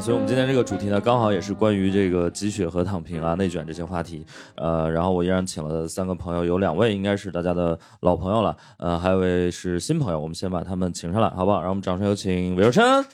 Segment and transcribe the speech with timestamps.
[0.00, 4.26] 所以我们今天这个主题呢，刚好也是关于这个积雪和躺平啊、内卷这些话题。
[4.56, 10.18] 呃，然后我依然请了三个朋友，有两位应该是大家的老朋友了，呃，还有一位是新朋友。
[10.18, 11.60] 我们先把他们请上来，好不好？
[11.60, 13.04] 让我们掌声有请韦若琛、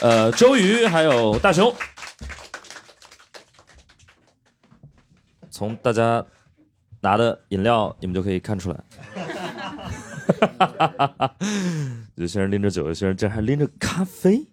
[0.00, 1.74] 呃周瑜还有大熊。
[5.50, 6.24] 从大家
[7.00, 8.76] 拿的饮料，你们就可以看出来。
[10.40, 11.34] 哈哈哈哈哈
[12.14, 14.48] 有些人拎着酒，有些人这还拎着咖啡，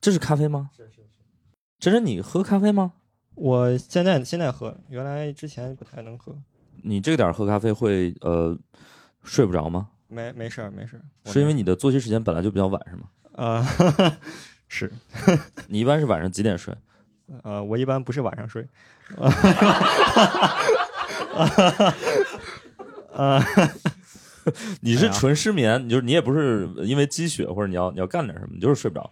[0.00, 0.70] 这是咖啡吗？
[0.76, 1.01] 是是。
[1.82, 2.92] 真真，你喝咖啡吗？
[3.34, 6.32] 我现在现在喝，原来之前不太能喝。
[6.84, 8.56] 你这个点儿喝咖啡会呃
[9.24, 9.88] 睡不着吗？
[10.06, 11.02] 没没事儿没事儿，
[11.32, 13.02] 是因为你的作息时间本来就比较晚是吗？
[13.32, 13.66] 啊、
[14.68, 14.92] 是
[15.66, 16.72] 你一般是晚上几点睡？
[17.42, 18.64] 呃，我一般不是晚上睡，
[23.12, 23.42] 啊，
[24.82, 29.10] 你是纯失眠，你就是你也不是因为积雪或者你要你要干点什么，你就是睡不着，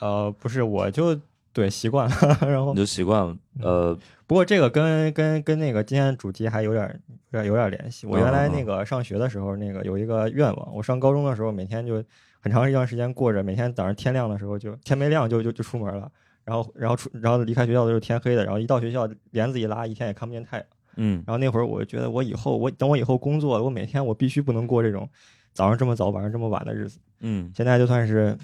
[0.00, 1.20] 呃，不是，我就
[1.54, 3.34] 对习惯了， 然后你就习惯了。
[3.62, 8.06] 呃，不过这个跟跟跟那个今天的主题还有点有点有点联系。
[8.06, 12.02] 我原来那个上学的时候，那个有一个愿望，我上高中的时候每天就
[12.40, 16.10] 很长一段时间过着，每天早上天亮的时候就天没亮就就就出门了，
[16.44, 20.66] 然后然后出然后离开学校的时候天黑的，然后一到学校帘子一拉，一天也看不见太阳。
[20.96, 25.08] 嗯然后那会儿我就觉得我以后我等我以后工作，我每天我必须不能过这种
[25.52, 26.98] 早上这么早晚上这么晚的日子。
[27.20, 28.36] 嗯，现在就算是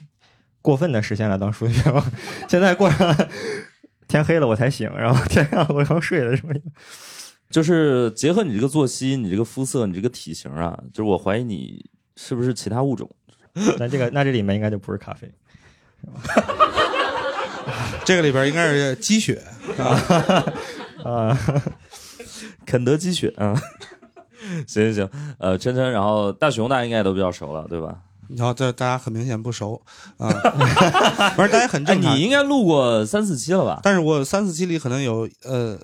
[0.63, 2.05] 过分的实现了当数学愿望，
[2.49, 3.15] 现在过上
[4.09, 6.55] 天黑了我才醒，然后天亮了我要睡了什么。
[7.49, 11.85] 就是结合你这个作息、你这个肤色、你这个体型啊，就是我怀疑你
[12.17, 13.11] 是不是其他物种。
[13.79, 15.31] 那这个那这里面应该就不是咖啡。
[18.05, 19.43] 这个里边应该是鸡血，
[19.79, 20.45] 啊
[21.05, 21.39] 啊，
[22.65, 23.61] 肯德基血啊。
[24.67, 27.99] 行行行，呃，琛琛，然后大熊大家应该都比较熟了，对吧？
[28.37, 29.81] 然后这大家很明显不熟
[30.19, 30.29] 啊，
[31.37, 32.17] 不是大家很哎，正常。
[32.17, 33.81] 你应该录过三四期了吧？
[33.83, 35.79] 但是我三四期里可能有呃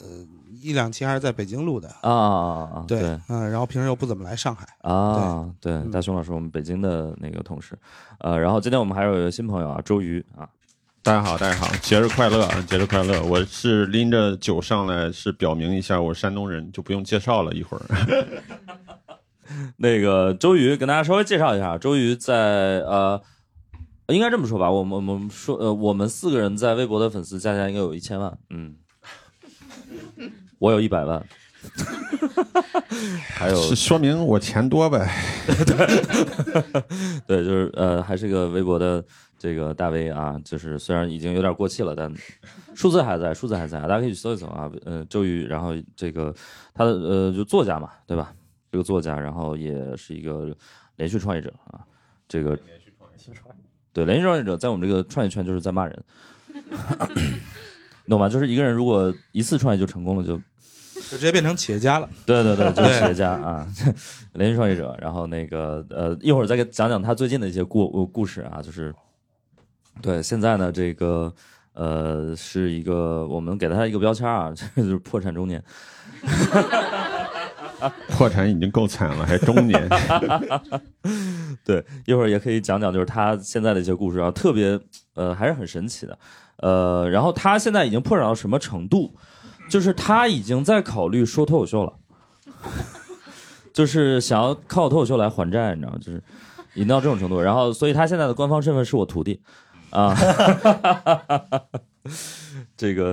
[0.62, 2.84] 一两期还是在北京录的，啊啊啊！
[2.88, 7.78] 对，对嗯，然后平时又不怎么来上海，啊，对，嗯大熊老师，我们北京的那个同事，
[8.18, 10.48] 呃，然后今天我们还有一个新朋友啊，周瑜啊，
[11.04, 12.64] 大家好，大家好，节日快乐，啊！
[12.68, 13.22] 节日快乐！
[13.22, 17.52] 我是拎着酒上来，是表明一下我是山东人，就不用介绍了。
[17.52, 18.26] 一会儿，
[19.78, 23.20] 那个周瑜跟大家稍微介绍一下，周瑜在呃，
[24.08, 28.76] 应该这么说吧，我们我们说呃，我们四个人在微博的粉丝加起来应该有一千万，嗯，
[30.58, 31.24] 我有一百万，
[33.34, 35.10] 还有是说明我钱多呗。
[37.26, 39.04] 对， 就是呃，还是个微博的
[39.38, 42.12] 这个大 V 啊，就是虽然已经有点过气了，但
[42.74, 44.70] 数字还在，数字还在，大家可以去搜一搜啊。
[44.84, 46.34] 呃，周瑜，然后这个
[46.74, 48.32] 他的呃就作家嘛，对吧？
[48.76, 50.54] 这个作家，然后也是一个
[50.97, 51.81] 连续创业者啊。
[52.28, 56.04] 这个对连续创业者，在我们这个创业圈就是在骂人，
[58.04, 58.28] 你懂吗？
[58.28, 62.06] 就是一个人如果一次创业就成功了，就就直接变成企业家了。
[62.26, 63.66] 对对对，就是企业家啊，
[64.34, 64.94] 连续创业者。
[65.00, 68.94] 然后那个呃，一会儿再给讲讲他最近的一些故呃故事啊，就是
[70.03, 71.32] 对现在呢，这个
[71.72, 75.64] 呃是一个我们给他一个标签啊，这 就是破产中年。
[78.10, 79.88] 破产已经够惨了，还中年。
[81.64, 84.78] 对，一会儿也可以讲讲，就是他现在的一些故事啊，特别
[85.14, 86.19] 呃还是很神奇的。
[86.59, 89.14] 呃，然后他现在已经破产到什么程度？
[89.69, 91.92] 就是他已经在考虑说脱口秀了，
[93.75, 95.98] 就是想要靠脱口秀来还债，你知道吗？
[95.98, 96.22] 就是
[96.75, 97.41] 已经到这种程度。
[97.41, 99.43] 然后，所以他现在的官方身份是我徒弟
[99.91, 100.16] 啊。
[102.76, 103.12] 这个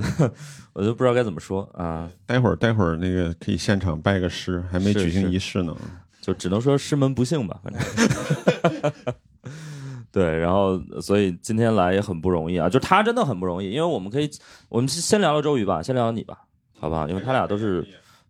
[0.74, 5.75] 我都不知道该怎么说啊，待会儿，待会儿那个可以现场拜个师，还没举行仪式呢。
[6.22, 9.14] 就只能说师门不幸吧，反正。
[10.12, 14.30] 对，然后所以今天来也很不容易啊，就他真的很不容易，因为我们可以，
[14.70, 16.46] 我们先聊聊周瑜吧，先聊聊你吧，
[16.80, 17.08] 好不好？
[17.08, 17.81] 因为他俩都是，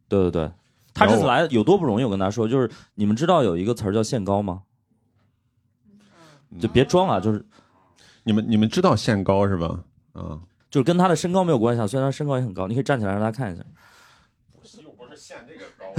[0.08, 0.52] 对对对，
[0.94, 4.64] 他这次来有多不容易，我跟他说，就是你们知道有一个词儿叫限高吗？
[6.60, 7.46] 就别装啊，就是
[8.24, 9.84] 你们你们知道限高是吧？
[10.14, 10.40] 啊，
[10.74, 13.64] 就是跟他的身高没有关系啊，虽然他身高也很高，你可以站起来让他看一下。
[14.84, 15.94] 又不是限这个高。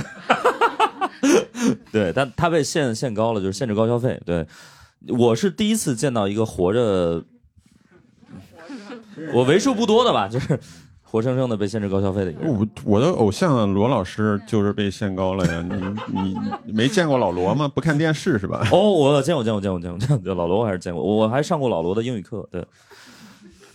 [1.93, 4.21] 对，但他被限限高了，就是限制高消费。
[4.27, 4.45] 对，
[5.17, 7.23] 我是第一次见到一个活着，
[9.33, 10.59] 我为数不多的吧，就是
[11.05, 12.53] 活生生的被限制高消费的一个人。
[12.53, 15.63] 我我的偶像罗老师就是被限高了呀！
[15.63, 17.69] 你你你没见过老罗吗？
[17.73, 18.67] 不看电视是吧？
[18.73, 20.35] 哦，我见过，见过，见过，见过，见过。
[20.35, 22.45] 老罗我还是见过，我还上过老罗的英语课。
[22.51, 22.67] 对，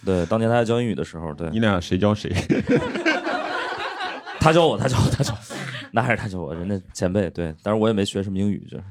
[0.06, 2.32] 对，当年他在教英语的时候，对你俩谁教谁？
[4.40, 5.40] 他教我，他教我，他教我，
[5.92, 7.30] 那还是他教我，人家前辈。
[7.30, 8.84] 对，但是我也没学什么英语，就是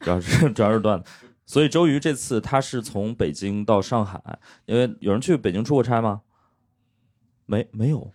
[0.00, 1.10] 主要是 主要是段子。
[1.44, 4.20] 所以周瑜这次他是从北京到上海，
[4.66, 6.22] 因为有人去北京出过差吗？
[7.46, 8.10] 没没有？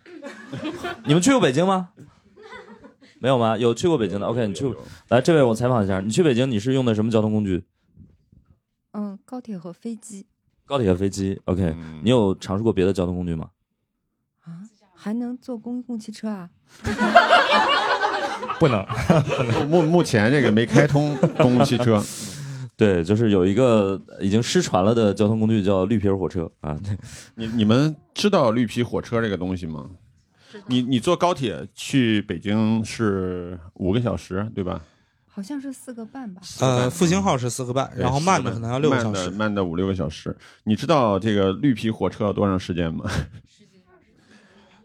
[1.05, 1.89] 你们去过北京吗？
[3.19, 3.57] 没有吗？
[3.57, 4.65] 有去过北京的？OK，你去
[5.09, 7.63] 来，这位我采访一下，你去北京你是用的什么交通工具？
[8.91, 10.27] 嗯，高铁和飞机
[10.73, 11.39] 高铁和飞机。
[11.45, 13.47] OK，嗯你有尝试过别的交通工具吗？
[14.41, 14.57] 啊，
[14.95, 16.49] 还能坐公共汽车啊？
[18.59, 18.83] 不能。
[19.69, 22.03] 目目前这个没开通公共汽车，
[22.75, 26.75] 对，就是有一个已经失传了的交通工具叫绿皮火车啊。
[27.35, 29.87] 你你们知道绿皮火车这个东西吗？
[30.65, 34.81] 你你坐高铁去北京是五个小时，对吧？
[35.35, 36.41] 好像是四个半吧？
[36.59, 39.29] 呃，复兴号是四个半，然后慢的可能要六个小慢的时。
[39.31, 40.35] 慢的五六个小时。
[40.63, 43.09] 你知道这个绿皮火车要多长时间吗？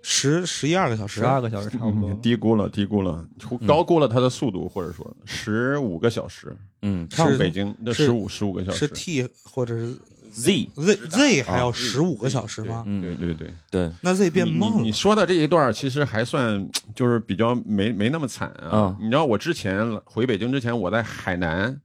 [0.01, 2.15] 十十一二个小时，十二个小时差不多。
[2.23, 3.23] 低估了，低估了，
[3.67, 8.89] 高估了它的速度，或者说十五个小时嗯上是北京，那十五十五个小时是。
[8.89, 9.95] T 或者是
[10.43, 12.85] ，Z，Z Z 还要十五个小时吗？
[12.87, 14.77] 嗯，对对对，对，那 Z 变你慢了。
[14.77, 18.71] 你你说的这一段其实还算就是比较没没那么惨啊。
[18.73, 21.79] 嗯你知道我之前回北京之前，我在海南，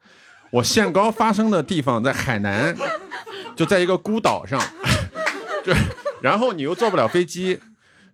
[0.51, 2.75] 我限高发生的地方在海南，
[3.55, 4.61] 就在一个孤岛上，
[5.63, 5.75] 对，
[6.21, 7.59] 然后你又坐不了飞机。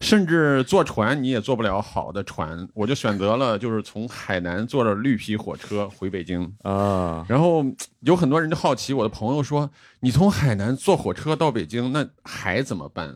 [0.01, 6.41] 甚至坐船你也坐不了好的船，我就选择了就是从海南坐着绿皮火车回北京。
[6.63, 7.65] 啊，然后
[8.01, 9.69] 有很多人就好奇，我的朋友说
[9.99, 13.13] ：“你从海南坐火车到北京，那海怎么办？”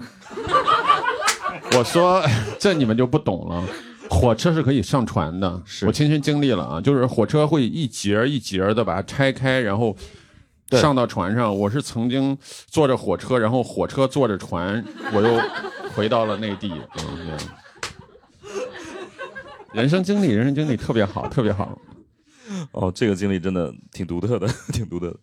[1.77, 2.21] 我说
[2.59, 3.63] ：“这你们就不懂了，
[4.09, 10.03] 火车是可以上船的，是我亲身经历了啊，就是火车会一节儿一节的把它拆开，然后对
[10.79, 11.57] 上到船上。
[11.57, 12.37] 我是曾经
[12.67, 14.83] 坐着火车，然后火车坐着船，
[15.13, 15.39] 我又
[15.93, 16.71] 回到了内地。
[16.97, 17.37] 嗯，
[19.73, 21.77] 人生经历，人生经历特别好，特别好。
[22.71, 25.15] 哦，这个经历真的挺独特的， 挺独特的。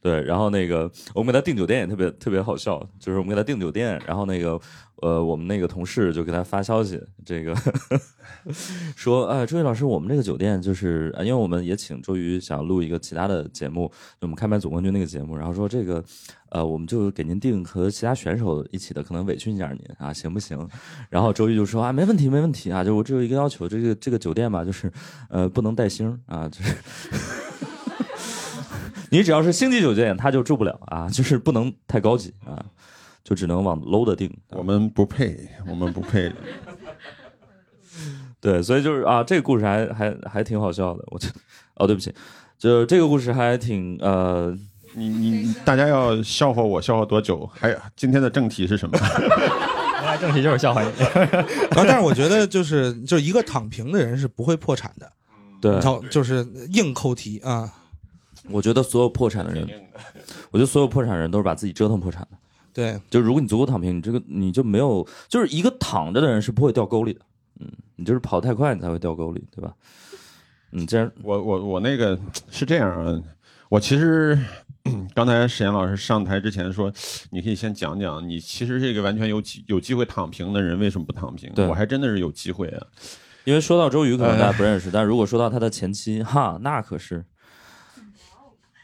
[0.00, 4.58] 对，然后那个我们给他订酒店也特别特别好笑，就是我们给他订酒店，然后那个
[5.00, 7.54] 呃，我们那个同事就给他发消息，这个
[8.96, 13.86] 说，哎，周瑜老师，我们这个酒店就是，因为我们也请周瑜想录一个其他的节目，
[14.20, 16.02] 就我们开麦总冠军那个节目，然后说这个，
[16.50, 20.68] 呃，我们就给您订和其他选手一起的，可能委屈一下您啊，行不行？
[21.10, 24.92] 然后周瑜就说啊，没问题，没问题啊，就我只有一个要求，这个这个酒店吧，就是
[25.28, 26.74] 呃，不能带星啊，就是。
[29.10, 32.62] 你只要是星级酒店，他就住不了啊，就是不能太高级啊，
[33.28, 34.34] 就只能往 low 的定。
[34.52, 35.36] 我们不配，
[35.68, 36.32] 我们不配。
[38.40, 41.34] 对，所以就是啊，这个故事还还还挺好笑的，我觉得。
[41.74, 42.10] 哦，对不起，
[42.56, 44.56] 就这个故事还挺呃，
[44.94, 47.46] 你你你大家要笑话我笑话多久？
[47.52, 48.98] 还今天的正题是什么？
[50.18, 50.88] 正题就是笑话你。
[51.76, 55.12] 啊，但是我觉得就是就是一个躺平的人是不会破产的，
[55.60, 56.42] 对，就就是
[56.72, 57.70] 硬扣题啊。
[58.48, 59.68] 我觉得所有破产的人，
[60.50, 62.38] 我觉得所有破产人都是把自己折腾破产的。
[62.72, 67.20] 对，就如果你足够躺平，你这个你就没有，就是一个躺着的人是不会掉沟里的。
[67.60, 69.74] 嗯，你就是跑太快，你才会掉沟里，对吧？
[70.72, 72.18] 嗯，这样我我我那个
[72.50, 73.20] 是这样啊，
[73.68, 74.38] 我其实
[75.14, 76.92] 刚才沈岩老师上台之前说，
[77.30, 81.50] 你可以先讲讲你其实是一个完全有机有机会躺平的人，为什么不躺平？
[81.54, 82.86] 对我还真的是有机会啊。
[83.44, 87.24] 因为说到周瑜，可能大家不认识，但如果说到他的前妻，哈，那可是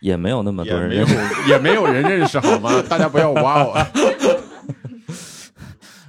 [0.05, 1.17] 也没有那么多人认识。
[1.49, 2.71] 也没有人认识好吗？
[2.87, 3.75] 大家不要挖我。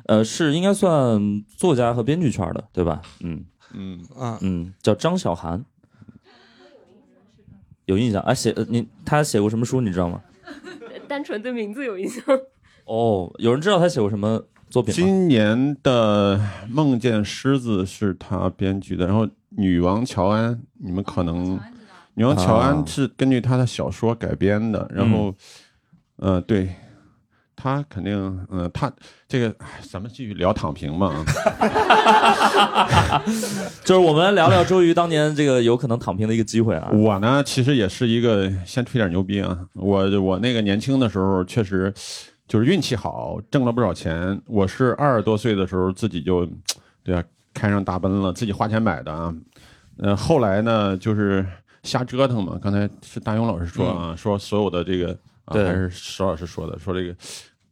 [0.08, 3.02] 呃，是应该算作家和编剧圈的，对吧？
[3.22, 5.64] 嗯嗯，啊，嗯，叫张小涵，
[7.86, 8.34] 有印象啊？
[8.34, 9.80] 写呃你他写过什么书？
[9.80, 10.22] 你知道吗？
[11.08, 12.22] 单纯对名字有印象。
[12.84, 14.96] 哦，有人知道他写过什么作品吗？
[14.96, 16.38] 今年的
[16.70, 21.58] 《梦见狮子》是他编剧的，然后《女王乔安》，你们可能
[22.16, 25.34] 《女王乔安啊》是根据他的小说改编的，然后，
[26.18, 26.70] 呃，对。
[27.58, 28.92] 他肯定，嗯、他
[29.30, 31.24] 这个，哎咱们继续聊躺平嘛。
[33.84, 36.92] 就是我们聊聊周瑜当年这个有可能躺平的一个机会啊。
[36.92, 39.58] 我呢，其实也是一个先吹点牛逼啊。
[39.74, 41.92] 我我那个年轻的时候，确实
[42.46, 44.40] 就是运气好，挣了不少钱。
[44.46, 46.46] 我是二十多岁的时候自己就，
[47.04, 49.34] 对啊，开上大奔了，自己花钱买的啊。
[49.98, 51.44] 呃，后来呢，就是
[51.86, 52.60] 瞎折腾嘛。
[52.62, 57.16] 刚才是大勇老师说啊，说所有的这个啊，还是石老师说的，说这个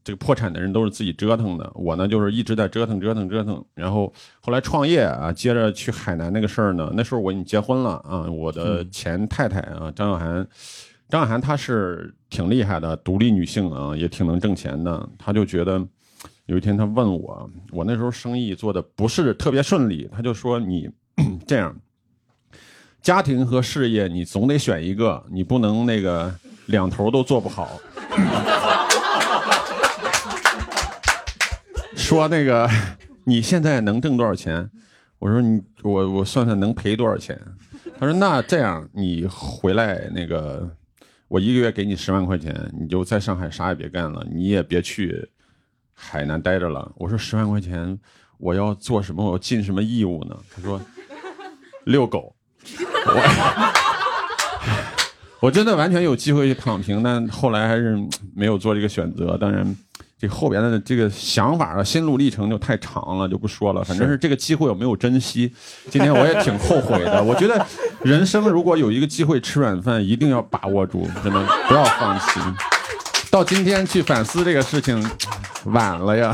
[0.03, 10.47] 这个破产的人都是自己折腾的，我呢就是一直在折腾折腾折腾，然后后来创业啊，接着去海南那个事儿呢，那时候我已经结婚了啊，我的前太太啊张小涵，
[11.09, 15.81] 张小涵她是挺厉害的，独立女性啊，也挺能挣钱的，她就觉得
[16.45, 20.89] 有一天她问我，我那时候生意做的不是特别顺利，她就说你
[21.47, 21.75] 这样。
[23.03, 26.33] 家庭和事业，你总得选一个，你不能那个
[26.67, 27.77] 两头都做不好。
[31.97, 32.69] 说那个
[33.25, 34.71] 你现在能挣多少钱？
[35.19, 37.37] 我说你我我算算能赔多少钱？
[37.99, 40.73] 他说那这样你回来那个
[41.27, 45.29] 我一个月给你十万块钱，你就在上海啥也别干了，你也别去
[45.93, 46.89] 海南待着了。
[46.95, 47.99] 我说十万块钱
[48.37, 49.25] 我要做什么？
[49.25, 50.37] 我要尽什么义务呢？
[50.55, 50.79] 他说
[51.83, 52.33] 遛狗。
[53.05, 53.19] 我
[55.47, 57.97] 我真的完全有机会去躺平，但后来还是
[58.33, 59.37] 没有做这个选择。
[59.37, 59.75] 当然，
[60.17, 63.83] 这后边的这个想法啊，心路历程就太长了，就不说了。
[63.83, 65.53] 反正是这个机会我没有珍惜，
[65.89, 67.21] 今天我也挺后悔的。
[67.21, 67.65] 我觉得
[68.03, 72.39] 人生如果有一个机会吃软饭，一定要把握住，真的不要放弃。
[73.29, 75.05] 到今天去反思这个事情，
[75.65, 76.33] 晚了呀。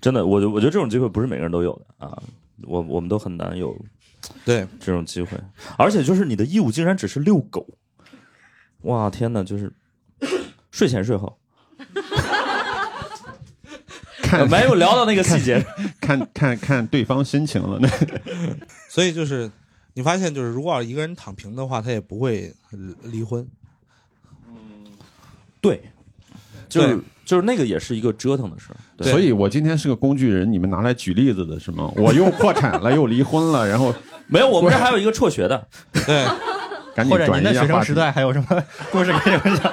[0.00, 2.16] 真的，我我觉得这种机会不是每个人都有的啊。
[2.64, 3.76] 我我们都很难有
[4.44, 5.30] 对这种机会，
[5.78, 7.66] 而且就是你的义务竟然只是遛狗，
[8.82, 9.42] 哇天哪！
[9.42, 9.72] 就是
[10.70, 11.38] 睡前睡后，
[14.22, 15.64] 看没有聊到那个细节，
[16.00, 17.78] 看看看对方心情了。
[17.80, 17.88] 那
[18.88, 19.50] 所以就是
[19.94, 22.54] 你发现，就是如果要一个人躺平的话，他也不会
[23.02, 23.46] 离婚。
[24.48, 24.86] 嗯
[25.60, 25.82] 对，
[26.68, 27.00] 就
[27.32, 28.76] 就是那个也是一个折腾的事儿。
[28.94, 31.90] 对所以我今天是个工具人，你们拿来举例子的是吗？
[31.96, 33.94] 我又破产了，又离婚了，然后
[34.28, 35.66] 没有，我们这还有一个辍学的，
[36.04, 36.26] 对，
[36.94, 37.86] 赶紧或者您的学生转移一下话题。
[37.86, 39.72] 时代还有什么故事可以分享？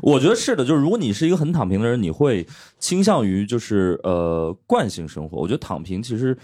[0.00, 2.46] 我觉得是的，就是如果你是一个很躺平的人，你会
[2.78, 5.38] 倾向于就是呃惯性生活。
[5.38, 6.38] 我觉得躺平其实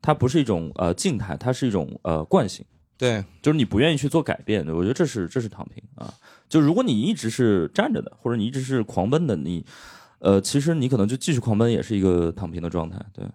[0.00, 2.64] 它不是一种呃静态，它是一种呃惯性。
[2.96, 6.14] 对，就是你不愿意去做改变，我觉得这是这是躺平啊。
[6.54, 9.66] 就如果你一直是站着的，或者你一直是狂奔的，你
[10.20, 12.96] 呃，其实你可能就继续狂奔，也是一个躺平的状态。
[13.12, 13.26] 对，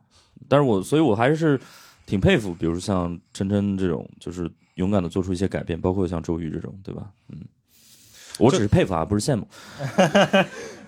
[0.47, 1.59] 但是我所以，我还是
[2.05, 7.11] 挺佩服，比如像琛琛这种，就是勇敢的做出一些改变，包括像周瑜这种，对吧？
[7.27, 7.41] 嗯，
[8.37, 9.45] 我只是佩服啊，不是羡慕。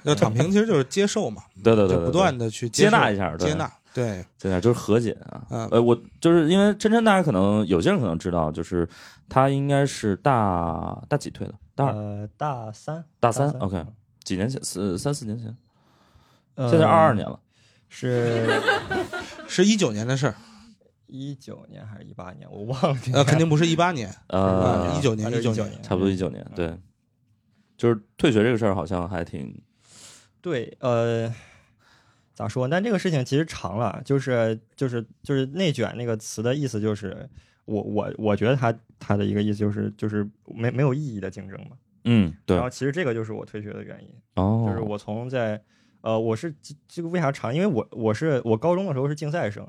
[0.04, 5.44] 那躺平其实就是接受嘛，对对对不断的去接纳一下对接纳，对，对啊，就是和解啊。
[5.50, 8.88] 嗯呃，我就是因为琛琛，大家可能有些人可能知道，就是
[9.28, 11.94] 他应该是大大几退的，大二。
[11.94, 13.86] 呃，大三，大三三，OK，
[14.24, 15.56] 几年前，四三四年前，
[16.56, 17.40] 呃现在二二年了，
[17.90, 18.48] 是
[19.48, 20.36] 是一九年的事儿，
[21.08, 22.50] 一九年还是一八年？
[22.52, 23.02] 我忘了。
[23.14, 26.78] 呃，肯定不是一八年，呃，一九年，一九九年，差不多一九年，对，
[27.78, 29.62] 就是退学这个事儿，好像还挺，
[30.42, 31.34] 对，呃，
[32.34, 32.68] 咋说？
[32.68, 37.30] 但这个事情其实长了，就是就是就是内卷那个词的意思，就是
[37.66, 41.76] 我我我觉得他他的一个意思就是就是没没有意义的竞争嘛。
[42.06, 45.62] 嗯，对然，后其实这个就是我退学的原因，哦，就是我从在
[46.02, 47.54] 呃我是这这个为啥长？
[47.54, 49.68] 因为我我是我高中的时候是竞赛生，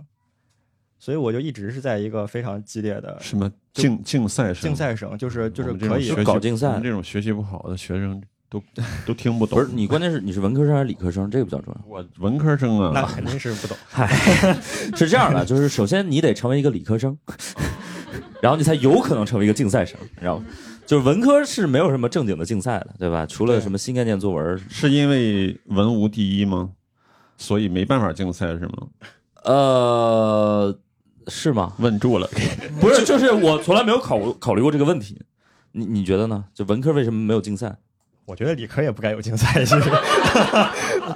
[0.98, 4.62] 所以我就一直是在一个非常激烈的什么竞竞赛生？
[4.62, 8.62] 竞赛生，就是就是可以搞竞赛我们这种学习不好的学生都
[9.06, 9.58] 都听不懂。
[9.58, 11.84] 不是你，关键是你是文科生还是理科生，这个比较重要。
[11.86, 13.76] 我文科生啊，那肯定是不懂。
[13.88, 14.06] 嗨
[14.96, 17.18] 是这样的，就是首先你得成为一个理科生，
[18.42, 20.44] 然后你才有可能成为一个竞赛生，你知道吗
[20.84, 23.24] 就是文科是没有什么正经的竞赛的，对吧？
[23.24, 26.70] 除了什么新概念作文，是因为文无第一吗？
[27.38, 28.88] 所以没办法竞赛是吗？
[29.44, 30.76] 呃，
[31.28, 31.72] 是吗？
[31.78, 32.28] 问住了，
[32.80, 35.22] 不是，就是我从来没有考考虑过这个问题。
[35.70, 36.44] 你你觉得呢？
[36.52, 37.76] 就文科为什么没有竞赛？
[38.24, 39.80] 我觉得理科也不该有竞赛，其实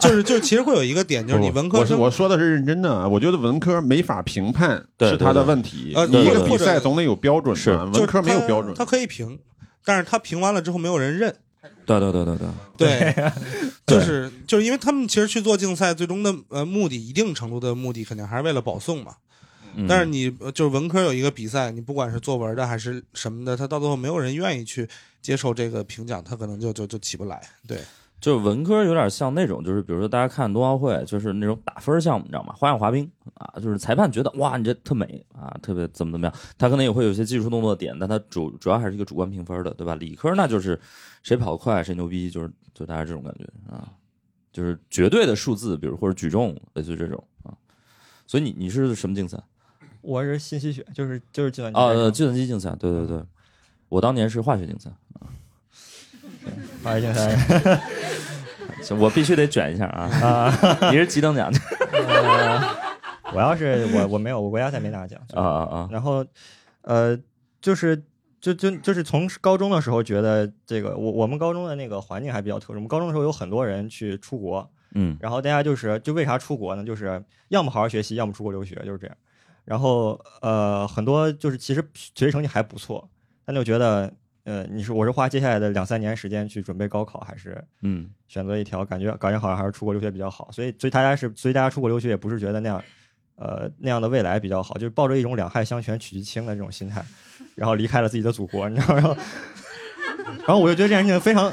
[0.01, 5.93] 就是 就是，其实会有一个点，就是你文科我是生我说的是认真的啊，我觉得文科没法评判对是他的问题。
[5.95, 7.85] 呃你一个比赛总得有标准是吧？
[7.85, 8.85] 文科没有标准他。
[8.85, 9.39] 可以评，
[9.85, 11.35] 但是他评完了之后没有人认，
[11.87, 12.37] 对对对对
[12.77, 13.33] 对，对，
[13.87, 19.13] 就是就是因为他们其实去做竞赛，最终的呃目的，一定程度的目的肯定还是为了保送嘛。
[19.77, 24.89] 嗯但是你呃就是文科有一个比赛，你不管是作文的还是什么的，他到最后没有人愿意去
[25.21, 27.43] 接受这个评奖，他可能就就就起不来。
[27.69, 27.79] 对，
[28.21, 32.55] 就是文科有点像那种，就是比如说大家看冬奥会，就是那种打分项目，你知道吗？
[32.57, 39.95] 花样滑冰啊，就是裁判觉得哇，你这特美啊，特别怎么怎么样，他可能也会有些技术动作点，但他主主要还是一个主观评分的，对吧？
[39.97, 40.81] 理科那就是
[41.23, 43.93] 谁跑得快谁牛逼，就是就大家这种感觉啊，
[44.53, 47.53] 就是绝对的数字，比如或者举重，类似于这种啊。
[48.27, 49.39] 所以你你是什么竞赛？
[50.07, 53.21] 我是信息学，就是就是计算机啊，计算机竞赛，对对对，
[53.89, 54.91] 我当年是化学竞赛。
[56.85, 57.81] 化学竞赛
[58.83, 60.03] 行我必须得卷一下啊！
[60.23, 61.53] 啊，你是几等奖
[63.35, 65.89] 我要是我我没有，我国家赛没拿奖啊啊啊！
[65.91, 66.25] 然后，
[66.83, 67.19] 呃，
[67.61, 68.01] 就是
[68.41, 76.85] 就就就是从高中的时候觉得这个我我们高中的那个环境还比较特殊，我们高中的时候有很多人去出国，嗯然后大家就是就为啥出国呢？
[76.85, 79.17] 就是要么好好学习，要么出国留学，就是这样。
[79.67, 83.07] 然后呃，很多就是其实学习成绩还不错，
[83.45, 84.11] 但就觉得
[84.45, 90.49] 呃，你是我是花接下来的两三年时间去准备高考，还是嗯选择一条感觉感觉好像还是出国留学比较好？
[90.53, 92.83] 所以所以大家是所以大家出国留学也不是觉得那样
[93.35, 97.05] 呃那样的未来比较好，就是抱着一种两害相权取其轻的这种心态，
[97.57, 99.01] 然后离开了自己的祖国，你知道吗？
[99.01, 99.17] 然 后
[100.47, 101.53] 然后我就觉得这件事情非常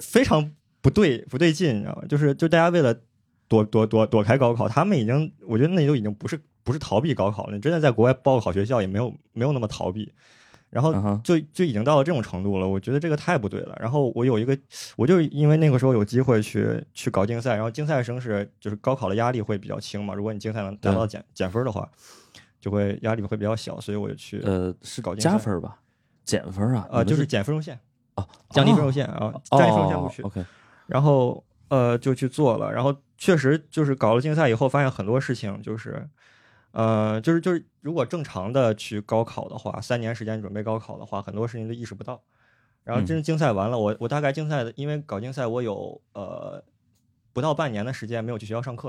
[0.00, 0.50] 非常
[0.80, 2.02] 不对不对劲，你知道吗？
[2.08, 2.98] 就是就大家为了
[3.46, 10.12] 躲躲躲躲开高考，他们已经我觉得那都已经不是不是逃避高考了，你真的在国外报个好学校也没有没有那么逃避，
[10.68, 10.92] 然后
[11.22, 13.76] 就就已经到了这种程度了，我觉得这个太不对了。
[13.80, 14.58] 然后我有一个，
[14.96, 21.88] 我就因为那个时候有机会去去搞竞赛，然后竞赛生是就是高考的压力会比较轻嘛，如果你竞赛能达到减减分的话，
[22.60, 25.78] 就会压力会比较小，所以我就去呃，是搞竞赛加分吧？
[26.24, 26.88] 减分啊？
[26.90, 27.78] 呃就是减分数线，
[28.16, 30.22] 哦降低分数线啊，哦降低分数线不去。
[30.22, 30.44] OK，
[30.86, 36.08] 然后呃就去做了，然后确实就是搞了竞赛以后，发现很多事情就是，
[36.76, 42.22] 呃，就是就是如果正常的去高考的话，三年时间准备高考的话，很多事情都意识不到。
[42.84, 46.62] 然后嗯真正竞赛完了，我我大概竞赛的，因为搞竞赛我有呃
[47.32, 48.88] 不到半年的时间没有去学校上课，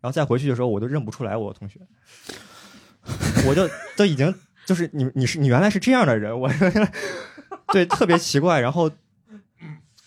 [0.00, 1.80] 然后再回去的时候，我都认不出来我同学，
[3.48, 4.32] 我就都已经
[4.64, 6.48] 就是你你是你原来是这样的人，我
[7.74, 8.88] 对特别奇怪，然后。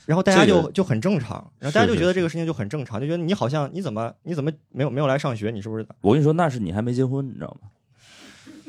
[0.10, 5.86] 然后大家这个就就很正常，然后大家就觉得这个事情就很正常，就觉得你好像你怎么你怎么没有没有来上学，你是不是？
[6.02, 7.70] 我跟你说，那是你还没结婚，你知道吗？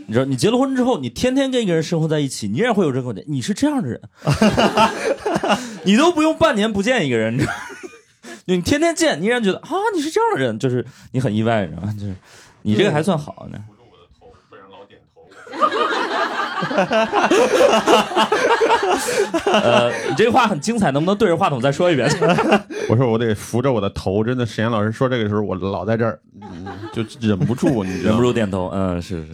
[0.06, 3.24] 你知道，你结了婚之后，你天天跟一个人生活在一起，你依然会有这个问题。
[3.26, 3.98] 你是这样的人，
[5.84, 7.58] 你都不用半年不见一个人，你知道吗
[8.44, 11.94] 你天天见，你依然觉得啊，你是这样的人，就是你很意外，你知道吗？
[11.98, 12.14] 就是
[12.60, 13.58] 你这个还算好呢。
[19.46, 22.08] 呃，你这个话很精彩，能不能对着话筒再说一遍？
[22.88, 28.68] 我说我得扶着我的头，真的，沈岩老师说这个时候，我老在这儿，嗯就忍不住，忍不住点头。
[28.72, 29.32] 嗯，是是，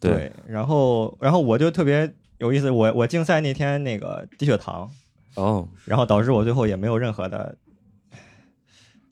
[0.00, 4.88] 对，然后然后我就特别有意思，我我竞赛那天那个低血糖，
[5.34, 7.54] 哦，然后导致我最后也没有任何的，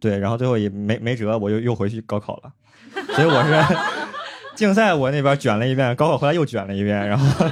[0.01, 2.53] 对，然后最后也没没辙，我又又回去高考了，
[3.15, 3.51] 所以我是
[4.61, 7.47] 竞赛我那边卷了一遍，高考回来又卷了一遍，然后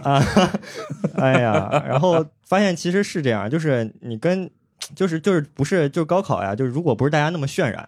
[0.02, 0.24] 啊，
[1.16, 4.50] 哎呀，然后发现其实是这样，就是你跟
[4.94, 7.86] 就是就是不是就是高考呀，就是如果不是大家那么渲染。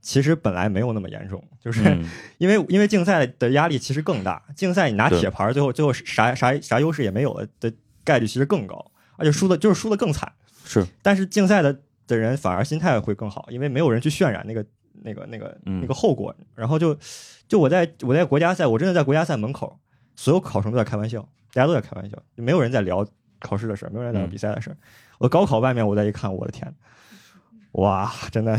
[0.00, 2.08] 其实本来没有那么严重，就是、嗯
[2.38, 7.70] 因为因为竞赛的压力其实更大，竞赛你拿铁牌，最后最后啥啥啥优势也没有了的
[8.04, 10.32] 概率其实更高，而且输的就是输的更惨。
[10.64, 14.64] 是，但是竞赛的的人反而心态会更好，因为没有人去渲染那个
[15.02, 16.32] 那个那个嗯那个后果。
[16.54, 16.96] 然后就
[17.48, 19.78] 就我在我在国家赛，我真的在国家赛门口，
[20.14, 21.20] 所有考生都在开玩笑，
[21.52, 23.06] 大家都在开玩笑，就没有人在聊
[23.40, 24.76] 考试的事儿，没有人在聊嗯比赛的事儿。
[25.18, 26.72] 我高考外面我再一看，我的天，
[27.72, 28.58] 哇，真的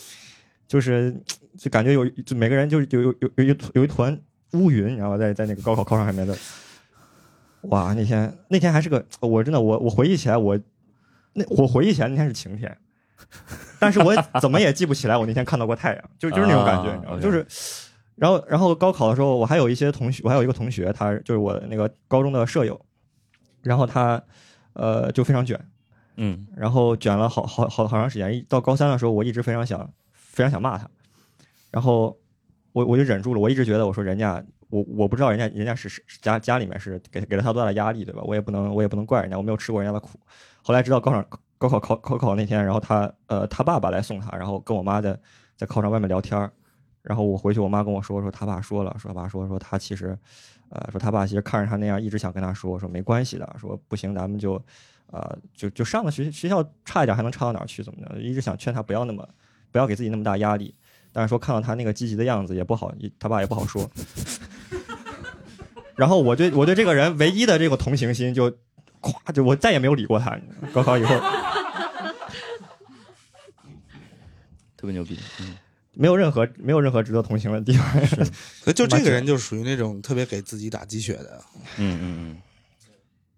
[0.68, 1.14] 就是
[1.56, 4.20] 就感觉有就每个人就是有有有有一有一团
[4.52, 6.36] 乌云，你知道吧，在在那个高考考场上面的。
[7.62, 10.58] 哇，那天那天还是个，我真的我我回忆起来我
[11.32, 12.78] 那我回忆起来那天是晴天，
[13.80, 17.44] 但是我怎么也记不起来我那天看到过太阳，就就是那种感觉，啊你知道就是，
[18.18, 22.78] 然后然后高考的时候，我还有一些同学，我还有一个同学，他就是我那个高中的舍友，
[23.62, 24.22] 然后他
[24.72, 25.58] 呃就非常卷，
[26.16, 30.90] 嗯然后卷了好好好好长时间，一到高三的时候，我一直非常想非常想骂他，
[31.70, 32.18] 然后
[32.72, 38.22] 我我就忍住了，我一直觉得我说人家我我不知道人家人家是是家家里面是给给了他多大的压力，对吧？
[38.24, 40.18] 我也不能我也不能怪人家，我没有吃过人家的苦。
[40.62, 41.24] 后来直到高考
[41.56, 45.18] 高考考考考那天，然后他呃他爸爸来送他，然后跟我妈在
[45.56, 46.52] 在考场外面聊天儿，
[47.02, 50.16] 然后我回去我妈跟我说说他爸说了，说他爸说说他其实
[50.68, 54.62] 呃说他爸其实看着他那样，一直想跟他说说没关系的，说不行咱们就
[55.06, 59.28] 呃就就上个学学校差一点还能差到哪儿去怎么的，一直想劝他不要那么
[59.70, 60.74] 不要给自己那么大压力。
[61.10, 63.90] 但是说看到他那个积极的样子也不好，他爸也不好说。
[65.96, 68.50] 然后我对我对这个人唯一的这个同情心就，
[69.00, 70.38] 咵就我再也没有理过他。
[70.72, 71.18] 高考以后
[74.76, 75.18] 特别牛逼。
[75.40, 75.56] 嗯，
[76.00, 78.06] 没有任何没有任何值得同情的地方。
[78.62, 81.40] 所以 就这个人就属于那种特别给自己打鸡血的。
[81.76, 82.36] 嗯嗯嗯，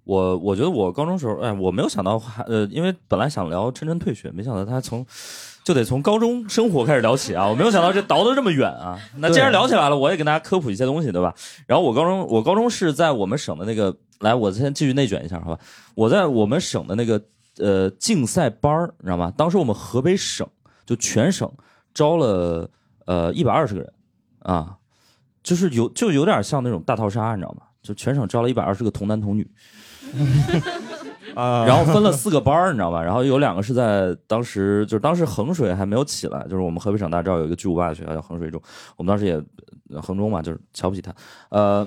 [0.05, 5.07] 我我觉得我高中时候，哎，我没有想到还呃，因为本来想聊琛琛退学，没想到他从
[5.65, 7.47] 就得从高中生活开始聊起啊！
[7.47, 8.99] 我没有想到这倒得这么远啊！
[9.17, 11.35] 那既然聊起来了，我也给大家科普一些东西，对吧？
[11.67, 15.59] 然后我高中我高中是在我们省的那个，来，我先继续内卷一下，好吧？
[15.95, 17.23] 我在我们省的那个
[17.59, 19.33] 呃竞赛班儿，你知道吗？
[19.37, 20.47] 当时我们河北省
[20.87, 21.51] 就全省
[21.95, 22.69] 招了
[23.07, 23.93] 呃一百二十个人
[24.41, 24.77] 啊，
[25.43, 27.63] 就是有就有点像那种大逃杀，你知道吗？
[27.83, 29.51] 就全省招了一百二十个童男童女，
[31.35, 33.03] 啊，然后分了四个班儿，你知道吧？
[33.03, 38.61] 然后有两个是在当时就是当时衡水还没有起来，就是我们河北省大招有一个巨无霸的学校叫衡水中，
[38.97, 39.43] 我们当时也
[39.89, 41.11] 呃衡中嘛，就是瞧不起他。
[41.49, 41.87] 呃，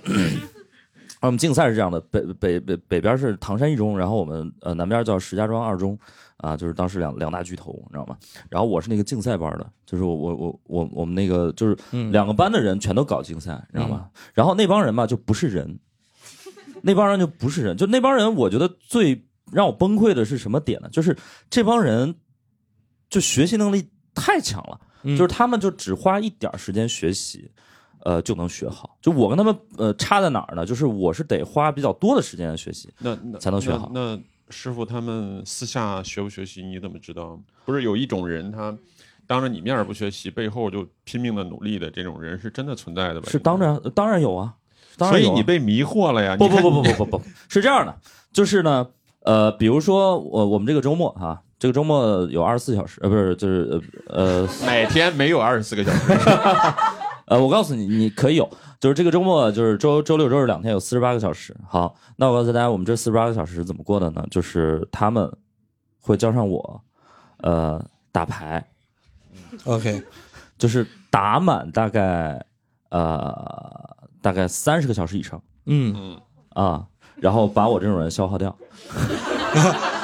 [1.22, 5.98] 我们竞赛是这样的，北北北北边是唐山一中，然后我们呃南边叫石家庄二中，
[6.44, 8.18] 啊，就是当时两两大巨头，你知道吗？
[8.50, 14.10] 然后我是那个竞赛班的，就是我我我我我们那个就是嗯两个班的人全都搞竞赛，你知道吗？
[14.34, 15.80] 然后那帮人吧就不是人，
[16.82, 20.90] 那帮人就不是人，就那帮人，我觉得最让我崩溃的是什么点呢？
[20.92, 21.18] 就是
[21.50, 22.14] 这帮人
[23.10, 27.50] 就学习能力太强了，嗯就是他们就只花一点时间学习。
[28.06, 28.98] 呃，就能学好。
[29.02, 30.66] 就我跟他们呃差在哪儿呢？
[30.66, 34.22] 就是我是得花比较多的时间来学习，那那才能学好那那
[34.54, 37.40] 师傅他们私下学不学习，你怎么知道？
[37.66, 38.74] 不是有一种人，他
[39.26, 43.28] 当着你面儿不学习，背后就拼命的努力的这种人，是真的存在的吧？
[43.30, 44.54] 是当然当然有啊，
[44.98, 46.38] 当所然有啊以你被迷惑了呀？
[46.38, 47.96] 不不不不不不不，是这样的，
[48.32, 48.88] 就是呢，
[49.22, 56.14] 呃，比如说我我们这个周末哈、这个周末有二十四小时，呃，不是，就是呃呃哪天没有二十四个小时？
[57.26, 58.50] 呃，我告诉你，你可以有，
[58.84, 61.56] 就是这个周末，就是周周六周日两天有四十八个小时。
[61.66, 64.28] 好，那我告诉大家，我们这四十八个小时是怎么过的呢？
[64.30, 65.32] 就是他们
[66.02, 66.82] 会叫上我，
[67.38, 68.62] 呃，打牌
[69.64, 70.04] ，OK，
[70.58, 72.46] 就是打满大概
[72.90, 78.54] 呃大概三十个小时以上嗯嗯，啊，然后把我这种人消耗掉。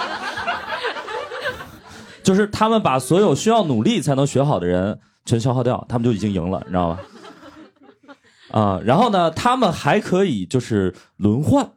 [2.23, 6.99] 就是他们把所有需要努力才能学好的人全消耗掉，他们就已经赢了，你知道吗？
[8.51, 11.69] 啊，然后呢，他们还可以就是轮换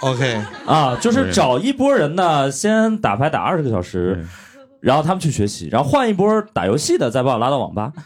[0.00, 4.24] OK，啊，就是找一波人呢，先打牌打二十个小时，
[4.80, 7.92] 然后他们去学习，然后换一波打游戏的，再把我拉到网吧。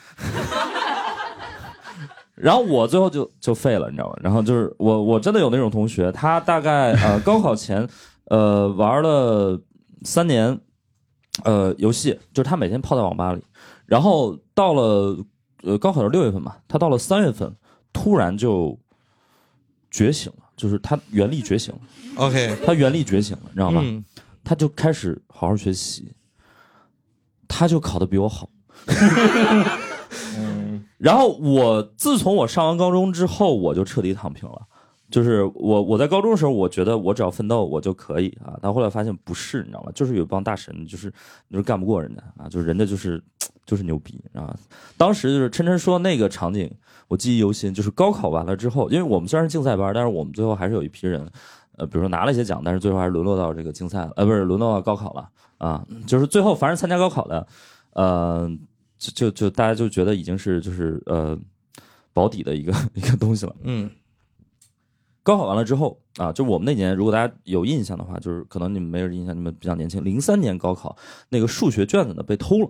[2.35, 4.17] 然后我最后就就废了，你知道吗？
[4.23, 7.87] 然后就是我我真的有那种同学，他大概呃高考前
[8.25, 9.61] 呃玩了
[10.03, 10.59] 三年
[11.45, 13.45] 呃游戏，就是他每天泡在网吧里，
[13.87, 15.17] 然后到了
[15.63, 17.55] 呃高考是六月份嘛，他到了三月份
[17.93, 18.79] 突然就
[19.91, 21.81] 觉醒了，就是他原力觉醒了
[22.17, 23.81] ，OK，他原力觉醒了，你知道吗？
[23.85, 24.05] 嗯
[24.45, 26.13] 他就开始好好学习，
[27.47, 28.51] 他就考的比我好。
[30.99, 34.61] 然后我自从我上完高中之后，我就彻底躺平了。
[35.11, 39.93] 就是我我在高中的时候，我觉得我只要奋斗我就可以啊，但后来发现不是，你知道吗？
[39.95, 41.07] 就是有一帮大神，就是
[41.47, 43.23] 你说干不过人家啊，就是人家就是
[43.67, 44.57] 就是牛逼啊。
[44.97, 46.71] 当时就是琛琛说那个场景，
[47.09, 51.29] 我记忆犹新，就是高考完了之后，因为我们虽然是竞赛班，但是我们最后还是有一批人，
[51.77, 55.87] 呃，比如说拿了一些奖，但是最后还是沦落到这个竞赛了，呃，不是沦落到高考了啊。
[56.07, 57.47] 就是最后凡是参加高考的，
[57.93, 58.51] 呃，
[58.99, 61.39] 就就就大家就觉得已经是就是呃
[62.13, 63.55] 保底的一个 一个东西了。
[63.63, 63.91] 嗯
[65.25, 70.05] 高考完了之后啊，就我们那年，如果大家有印象的话，就是可能你们没有印象，你们比较年轻。
[70.05, 70.97] 零三年高考
[71.29, 72.69] 那个数学卷子呢被偷了，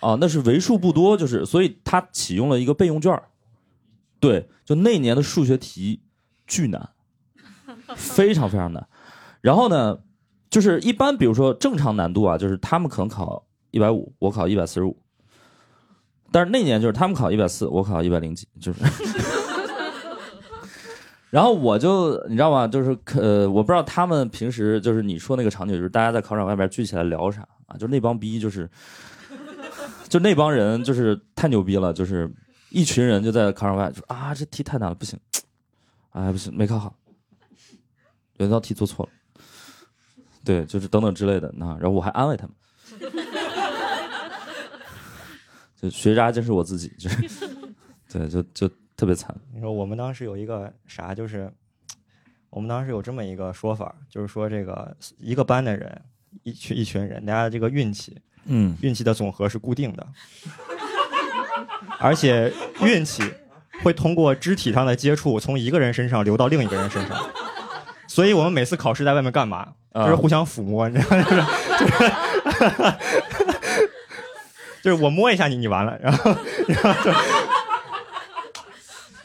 [0.00, 3.22] 啊，那是为数不多，就是所以他启用了一个备用卷儿
[4.20, 6.02] 对，就那年的数学题
[6.46, 6.88] 巨难，
[7.96, 8.86] 非常非常难。
[9.40, 9.98] 然后呢，
[10.50, 14.96] 就是一般比如说正常难度啊，就是他们可能考一百五，我考一百四十五，
[16.32, 18.80] 但是那年就是他们考一百四，我考一百零几，就是。
[21.30, 22.66] 然后我就你知道吗？
[22.66, 27.76] 就是呃，我不知道他们平时就是你说那个场景，就是大家在考场外边聚起来聊啥啊？
[27.76, 28.66] 就那帮逼，就是
[30.08, 32.30] 就那帮人，就是太牛逼了，就是
[32.70, 35.18] 一群人就在考场外说啊，这题太难了，不行，
[36.10, 36.94] 哎不行，没考好，
[38.38, 39.42] 有一道题做错了，
[40.44, 43.12] 对，就是等等之类的那，然后我还安慰他们，
[45.76, 47.48] 就学渣就是我自己，就是。
[48.10, 48.66] 对，就就
[48.96, 49.38] 特别惨。
[49.52, 51.52] 你说我们当时有一个啥，就是
[52.48, 56.02] 我们当时有这么一个说法，就是说这个一个班的人，
[56.42, 60.06] 一群一群人，大家这个运气嗯，运气的总和是固定的，
[61.98, 63.22] 而且运气
[63.82, 67.16] 会通过肢体上的接触从一个人身上流到另一个人身上。
[68.06, 69.68] 所以我们每次考试在外面干嘛？
[69.92, 71.24] 啊就是互相抚摸，你知道吗？
[71.78, 71.92] 就是
[72.58, 73.90] 就是
[74.82, 76.34] 就是我摸一下你，你完了，然后
[76.68, 77.12] 然后就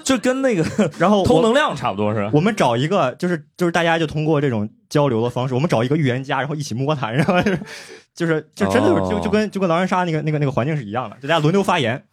[0.04, 2.30] 就跟那个然后偷能量差不多是吧？
[2.34, 7.34] 我们找一个，就是就是大家就通过这种交流的方式，我们找一个预言家，然后一起摸他，然后
[8.14, 12.04] 就是就真的是就哦就跟就跟狼人杀那个那个那个环境是一样的，就大家轮流发言，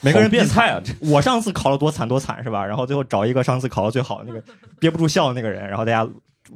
[0.00, 0.80] 每个人变态啊！
[1.00, 2.64] 我上次考了多惨多惨是吧？
[2.64, 4.40] 然后最后找一个上次考的最好的那个
[4.78, 6.08] 憋不住笑的那个人，然后大家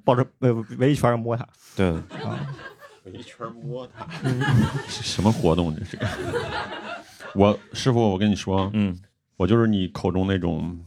[0.05, 1.45] 抱着围围一圈摸他。
[1.75, 1.91] 对，
[3.05, 4.07] 围一圈摸他，
[4.89, 5.99] 什么活动这是？
[7.35, 8.97] 我师傅，我跟你说，嗯，
[9.37, 10.79] 我就是你口中那种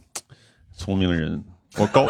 [0.72, 1.44] 聪明人。
[1.78, 2.06] 我高，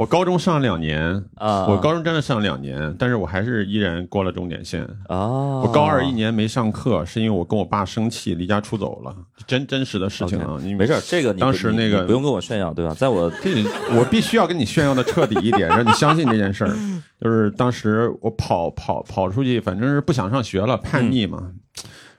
[0.00, 4.82] 我高中上了两年，啊，我高中真的上了两年，但是我还是依然过了终点线。
[5.08, 9.14] 啊，我高二一年没上课，是因为我跟我爸生气，离家出走了，
[9.46, 10.58] 真真实的事情啊。
[10.62, 12.94] 你没事儿，这个你当时那个不用跟我炫耀，对吧？
[12.94, 13.62] 在我 这
[13.94, 16.74] 我必须要跟你炫耀的彻底一点，让你相信这件事儿。
[17.20, 21.50] 就是当时我跑跑跑出去，反正是不想上学了，叛逆嘛，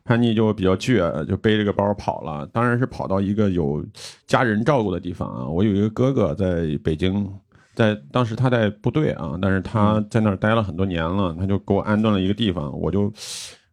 [0.03, 2.47] 叛逆就比较倔，就背着个包跑了。
[2.53, 3.83] 当然是跑到一个有
[4.27, 5.47] 家人照顾的地方啊。
[5.47, 7.27] 我有一个哥哥在北京，
[7.75, 13.11] 在当时他在部队啊，但是他在那儿待了很多年了，他就给我安顿了一个地方，我就。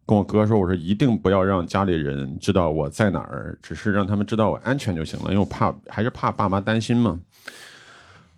[0.09, 7.19] 跟我哥说，我说一定不要让家里人知道我在哪儿，只是让他们知道我安全就行了，因为我怕还是怕爸妈担心嘛。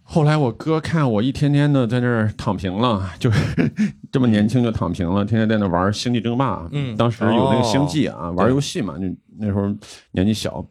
[0.03, 3.71] 后来我哥看我一天天的在那儿躺平了，就是
[4.11, 6.67] 这么年轻就躺平了，天天在那玩星际争霸。
[6.73, 9.73] 嗯当时有那个星际啊，哦玩游戏嘛，那那时候
[10.11, 10.65] 年纪小，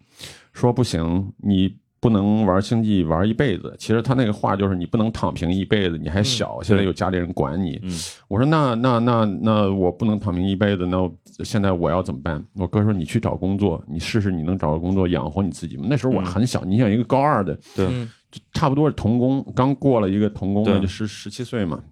[0.53, 3.74] 说不行，你不能玩星际玩一辈子。
[3.78, 7.78] 其实他那个话就是你不能躺平一辈子，你还小，现在有家里人管你。
[7.82, 7.90] 嗯
[8.26, 12.42] 我说那那那那我不能躺平一辈子，那我现在我要怎么办？
[12.54, 15.86] 我哥说你去找工作，你试试你能找个工作养活你自己吗？
[15.88, 18.08] 那时候我很小，你想一个高二的，对嗯
[18.52, 21.82] 差不多是童工，刚过了一个童工，对就十十七岁嘛。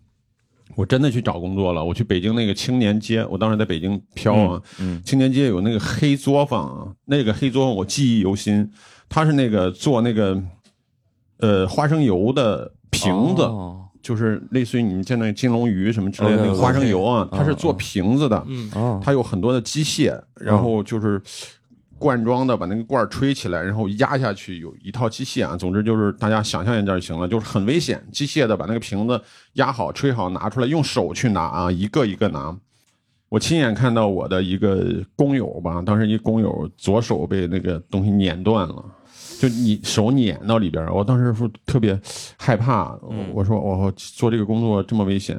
[0.77, 8.71] 我真的去找工作了，我去北京那个青年街，我当时在北京飘啊，嗯青年街有那个黑作坊啊，那个黑作坊我记忆犹新，
[9.09, 10.41] 它是那个做那个
[11.39, 18.47] 呃花生油的瓶子，哦就是类似于你们见那个金龙鱼什么之类的哦那个花生油啊，哦它是做瓶子的，
[19.03, 21.21] 它有很多的机械，然后就是
[21.99, 25.57] 罐装的，把那个罐儿吹起来，然后压下去，有一套机械啊。
[25.57, 29.21] 总之就是大家想象一下就行了，就是很危险，机械的把那个瓶子
[29.55, 32.57] 压好、吹好，拿出来，用手去拿啊，一个一个拿。
[33.29, 38.85] 我亲眼看到我的一个工友吧，当时一工友左手被那个东西碾断了。
[39.39, 41.99] 就你手碾到里边儿，我当时是特别
[42.37, 42.99] 害怕。
[43.33, 45.39] 我说我做这个工作这么危险，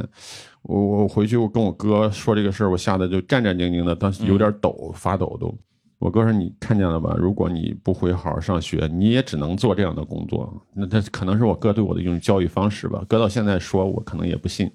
[0.61, 5.53] 我我回去我跟我哥说这个事儿，我吓得就战战兢兢的，当时有点抖，发抖都。
[5.99, 7.13] 我哥说你看见了吧？
[7.17, 10.49] 如果你不回好好上学，你也只能做这样的工作。
[10.73, 13.03] 那这可能是我哥对我的一种教育方式吧。
[13.09, 14.71] 哥到现在说我可能也不信。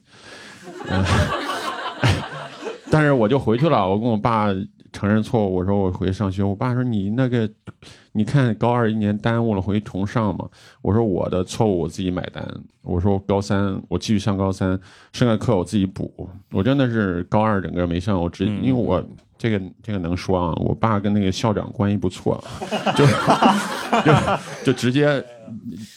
[0.89, 1.03] 嗯
[2.91, 4.49] 但是我就回去了，我跟我爸
[4.93, 6.45] 承认错误，我说我回去上学。
[6.45, 7.49] 我爸说你那个，
[8.16, 10.48] 你看高二一年耽误了，回去重上嘛。
[10.83, 12.46] 我说我的错误我自己买单。
[12.83, 14.79] 我说高三我继续上高三，
[15.12, 16.29] 剩下课我自己补。
[16.53, 19.05] 我真的是高二整个没上，我直因为我
[19.44, 22.42] 这个这个能说啊，我爸跟那个校长关系不错，
[22.96, 23.04] 就
[24.02, 25.22] 就就直接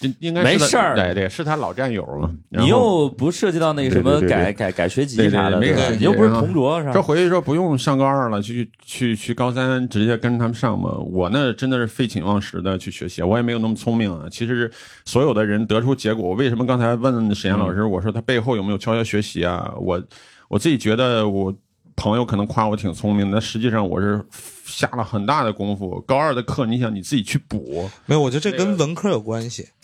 [0.02, 2.30] 应应该没事儿对对，是他老战友嘛。
[2.50, 6.92] 你又不涉及到那个什么改改改学籍啥的，没事你又不是同桌是吧？
[6.92, 10.92] 这回去说不用上高二了，去去去高三直接跟着他们上嘛。
[10.98, 14.26] 我那真的是废寝忘食的去学习，我也没有那么聪明啊。
[14.30, 14.70] 其实
[15.06, 19.74] 所有的人得出结果，我为什么刚才问沈岩老师，我说他背后有没有悄悄学习啊？
[19.80, 20.04] 我
[20.50, 21.54] 我自己觉得我
[21.98, 24.24] 朋友可能夸我挺聪明但，实际上我是
[24.66, 26.00] 下了很大的功夫。
[26.08, 29.68] 高二的课，你想你自己去补，没有，我觉得这跟文科有关系。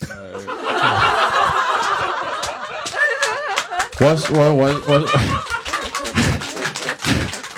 [4.00, 5.06] 我我我我。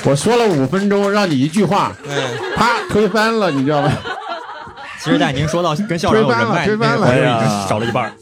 [0.04, 3.92] 我说了五分钟，让你一句话，哎，啪推翻了，你知道吗？
[5.00, 8.14] 其实，但您说到跟校长有人脉，推翻了少了一半。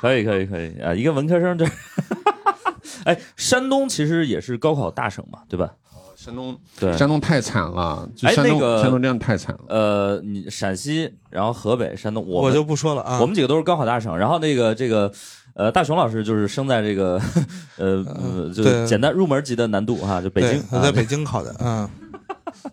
[0.00, 1.66] 可以可以可以啊，一个文科生这，
[3.04, 5.72] 哎，山东其实也是高考大省嘛，对吧？
[6.16, 9.64] 山东对，山东太惨了，就山东、哎那个山东真的太惨了。
[9.68, 13.18] 呃，你陕西，然后河北、山东，我我就不说了啊。
[13.20, 15.12] 我们几个都是高考大省，然后那个这个。
[15.56, 17.14] 呃，大熊老师就是生在这个，
[17.78, 20.60] 呃，呃就对简单入门级的难度哈，就北京。
[20.68, 21.88] 我啊在北京考的，嗯，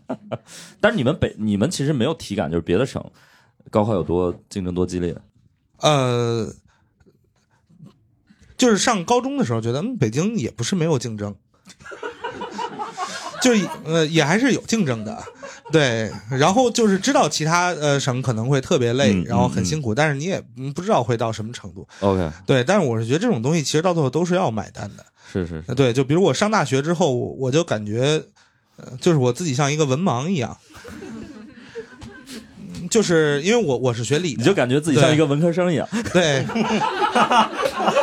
[0.81, 2.99] 但是你们北你们其实没有体感，就是别的省
[3.69, 5.15] 高考有多竞争多激烈。
[5.81, 6.47] 呃，
[8.61, 11.33] 就是上高中的时候觉得，嗯，北京也不是没有竞争，
[13.41, 15.17] 就是呃也还是有竞争的，
[15.71, 16.11] 对。
[16.29, 22.63] 然后就是知道其他呃省可能会特别累，嗯然后很辛苦，但是你也嗯不知道会到什么程度，OK，对。
[22.63, 25.91] 但是我是觉得这种东西其实到最后都是要买单的，是是对。
[25.91, 28.21] 就比如我上大学之后，我我就感觉，
[28.77, 30.55] 呃，就是我自己像一个文盲一样。
[32.89, 35.87] 就是因为我我是学理的，你就感觉自己像一个文科生一样。
[36.11, 36.45] 对，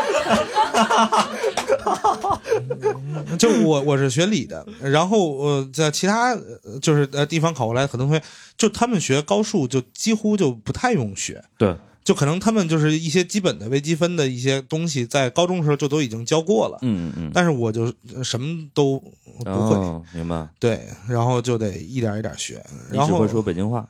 [3.39, 8.23] 就我我是学理的，然后呃，在其他呃就是呃地方考过来，很多同学
[8.57, 19.03] 就他们学高数就几乎就不太用学，对，就可能他们就是一些基本的微积分的一些东西，在高中的时候就都已经教过了，嗯嗯但是我就呃什么都
[19.45, 20.49] 嗯，不会，哦，明白。
[20.59, 23.87] 对，然后就得一点一点学，你然后只会说北京话，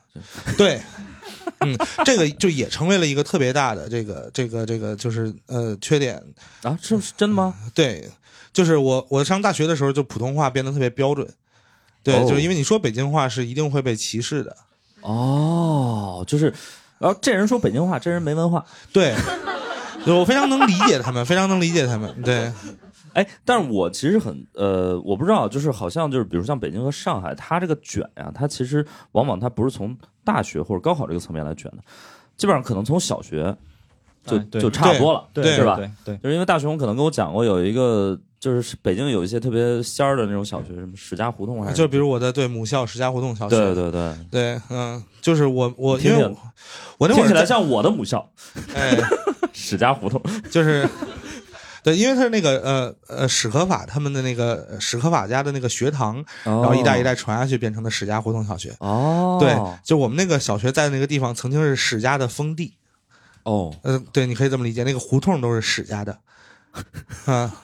[0.57, 0.81] 对，
[1.61, 6.23] 嗯，这个就也成为了一个特别大的这个这个这个就是呃缺点，
[6.63, 7.55] 啊，这是真的吗？
[7.75, 8.09] 对，
[8.53, 11.29] 就是我我上大学的时候就普通话变得特别标准，
[12.03, 14.57] 对，哦就是因为你说北京话是一定会被歧视的，
[15.03, 16.53] 哦，就是，
[16.99, 18.65] 然后这人说北京话，这人没文化。
[18.93, 19.15] 对，
[20.07, 22.53] 我非常能理解他们，非常能理解他们，对，
[23.15, 31.79] 哎，但是我其实很呃，我不知道，就是好像就是，比如像北京和上海，它这个卷呀、它其实往往它不是从大学或者高考这个层面来卷的，
[32.37, 33.57] 基本上可能从小学
[34.25, 35.77] 就、哎就差不多了，对是吧？
[35.77, 46.37] 对对，就是因为大熊可能跟我讲过，有一个就是北京有一些特别仙儿的那种小学，什么史家胡同还是就比如我在对母校史家胡同小学，对对对，对嗯，就是我我因为我
[46.99, 48.31] 我那会听起来像我的母校
[48.75, 48.97] 哎，
[49.53, 50.21] 史家胡同。
[50.51, 50.87] 就是。
[51.83, 58.75] 对，因为他是那个呃呃史可法他们的那个呃史可法家的那个学堂，然然后一代一代传下去，变成的史家胡同小学。
[58.81, 62.75] 哦，对，就我们那个小学在那个地方曾经是史家的封地，
[63.45, 66.19] 哦呃，对，你可以这么理解，那个胡同都是史家的，
[67.27, 67.55] 啊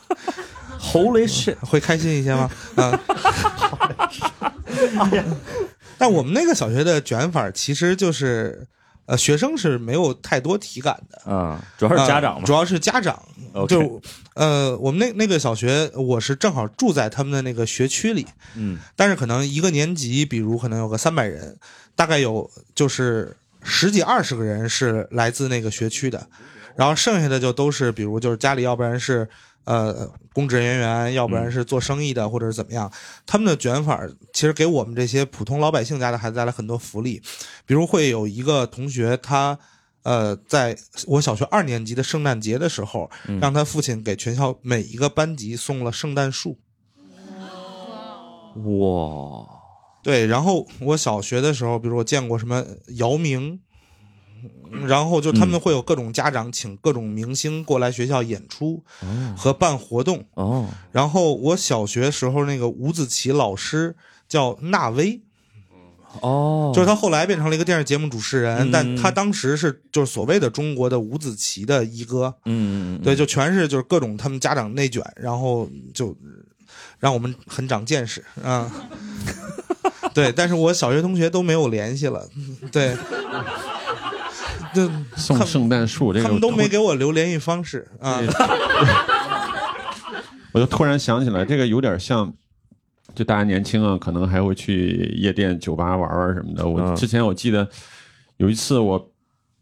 [0.81, 1.57] ，，Holy shit！
[1.67, 2.51] 会开心一些吗？
[2.77, 2.99] 啊，
[5.99, 8.67] 但我们那个小学的卷法其实就是，
[9.07, 12.53] 呃，学生是没有太多体感的，嗯，主要是家长嘛呃主。
[12.53, 13.21] 要是家长
[13.69, 14.03] 就
[14.35, 21.57] 呃，我们那那个小学，我是正好住在他们的那个学区里，嗯但是可能一个年级，比如可能有个三百人，
[21.95, 26.27] 大概有就是十几二十个人是来自那个学区的，
[26.75, 29.29] 然后剩下的就都是比如就是家里要不然是
[29.63, 32.91] 呃公职人员，要不然是做生意的，或者是怎么样，
[33.25, 37.23] 他们的卷法其实给我们这些普通老百姓家的孩子带来很多福利，
[37.65, 39.57] 比如会有一个同学他。
[40.05, 46.59] 呃，在我小学二年级的圣诞节的时候，嗯让他父亲给全校每一个班级送了圣诞树。
[48.55, 49.49] 哇，
[50.03, 52.65] 对，然后我小学的时候，比如我见过什么
[52.97, 53.59] 姚明，
[54.87, 60.25] 然后就他们会有各种家长请各种明星过来学校演出哦和办活动。
[60.35, 63.97] 哦，然后我小学时候那个五子棋老师
[64.29, 65.23] 叫纳威，
[66.21, 72.35] 哦，就是他后来变成了一个电视节目主持人，嗯但他当时是就是所谓的中国的五子棋的一哥。
[72.45, 76.17] 嗯，对，就全是就是各种他们家长内卷，然后就
[76.99, 78.71] 让我们很长见识啊。
[80.15, 82.29] 对，但是我小学同学都没有联系了，
[82.71, 82.97] 对，
[84.73, 88.21] 就送圣诞树这个他们都没给我留联系方式啊。
[90.53, 92.33] 我就突然想起来，这个有点像，
[93.15, 96.67] 就大家年轻啊，可能还会去夜店、酒吧玩玩什么的。
[96.67, 97.69] 我嗯之前我记得
[98.39, 99.11] 有一次我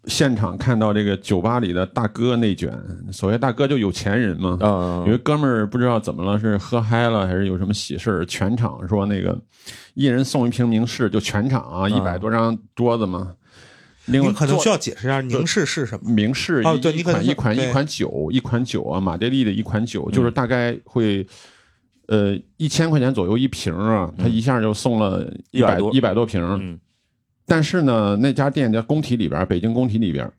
[0.06, 2.72] 现场看到这个酒吧里的大哥内卷，
[3.12, 4.58] 所谓大哥就有钱人嘛。
[4.60, 9.38] 嗯，有一哥们儿不知道怎么了，是喝嗨了还是有什么喜事儿，全场说那个
[9.94, 13.34] 一人送一瓶明士，就全场啊一百多张桌子嘛。
[14.06, 16.10] 另外可能需要解释一下凝视是什么。
[16.10, 21.24] 明示哦一一对你可能是款一款一款酒，一款酒啊，马爹利的一款酒，就是大概会。
[22.08, 26.42] 呃，一千块钱左右一瓶啊，他一下就送了一百多一百多瓶。
[26.60, 26.78] 嗯
[27.44, 30.30] 但是呢，那家店在工体里边，北京工体里边，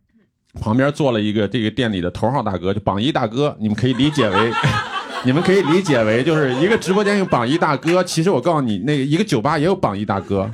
[0.59, 4.51] 旁边坐了一个这个店里的头号大哥，就榜一大哥，你们可以理解为，
[5.25, 10.49] 你们可以理解为就是一个直播间有榜一大哥，其实我告诉你，那个一个酒吧也有榜一大哥，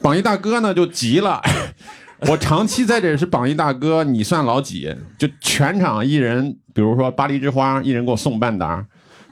[0.00, 1.40] 榜一大哥呢就急了。
[2.28, 4.92] 我长期在这是榜一大哥，你算老几？
[5.18, 8.84] 就全场一人，比如说巴黎之花，一人给我送半打，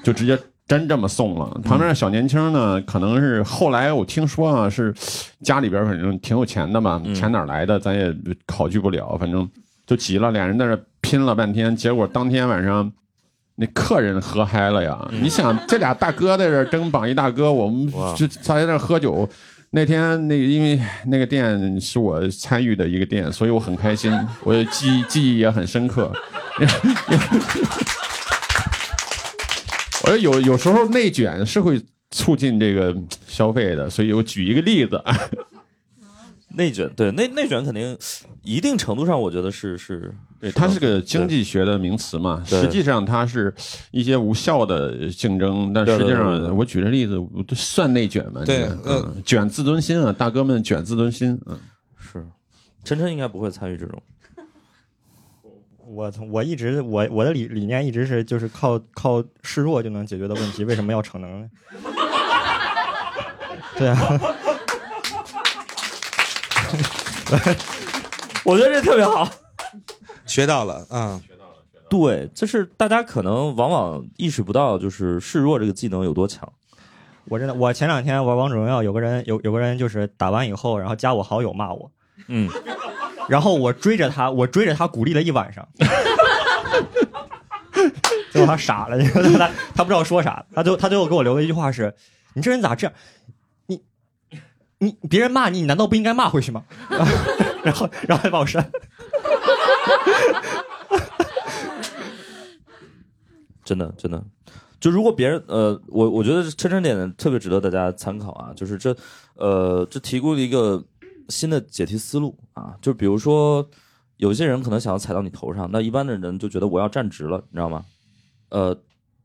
[0.04, 0.38] 就直接
[0.72, 1.46] 真这么送了。
[1.62, 4.94] 旁边的小年轻呢，可能是后来我听说啊，是
[5.42, 8.10] 家里边反正挺有钱的嘛，钱哪来的咱也
[8.46, 9.46] 考据不了，反正
[9.86, 12.90] 就急了，俩人在这拼了半天，结果当天晚上。
[13.54, 14.98] 那客人喝嗨了呀！
[15.10, 19.28] 你想， 这俩大哥在这儿争榜一大哥，我们就他在那喝酒。
[19.74, 24.10] 那天那个因为那个店是我参与的一个店，所以我很开心，
[24.42, 26.10] 我也记忆记忆也很深刻。
[30.02, 31.80] 我觉得有有时候内卷是会
[32.10, 32.94] 促进这个
[33.26, 35.02] 消费的，所以我举一个例子，
[36.54, 37.96] 内卷，对内内卷肯定
[38.42, 43.54] 一定程度上，我觉得是是，对，它是个经济学的名词嘛，实际上它是
[43.90, 47.16] 一些无效的竞争，但实际上我举的例子
[47.54, 51.58] 算内卷嘛，对这个呃嗯，卷自尊心啊，大哥们卷自尊心，嗯，
[51.96, 52.26] 是，
[52.84, 54.02] 晨晨应该不会参与这种。
[55.92, 61.50] 我从我一直我我的理理念一直是就是靠靠示弱就能解决的问题，为什么要逞能呢？
[63.76, 63.98] 对啊，
[68.44, 69.28] 我觉得这特别好。
[70.24, 71.20] 学到了，嗯，
[71.90, 76.50] 对，就是大家可能往往意识不到，就是示弱这个技能有多强。
[77.26, 81.90] 我真的我前两天玩王者荣耀，有个人有有个人就是打完以后，然后加我好友骂我，
[82.28, 82.48] 嗯，
[83.28, 85.66] 然后我追着他，我追着他鼓励了一晚上，
[88.30, 88.98] 最后他傻了，
[89.38, 91.94] 他他不知道说啥，他最后他最后给我留了一句话是
[92.34, 92.94] ：“你这人咋这样？
[93.66, 93.82] 你
[94.78, 96.62] 你别人骂你，你难道不应该骂回去吗？”
[97.62, 98.70] 然后然后他把我删了。
[103.64, 104.22] 真的真的，
[104.80, 108.94] 就如果别人呃，我我觉得琛琛点特别值得大家参考啊，就是这
[109.36, 110.82] 呃这提供了一个
[111.28, 113.68] 新的解题思路啊，就比如说
[114.16, 117.84] 有些人可能想要踩到你头上，那一般的人就觉得我要站直了，你知道吗？
[118.50, 118.76] 呃，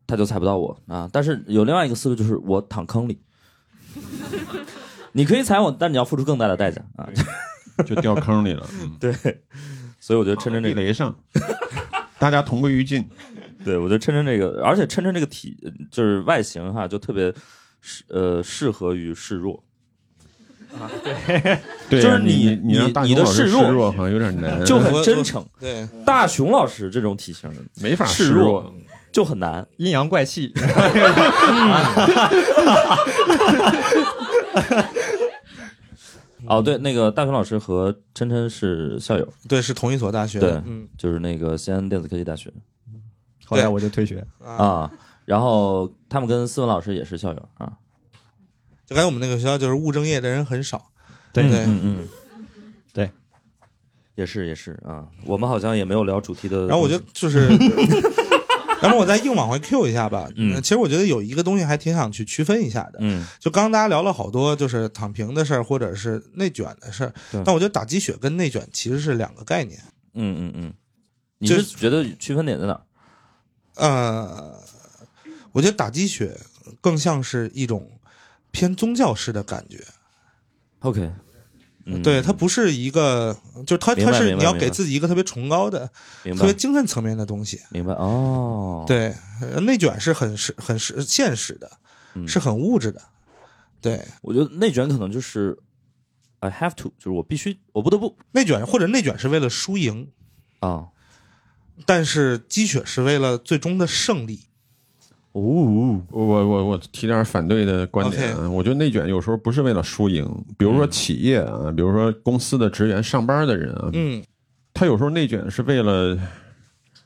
[0.05, 1.09] 他就踩不到我啊。
[1.11, 3.21] 但是有另外一个思路就是我躺坑里，
[5.13, 7.09] 你可以踩我，但你要付出更大的代价啊。
[7.85, 8.67] 就掉坑里了。
[8.81, 9.13] 嗯对，
[9.99, 11.15] 所以我觉得趁着这个地雷上，
[12.17, 13.07] 大家同归于尽。
[13.63, 15.55] 对，我觉得琛琛这个，而且趁着这个体
[15.91, 17.31] 就是外形哈，就特别
[17.81, 19.63] 适呃适合于示弱。
[21.89, 25.45] 对啊，就是你你让大你熊老师的示弱示弱好像有点难，就很 真诚。
[25.59, 28.73] 对，大熊老师这种体型的没法示示弱。
[29.09, 29.65] 就很难。
[29.77, 30.53] 阴阳怪气，
[36.45, 42.53] 哦，对，那个大熊老师和琛琛是校友，对，是同一所大学，对嗯就是那个西安电子科技大学
[43.45, 44.23] 后来我就退学。
[44.43, 44.91] 啊，啊。
[45.25, 47.73] 然后他们跟思文老师也是校友啊。
[48.87, 50.91] 就感觉我们那个学校就是务正业的人很少，
[51.33, 52.07] 对对嗯嗯，
[52.93, 53.11] 对，
[54.15, 55.05] 也是也是啊。
[55.25, 56.65] 我们好像也没有聊主题的。
[56.67, 57.47] 然后我觉得就是，
[58.81, 60.29] 然后我再硬往回 Q 一下吧。
[60.37, 62.99] 嗯其实我觉得有一个东西还挺想去区分一下的。
[63.01, 67.13] 嗯就刚刚大家聊了好多，就是躺平的事儿，或者是内卷的事儿，
[67.45, 69.79] 但我觉得打鸡血跟内卷其实是两个概念。
[70.13, 70.73] 嗯嗯嗯，
[71.39, 72.81] 你就是觉得区分点在哪儿？
[73.75, 74.55] 呃，
[75.51, 76.35] 我觉得打鸡血
[76.81, 77.91] 更像是一种
[78.51, 79.83] 偏宗教式的感觉。
[80.79, 81.11] OK，
[81.85, 83.35] 嗯，对，它不是一个，
[83.65, 85.89] 就是它它是你要给自己一个特别崇高的、
[86.23, 87.59] 特别精神层面的东西。
[87.71, 91.71] 明白哦。，对，呃内卷是很实、很实现实的，
[92.13, 93.01] 嗯是很物质的。
[93.81, 95.57] 对，我觉得内卷可能就是
[96.39, 100.11] I have to，就是我必须，我不得不内卷或者内卷是为了输赢，
[100.59, 100.87] 啊。
[101.85, 104.45] 但是鸡血是为了最终的胜利。
[105.37, 110.25] 哦，我我我我提点反对的观点啊，我觉得内卷有时候不是为了输赢，
[110.57, 114.23] 比如说企业啊，比如说公司的职员、上班的人啊，嗯，
[114.73, 116.17] 他有时候内卷是为了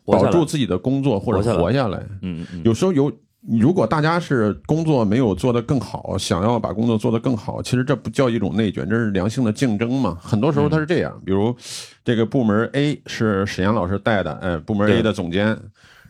[0.05, 1.55] 保住自己的工作或活下来。
[1.57, 1.99] 者活下来。
[2.21, 3.11] 嗯嗯有时候有，
[3.59, 10.17] 如果大家是工作没有做得更好，想要把工作做得更好，其实这不叫一种内卷，这是良性的竞争嘛。
[10.21, 11.53] 很多时候它是这样，比如
[12.05, 15.57] 这个部门 A 是沈阳老师带的，哎，部门 A 的总监。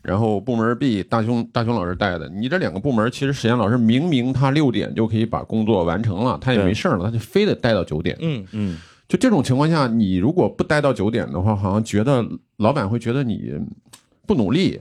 [0.02, 8.18] 然后部门 B 大熊大熊老师带的，你这两个部门其实史岩老师明明他六点就可以把工作完成了，他也没事儿了，他就非得待到九点。
[8.20, 8.78] 嗯，嗯。
[9.08, 12.26] 就这种情况下，你如果不待到九点的话，好像觉得
[12.58, 13.54] 老板会觉得你
[14.26, 14.80] 不努力，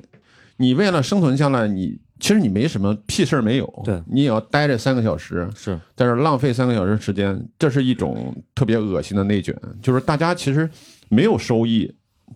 [0.57, 4.01] 你为了生存下来，你其实你没什么屁事儿没有，对。
[4.07, 5.79] 你也要待这三个小时，是。
[5.97, 10.71] 在这浪费三个小时时间，这是一种特别恶心的内卷，就是大家其实
[11.09, 11.93] 没有收益。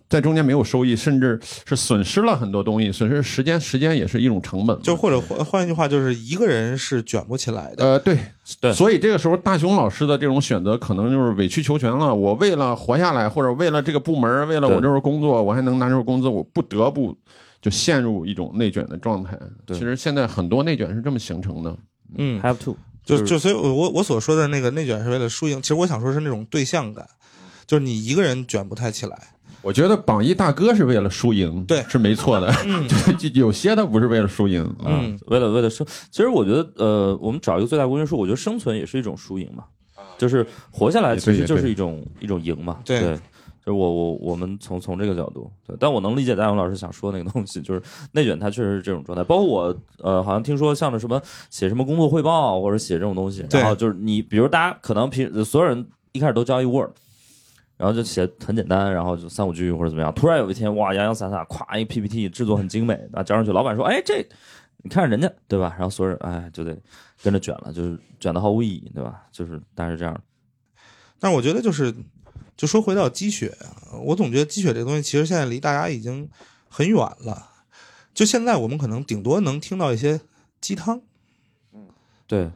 [0.07, 4.79] 在中间没有收益，甚至是损失了很多东西，损失时间，时间也是一种成本。
[4.81, 7.85] 就或者换换一句话，就是一个人是卷不起来的。
[7.85, 8.17] 呃，对
[8.61, 12.13] 对所以这个时候大雄老师的这种选择，可能就是委曲求全了。
[12.13, 17.17] 我为了活下来，或者为了这个部门，为了我这份工作，我还能拿这份工资，我不得不
[17.61, 19.37] 就陷入一种内卷的状态。
[19.65, 21.75] 对其实现在很多内卷是这么形成的。
[22.17, 27.07] 嗯，have to，就就所以我，我我所说的那个内卷是为了输赢，其实我想说是那种对象感，
[27.65, 29.17] 就是你一个人卷不太起来。
[29.65, 31.83] 我觉得榜一大哥是为了输赢，对。
[31.89, 32.53] 是没错的。
[32.65, 32.87] 嗯。
[33.17, 34.85] 就有些他不是为了输赢啊。
[34.85, 39.63] 嗯，为了为了生，其实我觉得呃，我们找一个最大公约数，我觉得生存也是一种输赢嘛，
[40.19, 42.77] 就是活下来其实就是一种一种赢嘛。
[42.85, 43.17] 对。
[43.65, 49.23] 就是我我我们从从这个角度，对，但我能理解大勇老师想说那个东西， 就是内卷，它确实是这种状态。
[49.23, 56.91] 包括我，呃，好像听说像那什么写什么工作汇报或者写这种东西，然后就是你，比如大家可能平所有人一开始都交一 Word，
[57.77, 64.25] 然后就写很简单，然后就三五句或者怎么样，突然有一天哇洋洋洒洒，咵一 PPT 制作很精美，啊交上去，老板说，哎这
[64.77, 65.73] 你看人家对吧？
[65.77, 66.77] 然后所有人哎就得
[67.23, 69.23] 跟着卷了，就是卷的毫无意义，对吧？
[69.31, 70.21] 就是大概是这样。
[71.19, 71.93] 但是我觉得就是
[72.55, 73.51] 就说回到鸡血，
[74.03, 76.29] 我总觉得鸡血这个东西其实现在离大家已经
[76.69, 77.49] 很远了。
[78.13, 80.21] 就现在我们可能顶多能听到一些
[80.61, 81.01] 鸡汤，
[81.73, 81.87] 嗯
[82.27, 82.49] 对，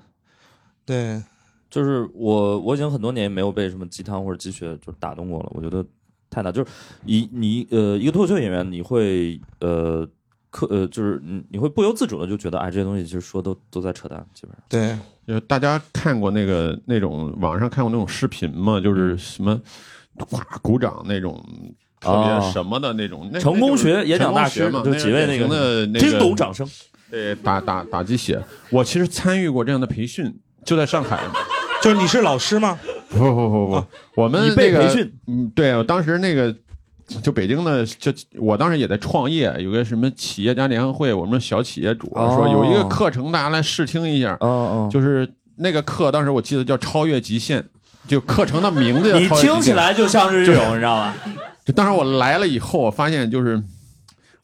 [0.86, 1.22] 对，
[1.70, 5.86] 就是我我已经很多年没有被什么鸡汤或者鸡血就打动过了，我觉得
[6.30, 6.51] 太大。
[6.51, 6.72] 就是
[7.05, 10.07] 你你呃一个脱口秀演员，你会呃
[10.49, 14.63] 克呃就是你你会不由自主的就觉得哎这些东西其实说都都在扯淡，基本上。
[14.67, 14.97] 对，
[15.28, 18.80] 就是大家看过那个那种网上看过那种视频嘛？
[18.80, 19.59] 就是什么
[20.32, 21.39] 哇鼓掌那种
[21.99, 26.67] 特别什么的那种，那成功学演讲大师嘛，就几位那个的那听懂掌声。
[27.11, 28.39] 对打打打鸡血，
[28.70, 30.32] 我其实参与过这样的培训，
[30.63, 31.20] 就在上海。
[31.82, 32.80] 就是你是老师吗？
[33.09, 36.55] 不不不不，我们你被那个培训，嗯，对我当时那个。
[37.23, 44.38] 就北京的，就我当时也在创业，有个什么企业家联合会，我们小企业主哦说有一个课程，大家来试听一下。
[44.41, 47.65] 哦哦，就是那个课，当时我记得叫超越极限，
[48.07, 49.27] 就课程的名字你。
[49.30, 51.15] 听起来就像是这种，你知道吧？
[51.65, 53.59] 就当时我来了以后，我发现就是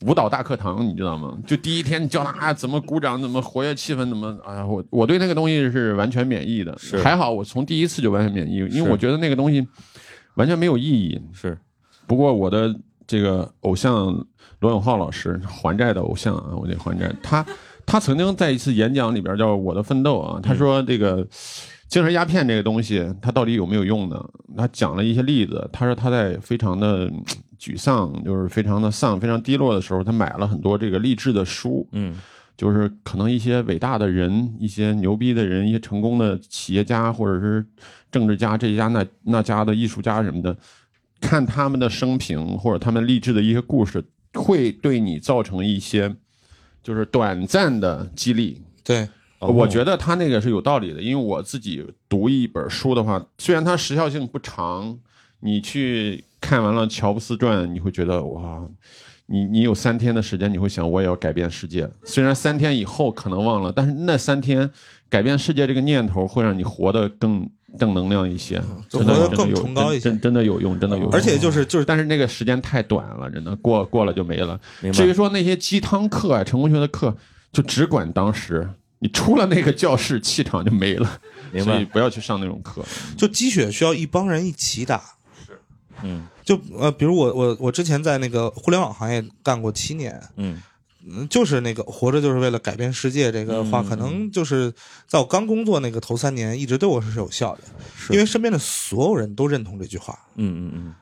[0.05, 1.35] 舞蹈大课堂，你知道吗？
[1.47, 6.77] 就第一天教他怎么鼓掌，怎么活跃气氛，怎么哎呀，我我对那个东西是完全免疫的。
[6.77, 9.67] 是还好我从第一次就完全免疫，因为我觉得那个东西
[10.35, 11.19] 完全没有意义。
[11.33, 11.57] 是，
[12.05, 12.73] 不过我的
[13.07, 14.05] 这个偶像
[14.59, 17.11] 罗永浩老师，还债的偶像啊，我得还债。
[17.23, 17.43] 他
[17.85, 21.25] 他曾经在一次演讲里边叫《我的奋斗》啊，他说这个
[21.87, 24.23] 精神鸦片这个东西，它到底有没有用呢？
[24.55, 25.67] 他讲了一些例子。
[25.73, 27.23] 他说他在非常的嗯
[27.59, 31.87] 沮丧，就是非常的丧、非常低落的时候，他买了很多这个励志的书。
[31.91, 32.15] 嗯
[32.57, 37.65] 就是可能一些伟大的人、一些牛逼的人、一些成功的企业家或者是
[38.09, 40.55] 政治家这一家那那家的艺术家什么的，
[41.19, 44.01] 看他们的生平或者他们励志的一些故事，
[44.35, 46.15] 会对你造成一些
[46.81, 48.61] 就是短暂的激励。
[48.85, 49.05] 对，
[49.39, 54.97] 哦我觉得他那个是有道理的，因为我自己读一本书的话，虽然它时效性不长，
[55.41, 58.61] 你去看完了《乔布斯传》，你会觉得哇，
[59.25, 61.89] 你你有三天的时间，你会想我也要改变世界。
[62.03, 64.69] 虽然三天以后可能忘了，但是那三天
[65.09, 71.11] 改变世界这个念头会让你活得更正能量一些，就真的活得更崇高一些真真真的有用，真的有用。
[71.11, 74.59] 而且就是就是但是那个时间太短了，真的过过了就没了。
[74.93, 77.17] 至于说那些鸡汤课啊、成功学的课，
[77.51, 78.69] 就只管当时，
[78.99, 81.19] 你出了那个教室，气场就没了。
[81.51, 82.85] 明白，所以不要去上那种课。
[83.17, 85.14] 就鸡血需要一帮人一起打。
[86.03, 86.27] 嗯。
[86.43, 90.61] 就呃，比如我我我之前在那个互联网行业干过七年，嗯。
[91.07, 93.85] 嗯，就是那个活着就是为了改变世界这个话，嗯。
[93.87, 94.73] 可能就是
[95.07, 97.61] 在我刚工作那个头三年，一直对我是有效的，
[97.95, 98.11] 是。
[98.11, 100.17] 因为身边的所有人都认同这句话。
[100.33, 100.93] 嗯嗯嗯，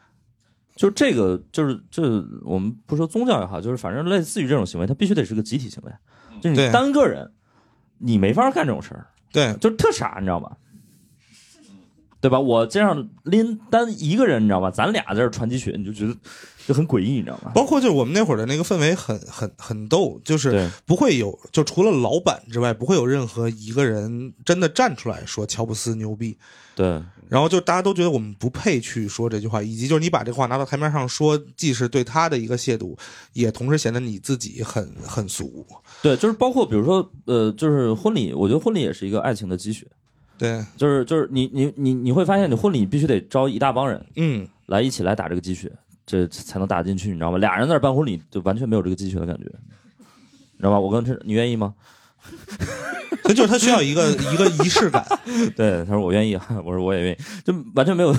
[0.75, 5.91] 就这个，就是就是我们不说宗教也好，就是反正类似于这种行为，它必须得是个集体行为，
[6.41, 7.31] 就你单个人，
[7.97, 10.51] 你没法干这种事儿，对，就是特傻，你知道吗？
[12.23, 12.39] 对吧？
[12.39, 14.71] 我这样拎单一个人，你知道吧？
[14.71, 16.15] 咱俩在这儿传鸡血，你就觉得
[16.65, 17.51] 就很诡异，你知道吗？
[17.53, 26.37] 包括就是我们那会儿的那个氛围很很很逗，就是，不会有，就除了老板之外，不会有任何一个人真的站出来说乔布斯牛逼。
[26.75, 26.85] 对，
[27.27, 32.97] 然后就大家都觉得我们不配去说这句话，以及就是你把这话拿到台面上说，既是对他的一个亵渎，
[33.33, 35.67] 也同时显得你自己很很俗。
[36.01, 39.85] 对，就是包括比如说，呃，就是婚礼，我觉得婚礼也是一个爱情的积雪，
[40.37, 45.71] 对，就是就是你你你你会发现，你婚礼必须得招一大帮人嗯，来一起来打这个鸡血，
[46.05, 47.37] 这才能打进去，你知道吗？
[47.37, 50.79] 俩人在那办婚礼，就完全没有这个鸡血的感觉，你知道吧？
[50.79, 51.73] 我跟这，你愿意吗？
[53.23, 55.05] 所以就是他需要一个一个仪式感。
[55.55, 58.13] 对，他说我愿意，我说我也愿意，就完全没有，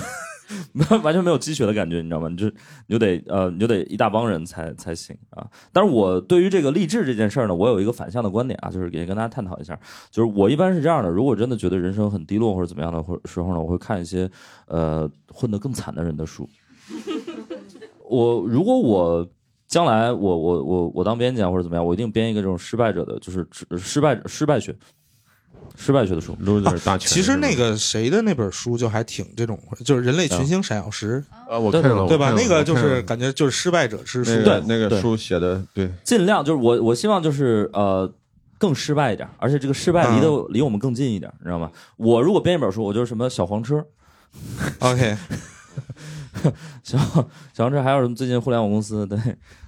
[1.03, 2.27] 完全没有鸡血的感觉，你知道吗？
[2.29, 2.53] 你就你
[2.89, 5.47] 就得呃，你就得一大帮人才才行啊。
[5.71, 9.79] 但是我对于这个励志这件事儿呢，我有一个反向的观点啊，就是也跟大家探讨一下，
[10.11, 14.29] 就是我一般是这样的，如果真的觉得人生很低落或者怎么样的或者时候呢，我会看一些
[14.67, 16.47] 呃混得更惨的人的书。
[18.07, 19.27] 我如果我
[19.67, 24.75] 将来我我我我当编辑啊或者怎么样，我一定编一个这种失败者的，就是失败失败学。
[25.75, 27.09] 失败学的书，loser 大全。
[27.09, 32.31] 其实那个谁的那本书就还挺这种，就是《人类群星闪耀时啊，我看了，对吧？
[32.31, 34.31] 那个就是感觉就是失败者之书。
[34.31, 38.09] 那个对对那个书写的对，尽量就是我我希望就是呃
[38.57, 41.69] 更失败一点，而且这个失败离得、离我们更近一点，你知道吗？
[41.97, 43.85] 我如果编一本书，我就是什么小黄车
[44.79, 45.17] ，OK，
[46.83, 46.97] 小
[47.53, 49.19] 小黄车，还有什么最近互联网公司对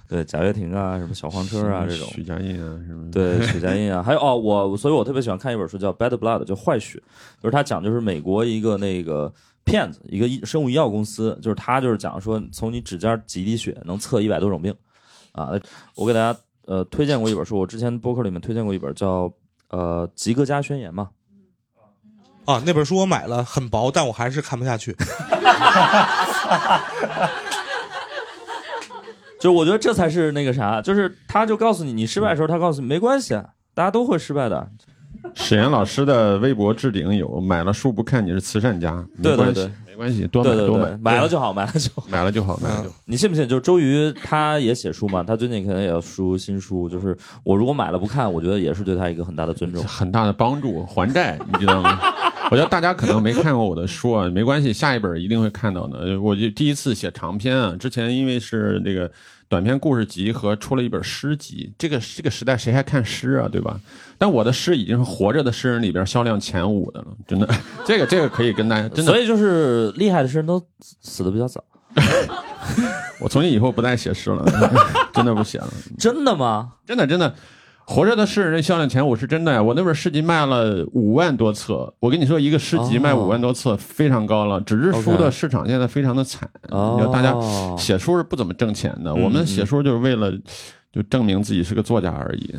[0.08, 2.08] 对贾跃亭啊，什么小黄车啊这种。
[2.08, 6.98] 许家印啊什么，对 许家印啊，还有哦，我所以，我特别喜欢看一本书叫《Bad Blood》，叫坏血，
[7.42, 9.30] 就是他讲就是美国一个那个
[9.64, 14.74] 骗子，一个医生物医药公司，就是他就是讲说从你指尖挤滴血能测一百多种病，
[15.32, 15.50] 啊，
[15.94, 16.34] 我给大家
[16.64, 19.30] 呃推荐过一本书，我之前播客里面推荐过一本叫
[19.68, 21.10] 呃《吉格加宣言》嘛，
[22.46, 24.96] 啊，那本书我买了，很薄，但我还是看不下去。
[29.40, 33.34] 就我觉得这才是那个啥，就是他就告诉你，你失败的时候，他告诉你没关系，
[33.74, 34.68] 大家都会失败的。
[35.34, 42.04] 史岩老师的微博置顶有买了书不看你是慈善家，没关系对对对，没关系，多买对对对多买，，买了就好，买了就好。
[42.08, 42.96] 买了就好，买了就好。
[43.04, 43.46] 你信不信？
[43.46, 46.88] 就是周瑜他也写书嘛，他最近可能也要出新书。
[46.88, 49.82] 就是我如果买了不看，我觉得也是对他一个很大的尊重。
[49.84, 52.00] 很大的帮助，还债，你知道吗？
[52.50, 56.18] 我觉得大家可能没看过我的书啊，没关系，下一本一定会看到的。
[56.20, 59.10] 我就第一次写长篇啊，之前因为是那个
[59.48, 63.78] 短篇故事集和出了一本诗集，这个这个时代谁还看诗啊，对吧？
[64.16, 67.48] 但我的诗已经是活着的诗人里边销量前五的了，真的，
[67.84, 70.64] 这个这个可以跟大家 真的所，以就是厉害的诗人都
[71.02, 71.62] 死的比较早。
[73.20, 74.44] 我从今以后不再写诗了，
[75.12, 75.68] 真的不写了。
[75.98, 76.72] 真的吗？
[76.86, 77.34] 真的真的，
[77.90, 79.62] 活着的诗人销量前五是真的呀！
[79.62, 84.60] 我那本诗集卖了五万多册，我跟你说，一个诗集卖哦五万多册非常高了。
[84.60, 87.34] 纸质书的市场现在非常的惨，哦你说大家
[87.78, 90.30] 写书是不怎么挣钱的，嗯我们写书就是为了
[90.92, 92.54] 就证明自己是个作家而已，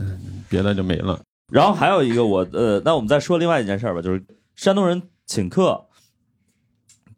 [0.50, 1.20] 别的就没了。
[1.52, 4.20] 然后还有一个我呃，那我们再说另外一件事儿吧，就是
[4.56, 5.80] 山东人请客，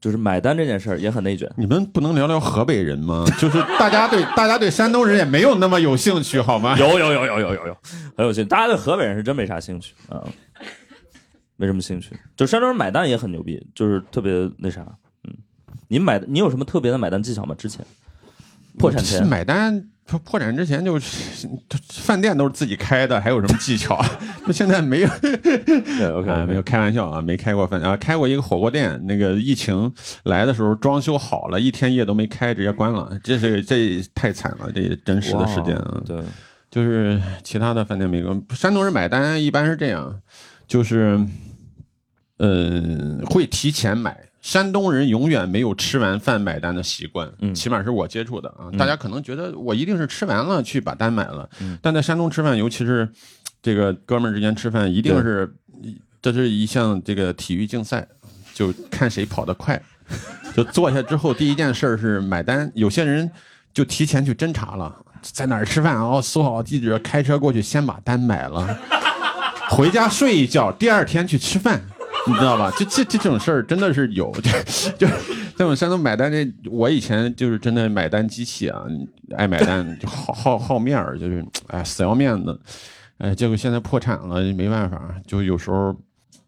[0.01, 1.49] 就是买单这件事儿也很内卷。
[1.55, 3.23] 你们不能聊聊河北人吗？
[3.39, 6.75] 就是大家对大家对山东人也没有那么有兴趣，好吗？
[6.79, 7.77] 有有有有有有有，
[8.17, 8.49] 很有兴趣。
[8.49, 10.21] 大家对河北人是真没啥兴趣啊，
[11.55, 12.17] 没什么兴趣。
[12.35, 14.81] 就山东人买单也很牛逼，就是特别那啥。
[15.23, 15.33] 嗯，
[15.87, 17.53] 你买你有什么特别的买单技巧吗？
[17.55, 17.85] 之前
[18.79, 21.47] 破产前买单破破产之前就是
[21.89, 24.03] 饭店都是自己开的，还有什么技巧？
[24.45, 25.09] 就现在没有。
[25.21, 29.91] 对 OK 啊，没有开玩笑啊，没开过饭啊，开过一个火锅店，那个疫情
[30.23, 36.01] 来的时候装修好了，一天夜都没开，直接关了，这是这太惨了，这真实的事件啊。
[36.05, 36.21] 对，
[36.69, 40.21] 就是其他的饭店没关，山东人买单一般是这样，
[40.67, 41.17] 就是，
[42.39, 44.17] 嗯、会提前买。
[44.41, 48.69] 山东人永远没有吃完饭买单的习惯，嗯起码是我接触的啊。
[48.77, 53.07] 大家可能觉得我一定是吃完了去把单买了，嗯但在山东吃饭，尤其是
[53.61, 55.53] 这个哥们儿之间吃饭，一定是
[56.21, 58.07] 这是一项这个体育竞赛，
[58.53, 59.81] 就看谁跑得快。
[60.53, 62.69] 就坐下之后，第一件事儿是买单。
[62.75, 63.31] 有些人
[63.73, 68.77] 就提前去侦查了，在哪儿吃饭哦，搜好地址，开车过去，先把单买了，
[69.69, 71.81] 回家睡一觉，第二天去吃饭，
[72.27, 72.71] 你知道吧？
[72.77, 75.07] 就这这种事儿真的是有，就就
[75.55, 78.81] 在我们山东买单这，我以前就是真的买单机器啊，
[79.37, 82.59] 爱买单，就好好好面儿，就是哎死要面子，
[83.17, 85.95] 哎，结果现在破产了，没办法，就有时候。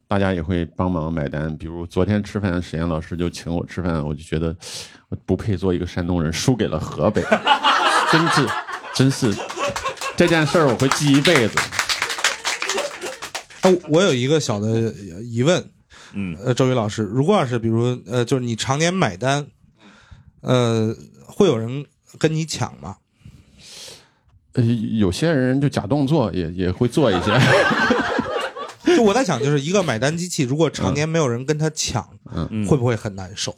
[0.06, 4.56] 大家也会帮忙买单，比如昨天吃饭，史岩老师就请我吃饭，我就觉得
[5.10, 7.24] 我不配做一个山东人，输给了河北，
[8.12, 8.48] 真是，
[8.94, 9.34] 真是
[10.16, 11.58] 这件事儿我会记一辈子。
[13.64, 14.94] 哎，我有一个小的
[15.24, 15.64] 疑问，
[16.14, 19.48] 嗯，呃，周宇老师，如果要是比如呃，就是你常年买单，
[20.42, 20.94] 呃，
[21.26, 21.86] 会有人
[22.20, 22.98] 跟你抢吗？
[24.52, 27.32] 呃，有些人就假动作也也会做一些，
[28.98, 32.06] 就我在想，就是一个买单机器，如果常年没有人跟他抢，
[32.50, 32.68] 嗯。
[32.68, 33.56] 会不会很难受？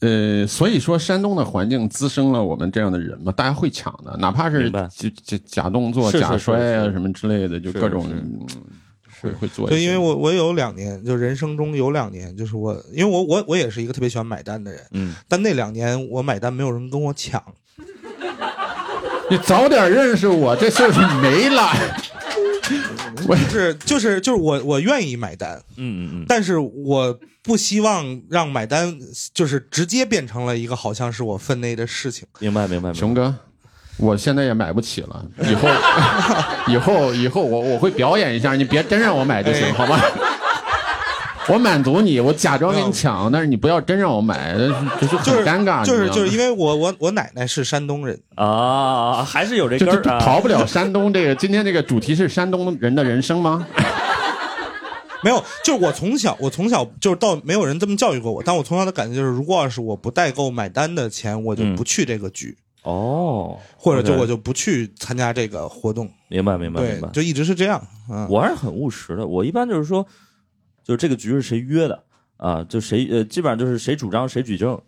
[0.00, 4.88] 呃，所以说山东的环境滋生了我们这样的人嘛，大家会抢的，哪怕是明白。
[4.88, 8.04] 假假假动作、假摔啊什么之类的，就是各种
[9.22, 9.76] 会会做一些。
[9.76, 17.42] 对，因为我我有两年，就人生中有两年，就是我，因为我我我也是一个特别喜欢买单的人，嗯，但那两年我买单没有人跟我抢，
[19.30, 21.70] 你早点认识我，这事儿就没了。
[23.28, 28.98] 我是就是就是我我愿意买单，嗯嗯嗯，但是我不希望让买单
[29.34, 32.26] 就是直接变成了一个好像是我分内的事情。
[32.40, 32.88] 明白明白。
[32.88, 33.34] 明白熊哥，
[33.98, 35.68] 我现在也买不起了，以后
[36.66, 39.98] 以后以后我我会表演一下，你别真让我买就行，哎好吗？
[41.48, 44.54] 我满足你，我假装给你抢，但是你不要真让我买，
[45.00, 50.20] 就是很尴尬，就是就是因为为我我我奶奶是山东人，啊，还是有这根儿啊。
[50.20, 51.34] 逃不了山东这个。
[51.34, 53.66] 今天这个主题是山东人的人生吗？
[55.24, 66.10] 没有，就是我从小我从小就是到没有人这么教育过我，但我从小的感觉就是，如果要是我不代购买单的钱，我就嗯不去这个局，哦，或者就我就不去参加这个活动。
[66.28, 67.08] 明白明白对明白，。
[67.10, 67.80] 就一直是这样。
[68.10, 69.26] 嗯，我还是很务实的。
[69.26, 70.04] 我一般就是说，
[70.82, 72.02] 就是这个局是谁约的
[72.36, 72.64] 啊？
[72.64, 74.80] 就谁呃，基本上就是谁主张谁举证，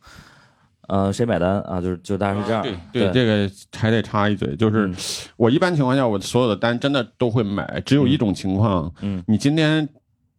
[0.88, 1.80] 呃，谁买单啊？
[1.80, 2.62] 就是就大概是这样。
[2.92, 4.94] 对对，这个还得插一嘴，就是嗯
[5.36, 9.88] 我一般情况下，我所有的单真的都会买，只有一种情况，嗯你今天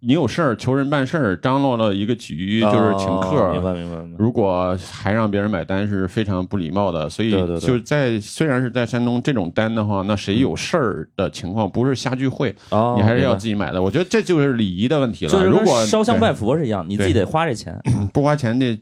[0.05, 4.17] 你有事儿求人办事儿，张罗了一个局就是请客，哦明白明白明白。
[4.19, 13.81] 如果还让别人买单是非常不礼貌的，所以就是在虽然是在山东这种单的话，那谁有事儿的情况不是瞎聚会，哦，你还是要自己买的。
[13.81, 15.31] 我觉得这就是礼仪的问题了。
[15.31, 17.75] 就是如果烧香拜佛是一样，你自己得花这钱。
[18.13, 18.77] 不花钱的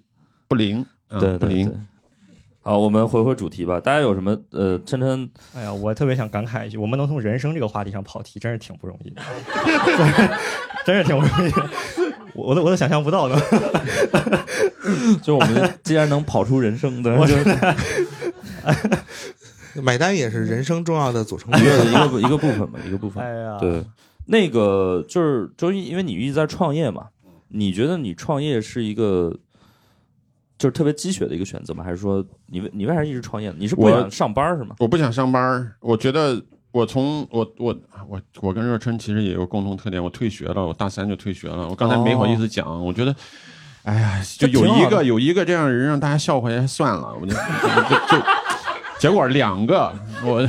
[0.49, 1.77] 不灵，嗯对对不灵对。。
[2.65, 3.77] 好，我们回回主题吧。
[3.77, 9.21] 大家有什么呃，琛琛哎呀，我特别想感慨一句，我们能从人生这个话题上跑题，真是挺不容易的，
[10.85, 11.69] 真是挺不容易的。
[12.33, 13.35] 我我都我都想象不到的。
[15.21, 17.17] 就我们既然能跑出人生的，
[19.75, 21.91] 就买单也是人生重要的组成一部分。
[21.91, 23.21] 个一个一个部分嘛，一个部分。
[23.21, 23.83] 哎呀，对，
[24.27, 27.07] 那个就是周一，因为你一直在创业嘛，
[27.49, 29.37] 你觉得你创业是一个
[30.63, 31.83] 就是特别鸡血的一个选择吗？
[31.83, 33.55] 还是说你为你为啥一直创业呢？
[33.59, 34.73] 你是不想上班是吗？
[34.79, 36.41] 我不想上班，我觉得
[36.71, 37.75] 我从我我
[38.07, 41.67] 我我跟热琛其实也有共同特点，我退学了，我大三就退学了。
[41.67, 43.13] 我刚才没好意思讲，我觉得，
[43.83, 48.23] 哎呀，就有一个有一个这样的人让大家笑话也算了，我就就就
[48.97, 49.93] 结果两个
[50.23, 50.47] 我。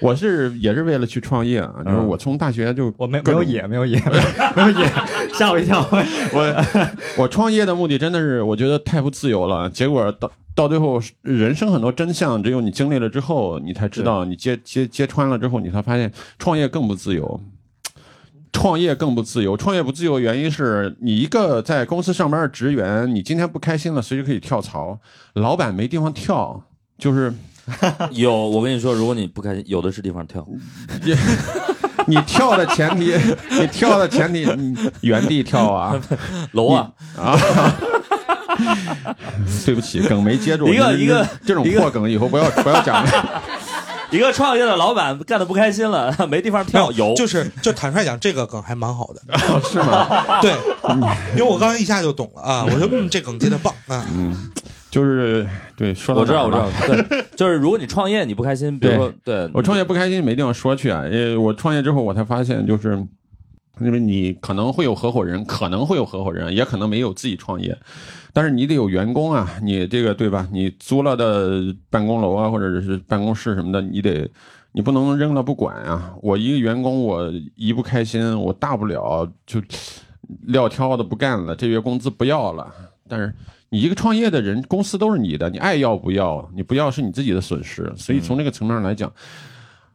[0.00, 4.00] 我是也是为了去创业啊，就是我从大学就我没没有野，没有野，
[4.54, 4.92] 没有野，
[5.34, 5.80] 吓我一跳。
[6.32, 6.64] 我
[7.18, 17.40] 我创业的目的真的是我觉得太不自由了，结果到到最后，人生很多真相只有你经历了之后，你才知道，你揭揭揭穿了之后，你才发现创业更不自由。
[18.52, 24.98] 创业更不自由，创业不自由原因是你一个在公司上班的职员，你今天不开心了，随时可以跳槽，
[25.34, 26.64] 老板没地方跳，
[26.96, 27.30] 就是
[28.12, 30.46] 有，我跟你说，如果你不开心，有的是地方跳。
[32.08, 33.12] 你跳的前提，
[33.50, 36.00] 你跳的前提，你原地跳啊
[36.52, 36.88] 楼啊，
[37.18, 37.36] 啊！
[39.66, 40.72] 对不起，梗没接住。
[40.72, 43.42] 一个一个这种破梗以后不要不要讲了。
[44.12, 49.20] 一个创业的老板干的不开心了，没地方跳，有就是就坦率讲，这个梗还蛮好的。
[49.68, 50.40] 是吗？
[50.40, 50.52] 对，
[51.34, 54.06] 因为我刚才一下就懂了啊，我说嗯，这梗接的棒啊。
[54.14, 54.32] 嗯，
[54.96, 56.56] 就是对，说到我知道，我知。
[56.56, 61.04] 道，对， 就是如果你创业你不开心，比如说，对我创业不开心，没地方说去啊。
[61.04, 62.96] 因为我创业之后，我才发现，就是
[63.80, 67.76] 因为你可能会有合伙人，可能会有合伙人，也可能没有自己创业，
[68.32, 70.48] 但是你得有员工啊，你这个对吧？
[70.50, 74.26] 你租了的办公楼啊，或者是办公室什么的，你得。
[74.72, 76.12] 你不能扔了不管啊！
[76.20, 79.58] 我一个员工，我一不开心，我大不了就
[80.48, 82.70] 撂挑子不干了，这月工资不要了。
[83.08, 83.34] 但是
[83.76, 87.92] 你一个创业的人，公司都是你的，你爱要不要，你不要是你自己的损失。
[87.94, 89.12] 所以从这个层面上来讲，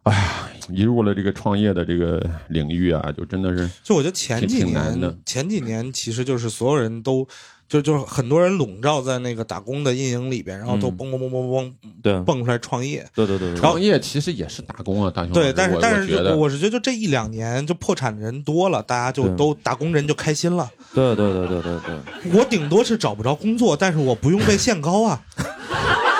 [0.03, 7.27] 哎呀，一入了这个创业的这个领域啊，就真的是就我觉得前几年，前几年其实就是所有人都。
[7.71, 13.07] 就就是很多人笼罩在那个打工的阴影里边，然后都嗯蹦蹦蹦蹦蹦对蹦出来创业。
[13.15, 20.69] 对对对对，创业其实也是打工啊，大熊老对，但是但是我是觉得就这一两年就破产的人多了，大家就都打工人就开心了。
[20.93, 25.21] 对对对对对对，我顶多是找不着工作，但是我不用被限高啊。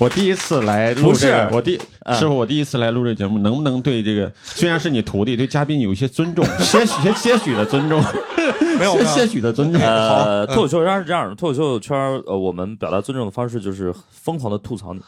[0.00, 8.02] 我第一次来录这个，我第嗯师傅，我第一次来录这节目，能不能对这个虽然是你徒弟，对嘉宾有一些尊重， 些许些些许的尊重，
[8.80, 9.78] 没有些许的尊重。
[9.82, 11.96] 呃，嗯脱口秀圈是这样的，脱口秀圈
[12.26, 15.00] 呃，我们表达尊重的方式就是疯狂的吐槽你。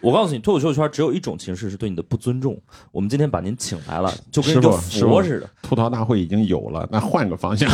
[0.00, 2.60] 我告诉你，脱口秀圈只有一种形式是对你的不尊重。
[2.92, 5.50] 我们今天把您请来了，就跟一个佛似的。
[5.62, 7.68] 吐槽大会已经有了，那换个方向。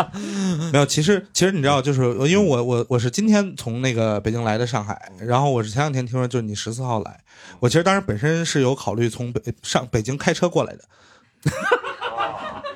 [0.72, 7.20] 没有，其实其实你知道，就是因为我我我是今天从那个北京来的上海，然后我是前两天听说就是你十四号来，
[7.60, 10.84] 我其实当时本身是有考虑从北上北京开车过来的，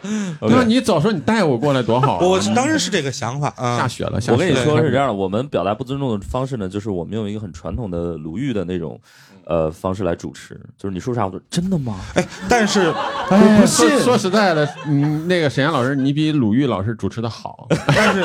[0.40, 2.26] 那你早说你带我过来多好啊！
[2.26, 3.78] 我当时是这个想法啊。
[3.78, 9.00] 下雪了，下雪了我跟你说是这样的，我们表达不尊重的方式呢，就是我们用一个很传统的鲁豫的那种
[9.44, 12.00] 呃方式来主持，就是你说啥我都真的吗？
[12.14, 12.92] 哎，但是
[13.30, 13.88] 哎不信。
[14.00, 17.66] 说实在的，嗯，那个沈岩老师，你比鲁豫老师主持的好。
[17.94, 18.24] 但是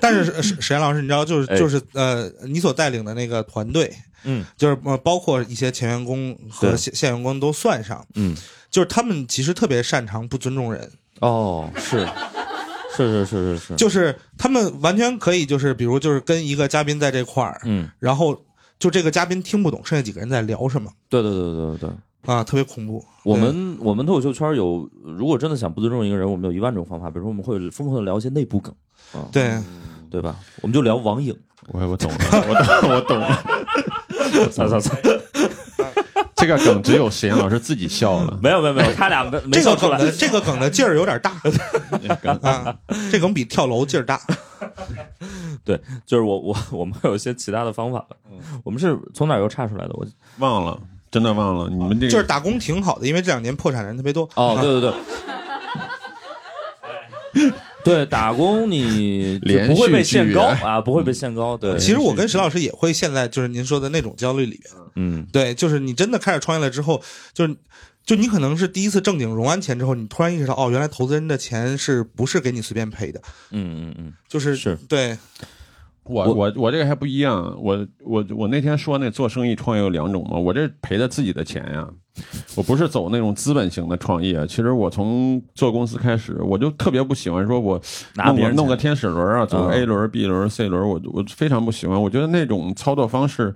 [0.00, 3.90] 但是沈沈岩老师，你知道，就是哎就是呃，你所带领的那个团队，
[4.24, 8.36] 嗯就是呃，包括一些前员工和现现员工都算上，嗯，
[8.70, 10.90] 就是他们其实特别擅长不尊重人，
[11.26, 12.06] 哦，是
[12.94, 18.38] 是是是是是，就是他们完全可以，就是比如就是跟一个嘉宾在这块儿，嗯，然后
[18.78, 21.90] 就这个嘉宾听不懂，剩下几个人在聊什么对对对对对对。
[22.26, 23.04] 啊，特别恐怖。
[23.22, 27.10] 我们我们脱口秀圈有，如果真的想不尊重一个人，我们有一万种方法。
[27.10, 28.74] 比如说，我们会疯狂的聊一些内部梗，
[29.12, 29.52] 啊，对，
[30.10, 30.36] 对吧？
[30.62, 31.36] 我们就聊网瘾，
[31.68, 34.48] 我我懂了，我懂，我懂了。
[34.50, 34.96] 操操操！
[36.36, 38.38] 这个梗只有沈岩老师自己笑了。
[38.42, 39.98] 没有没有没有， 他俩没没这笑出来。
[39.98, 41.30] 个梗的这个梗的劲儿有点大
[42.42, 42.76] 啊，
[43.10, 44.20] 这梗比跳楼劲儿大。
[45.64, 48.04] 对就是我我我们有一些其他的方法。
[48.64, 49.94] 我们是从哪儿又岔出来的？
[49.94, 50.06] 我
[50.38, 50.78] 忘了，
[51.10, 51.70] 真的忘了。
[51.70, 54.28] 你们这个就是打工挺好的，因为这两年破产人特别多。
[54.34, 54.92] 哦，对对
[57.32, 57.52] 对，
[57.84, 61.56] 对，打工你就连不会被限高啊，不会被限高。
[61.56, 64.74] 对，其实我跟石老师也会陷在就是您说的那种焦虑里边。
[64.96, 67.56] 嗯，对，就是你真的开始创业了之后，就是
[68.04, 73.20] 就你可能是第一次正经融完钱之后，你突然意识到，哦，原来投资人的钱是不是给你随便赔的？
[73.50, 74.76] 嗯嗯嗯，就是是。
[74.88, 75.16] 对，
[76.04, 81.88] 我我我这个还不一样，我我我那天说那做生意创业有两种嘛，我这赔的自己的钱呀，
[82.56, 84.46] 我不是走那种资本型的创业。
[84.46, 87.80] 其实我从做公司开始，我就特别不喜欢说我
[88.16, 92.00] 弄拿别人弄个天使轮啊，走 A 轮、B 轮、C 轮，我我非常不喜欢。
[92.00, 93.54] 我觉得那种操作方式，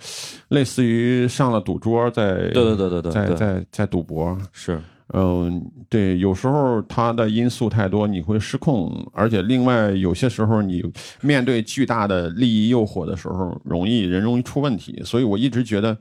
[0.49, 4.37] 类似于上了赌桌，在对对对对对对在在在赌博。
[4.53, 4.81] 是，
[5.15, 10.85] 嗯，对，有时候它的因素太多，你会失控，而且另外有些时候你
[11.23, 15.01] 面对巨大的利益诱惑的时候，容易人容易出问题。
[15.05, 15.97] 所以我一直觉得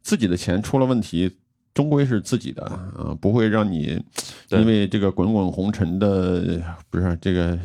[0.00, 1.30] 自己的钱出了问题，
[1.74, 4.02] 终归是自己的啊、不会让你
[4.48, 7.58] 因为这个滚滚红尘的不是这个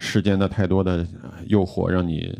[0.00, 1.06] 世间的太多的
[1.46, 2.36] 诱惑，让你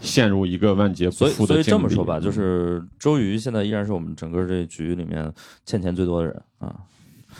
[0.00, 5.30] 陷入一个万劫不所以所以复的境地这么说吧，就是周瑜现在依然是我们整个这局里面
[5.66, 6.74] 欠钱最多的人啊。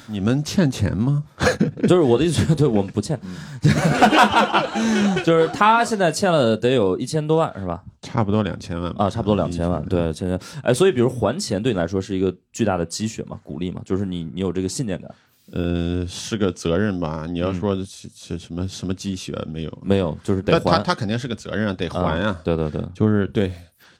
[0.06, 1.22] 你们欠钱吗？
[1.88, 3.18] 就是我的意思，对我们不欠，
[5.24, 7.82] 就是他现在欠了得有一千多万是吧？
[8.00, 10.38] 差不多两千万吧啊，差不多两千万，对，现在。
[10.62, 15.10] 哎，所以比如还钱对你来说是一个巨大的积雪嘛，鼓励嘛，就是你你有这个信念感。
[15.52, 17.26] 呃，是个责任吧？
[17.28, 19.78] 你要嗯说是是什么什么积雪没有？
[19.82, 20.78] 没有，就是得还他还。
[20.82, 23.52] 他肯定是个责任啊，得还呀、啊对对对，就是对，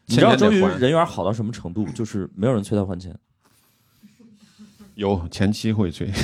[0.07, 1.85] 你知道周瑜人缘好到什么程度？
[1.95, 3.15] 就是没有人催他还钱。
[4.95, 6.11] 有前期会催。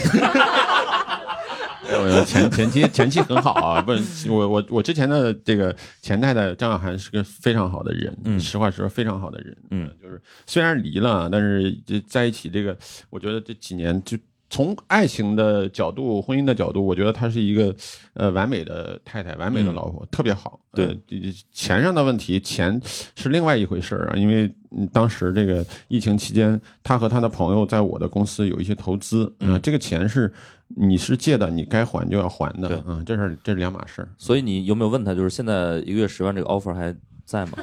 [1.90, 12.76] 我前前期前期很好啊，不是我我我之前的这个前太太张小涵是个非常好的人，嗯实话实说非常好的人，嗯，就是虽然离了，但是这在一起这个，
[13.08, 14.18] 我觉得这几年就
[14.51, 17.74] 从爱情的角度、婚姻的角度，我觉得她是一个
[18.14, 20.59] 呃完美的太太、完美的嗯老婆，特别好。
[20.72, 21.18] 对呃，
[21.53, 22.80] 钱上的问题，钱
[23.14, 30.32] 是另外一回事儿啊，因为嗯当时这个疫情期间，她和她的朋友在我的公司有一些投资，啊、嗯这个钱是
[30.68, 34.09] 你是借的，你该还就要还的，对嗯，这是这是两码事儿。
[34.16, 36.94] 所以你有没有问他，就是现在一个月十万这个 offer 还
[37.24, 37.59] 在吗？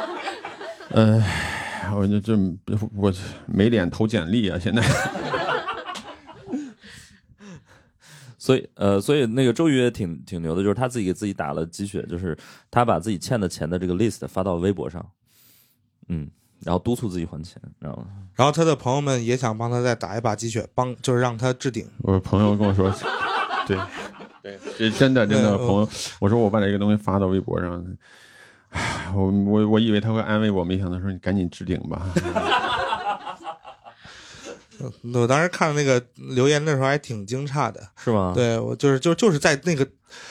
[0.90, 1.22] 呃，
[1.94, 2.36] 我这这
[2.96, 3.12] 我
[3.46, 4.82] 没脸投简历啊，现在。
[8.46, 12.38] 所以呃，所以那个周瑜也挺挺牛的，就是他自己给自己打了鸡血，就是
[12.70, 15.04] 他把自己欠的钱的这个 list 发到微博上，
[16.06, 16.30] 嗯，
[16.60, 18.06] 然后督促自己还钱，知道吗？
[18.36, 21.88] 然后他的朋友们也想帮他再打一把鸡血，帮就是让他置顶。
[22.02, 22.88] 我朋友跟我说，
[23.66, 23.76] 对
[24.40, 25.88] 对，这真的真的朋友，
[26.20, 27.84] 我说我把这个东西发到微博上，
[28.70, 32.06] 唉我我我以为他会安慰我，没想到说你赶紧置顶吧。
[35.14, 39.86] 我当时看那个留言的时候还挺惊诧的，是吗？，对我就是就就是在那个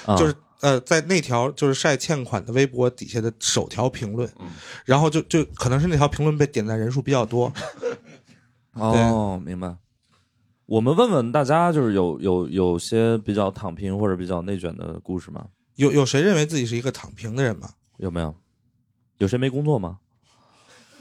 [0.05, 4.47] 啊、就是呃，在那条就是晒欠款的微博底下的首条评论，嗯
[4.85, 7.51] 然后就就可能是那条评论被点赞人数比较多，
[8.73, 9.75] 哦，明白。
[10.65, 15.45] 我们问问大家，就是有有有些比较躺平或者比较内卷的故事吗？
[15.75, 17.69] 有有谁认为自己是一个躺平的人吗？
[17.97, 18.33] 有没有？
[19.19, 19.99] 有谁没工作吗？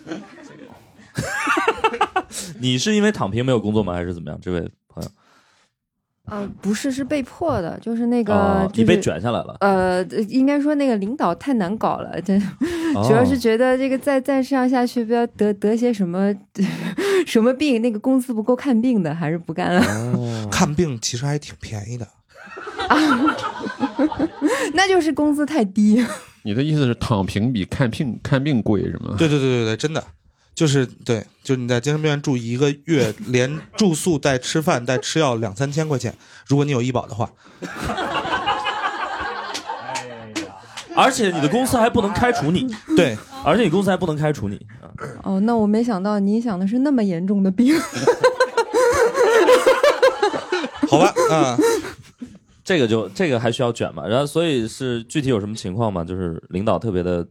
[2.64, 3.92] 你是因为躺平没有工作吗？
[3.92, 4.38] 还是怎么样？
[4.40, 5.08] 这位朋友，
[6.30, 12.38] 呃，不是，是被迫的，就是那个，哦就是你被卷下来了，呃，应该说那个领导太难搞了，这
[13.06, 16.34] 主要是哦觉得这个再再这样下去，不要得得些什么
[17.26, 19.82] 什么病，那个工资不够看病的，还是不干了。
[20.16, 22.08] 哦看病其实还挺便宜的，
[22.88, 22.96] 啊
[24.72, 26.02] 那就是工资太低。
[26.42, 29.16] 你的意思是躺平比看病看病贵是吗？
[29.18, 30.02] 对对对对对，真的。
[30.54, 36.14] 就是对，就是你在精神病院住一个月，连住宿带吃饭带吃药两三千块钱，
[36.46, 37.30] 如果你有医保的话，
[40.96, 44.86] 而且你的公司还不能开除你，对，而且你公司还不能开除你啊！
[45.24, 47.74] 哦，那我没想到你想的是那么严重的病。
[50.88, 51.58] 好吧，啊、
[52.62, 54.06] 这个就这个还需要卷嘛？
[54.06, 56.04] 然后所以是具体有什么情况吗？
[56.04, 57.26] 就是领导特别的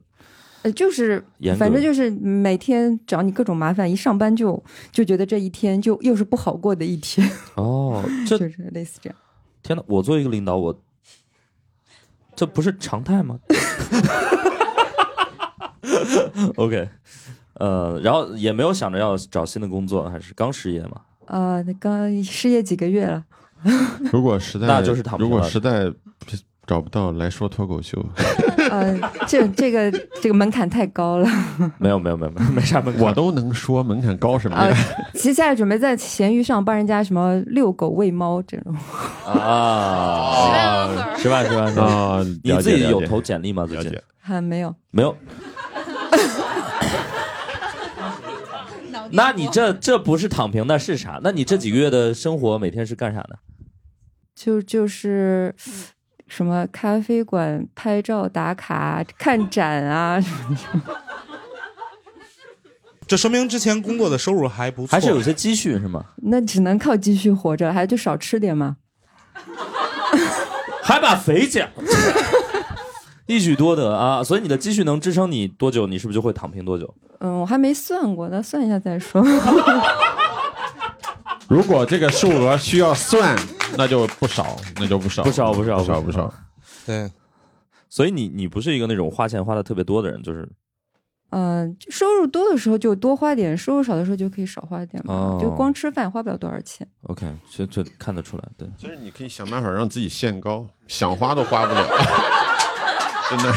[0.63, 1.23] 呃，就是，
[1.59, 4.61] 反正就是每天找你各种麻烦，一上班就
[4.91, 9.19] 就觉得这一天就又是不好过的一天，哦， 这就是类似这样。
[9.61, 10.81] 天呐，我作为一个领导，我
[12.35, 13.39] 这不是常态吗
[16.55, 16.89] ？OK，
[17.59, 21.01] 呃，然后也没有想着要找新的工作，还是刚失业嘛？
[21.25, 23.23] 呃，那刚失业几个月了，
[24.11, 25.91] 如果实在那就是躺平了如果实在
[26.65, 28.01] 找不到来说脱口秀，
[28.71, 28.97] 呃，
[29.27, 29.91] 这这个
[30.21, 31.27] 这个门槛太高了。
[31.77, 33.03] 没有没有没有没有 没啥门槛。
[33.03, 34.77] 我都能说，门槛高什么呃呀？，
[35.13, 38.73] 其实现在准备在闲鱼上帮人家什么遛狗、喂猫这种。
[39.25, 41.87] 啊，十万十万十万。
[41.89, 43.65] 啊，你自己有投简历吗？
[43.67, 43.99] 最近。
[44.19, 45.13] 还没有，没有？
[49.11, 51.19] 那你这这不是躺平那是啥？
[51.21, 53.37] 那你这几个月的生活每天是干啥的？
[54.33, 55.53] 就就是
[56.27, 60.29] 什么咖啡馆拍照打卡、看展啊，什
[60.73, 60.95] 么的
[63.05, 66.05] 这说明之前工作的收入还不错，还是有些积蓄是吗？
[66.23, 68.77] 那只能靠积蓄活着，还就少吃点嘛。
[70.81, 71.71] 还把肥减，
[73.25, 74.23] 一举多得啊！
[74.23, 75.87] 所以你的积蓄能支撑你多久？
[75.87, 76.93] 你是不是就会躺平多久？
[77.19, 79.23] 嗯，我还没算过，那算一下再说。
[81.53, 83.37] 如果这个数额需要算，
[83.77, 86.33] 那就不少，那就不少，不少不少不少不少。
[86.83, 87.11] 对，
[87.87, 90.49] 所以你你不是一个那种花钱花的特别多的人，就是
[91.29, 95.13] 嗯、收入多的时候就多花点，收入少的时候就可以少花点嘛。
[95.13, 96.87] 哦就光吃饭花不了多少钱。
[97.03, 98.67] OK，这这看得出来，对。
[98.75, 101.87] 其实你可以想办法让自己限高， 想花都花不了，
[103.29, 103.53] 真的。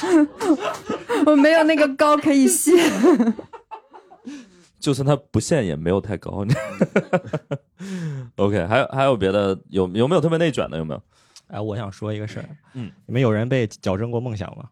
[1.26, 2.74] 我没有那个高可以限。
[4.80, 6.44] 就算他不限也没有太高。
[8.36, 10.78] OK，还有还有别的有有没有特别内卷的？
[10.78, 11.02] 有没有？
[11.48, 14.64] 哎，我想说一个事儿，嗯，你们有人被矫正过梦想吗？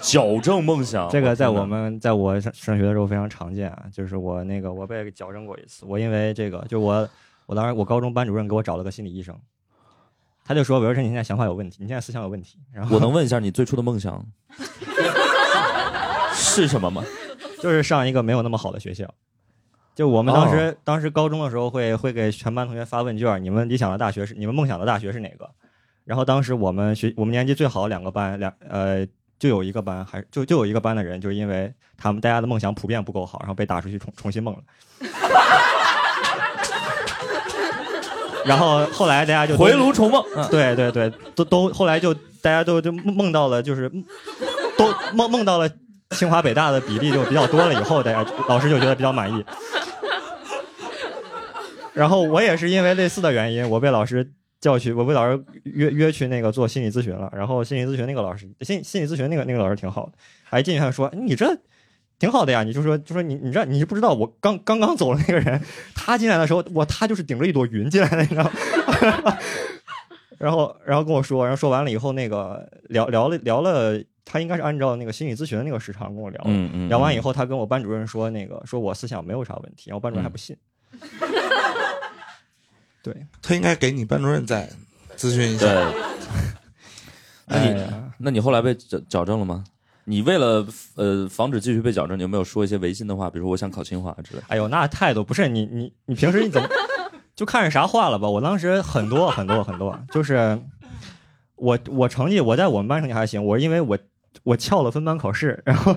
[0.00, 7.08] 矫正梦想，这个在我们在我上上学的时候非常常见啊，就是我那个我被矫正过一次，我因为这个就我
[7.46, 9.38] 我当时我高中班主任给我找了个心理医生，
[10.44, 14.26] 他就说韦尔生你现在想法有问题，你现在思想有问题，然后我能问一下你最初的梦想
[16.34, 17.04] 是什么吗？
[17.62, 19.08] 就是上一个没有那么好的学校。
[19.94, 25.48] 就我们当时、哦当时高中的时候会会给全班同学发问卷，你们理想的大学是你们梦想的大学是哪个？
[26.04, 29.06] 然后当时我们学我们年级最好的两个班两呃
[29.38, 34.62] 就有一个班还就就有一个班的人，就是因为他们大家的梦想普遍不够好，然后被打出去重重新梦了。
[38.44, 43.88] 然后后来大家就回炉重梦，嗯，对对对，都都后来就大家都就梦梦到了，就是
[44.76, 45.68] 都梦梦到了
[46.12, 49.44] 清华北大的比例就比较多了，以后大家老师就觉得比较满意。
[51.92, 57.30] 然后我也是因为类似的原因，我被老师叫去，我被老师约约去那个做心理咨询了。
[57.34, 60.12] 然后心理咨询那个老师，心心理咨询那个那个老师挺好的，
[60.44, 61.56] 还进去他说你这。
[62.18, 65.60] 挺好的呀，你就说就说你你这你是不知道，我刚刚刚走的那个人，
[65.92, 69.38] 他进来的时候，我他就是顶着一朵云进来的，你知道吗？
[70.38, 76.50] 然后然后跟我说，然后说完了以后，那个聊聊了聊了，他应该是按照那个心理咨询的那个时长跟我聊的。
[76.50, 80.56] 嗯嗯，聊完以后，他跟我班主任说，那个说我思想没有啥问题，然后班主任还不信。
[83.02, 84.68] 对，他应该给你班主任再
[85.16, 85.66] 咨询一下。
[85.66, 85.92] 对，
[87.46, 89.64] 那你哎那你后来被矫矫正了吗？
[90.04, 90.66] 你为了
[90.96, 93.28] 呃防止继续被矫正，你有没有说一些违心的话？
[93.28, 94.46] 比如说我想考清华之类的。
[94.48, 96.68] 哎呦，那态度不是你你你平时你怎么
[97.34, 98.28] 就看着啥话了吧？
[98.28, 100.58] 我当时很多很多很多，就是
[101.56, 103.98] 我我成绩我在我们班成绩还行，我因为我
[104.42, 105.96] 我翘了分班考试，然后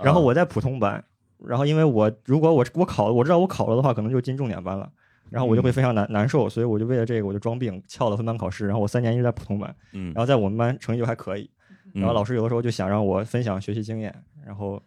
[0.00, 1.02] 然后我在普通班，
[1.44, 4.90] 然后因为我如果我我考，我知道我考了的话，可能就进重点班了。
[5.30, 11.48] 然后我就会非常难难受，所以我就为了这个我就装病翘了分班考试，然后我三年一直在普通班，嗯然后在我们班成绩就还可以，
[11.94, 14.12] 然后老师师有的时候就想让我分享学习经验，
[14.44, 14.82] 然后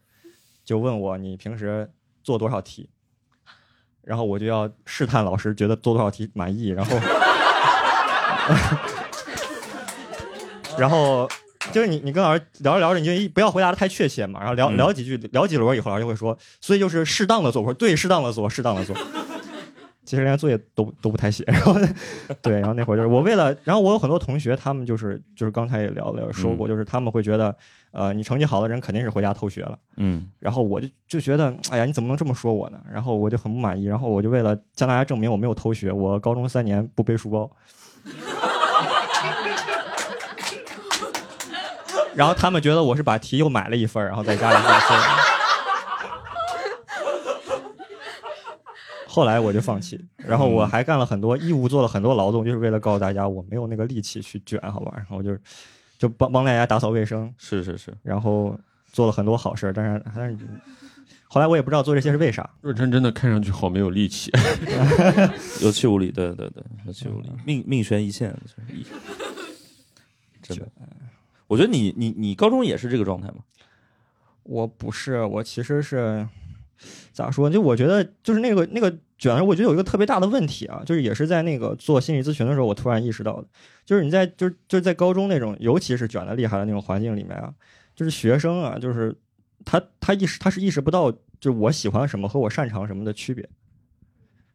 [0.66, 1.90] 就问我你平时
[2.24, 2.90] 做多少题，
[4.02, 6.98] 然后我就要试探老师觉得做多少题满意，然后，
[10.78, 11.26] 然后
[11.72, 18.96] 就是你你跟老师聊着聊着，你就一不要回答的太确切嘛，然后聊嗯聊几句聊几轮以后，老师就会说，所以就是适当的做，我说对，适当的做，适当的做。
[20.06, 21.76] 其实连作业都都不太写， 然后
[22.42, 27.56] 对，然后那会儿就是我为了，然后我有很多同学，他们就是就是刚才也聊了说过，就是他们会觉得，
[27.92, 32.78] 呃，你成绩好的人肯定是回家偷学了，嗯然后我就就觉得，哎呀，你怎么能这么说我呢？
[32.92, 37.50] 然后我就很不满意，然后我就为了向大家证明我没有偷学，我高中三年不背书包。
[42.16, 44.98] 然后他们觉得我是把题又买了一份儿，然后在家里再做。
[49.08, 54.92] 后来我就放弃，然后我还干了很多义务，做了很多劳动，就是为了告诉大家我没有那个力气去卷，好吧？
[54.96, 55.40] 然后就是
[56.00, 58.58] 就帮帮大家打扫卫生，是是是，然后
[58.92, 60.38] 做了很多好事儿，但是但是
[61.28, 62.50] 后来我也不知道做这些是为啥。
[62.62, 64.32] 若真真的看上去好没有力气
[65.62, 68.84] 有气无力，对对对，有气无力，命命悬一线，就是一
[70.42, 70.68] 真的。
[71.48, 73.38] 我觉得你你你高中也是这个状态吗？
[74.44, 76.28] 我不是，我其实是
[77.12, 77.50] 咋说？
[77.50, 83.48] 就我觉得就是那个那个卷，我觉得有一个特别大的问题啊，就是也是在那个做心理咨询的时候，我突然意识到的，
[83.86, 87.54] 就是你在就是就是在高中那种，尤其是卷的厉害的那种环境里面啊，
[87.96, 89.16] 就是学生啊，就是
[89.64, 93.48] 他他意识他是意识不到，就我喜欢什么和我擅长什么的区别。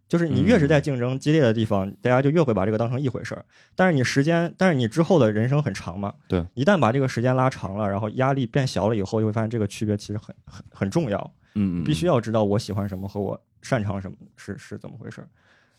[0.08, 3.44] 就是你越是在竞争激烈的地方，大家就越会把这个当成一回事儿。
[3.76, 11.18] 但是你时间，但是你之后的人生很长嘛，对，一旦把这个时间拉长了，然后压力变小了以后，就会发现这个区别其实很很很重要。
[11.54, 15.28] 嗯嗯，必须要知道我喜欢什么和我擅长什么是是怎么回事儿。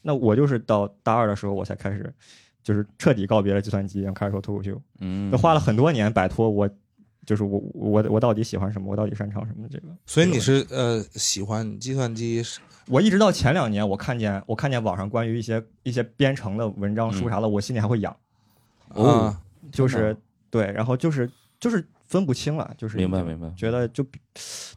[0.01, 2.13] 那我就是到大二的时候，我才开始
[2.61, 4.80] 就是彻底告别了计算机，然后开始说脱口秀。
[4.99, 6.69] 嗯那，花了很多年摆脱我，
[7.30, 9.88] 就是我我我到底喜欢什么，我到底擅长什么这个。
[10.07, 18.17] 所以你是呃喜欢计算机是我一直到前两年，我看见我看见网上关于一些一些编程的文章书啥的，我心里还会痒，
[18.95, 20.17] 哦啊就是
[20.49, 24.03] 对，然后就是就是分不清了，就是明白明白觉得就，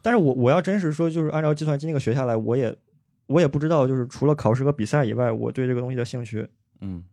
[0.03, 2.77] 但是我我要真是说，就是按照计算机那个学下来，我也
[3.25, 6.47] 我也不知道，就是除了考试和比赛以外，我对这个东西的兴趣
[6.81, 7.03] 嗯，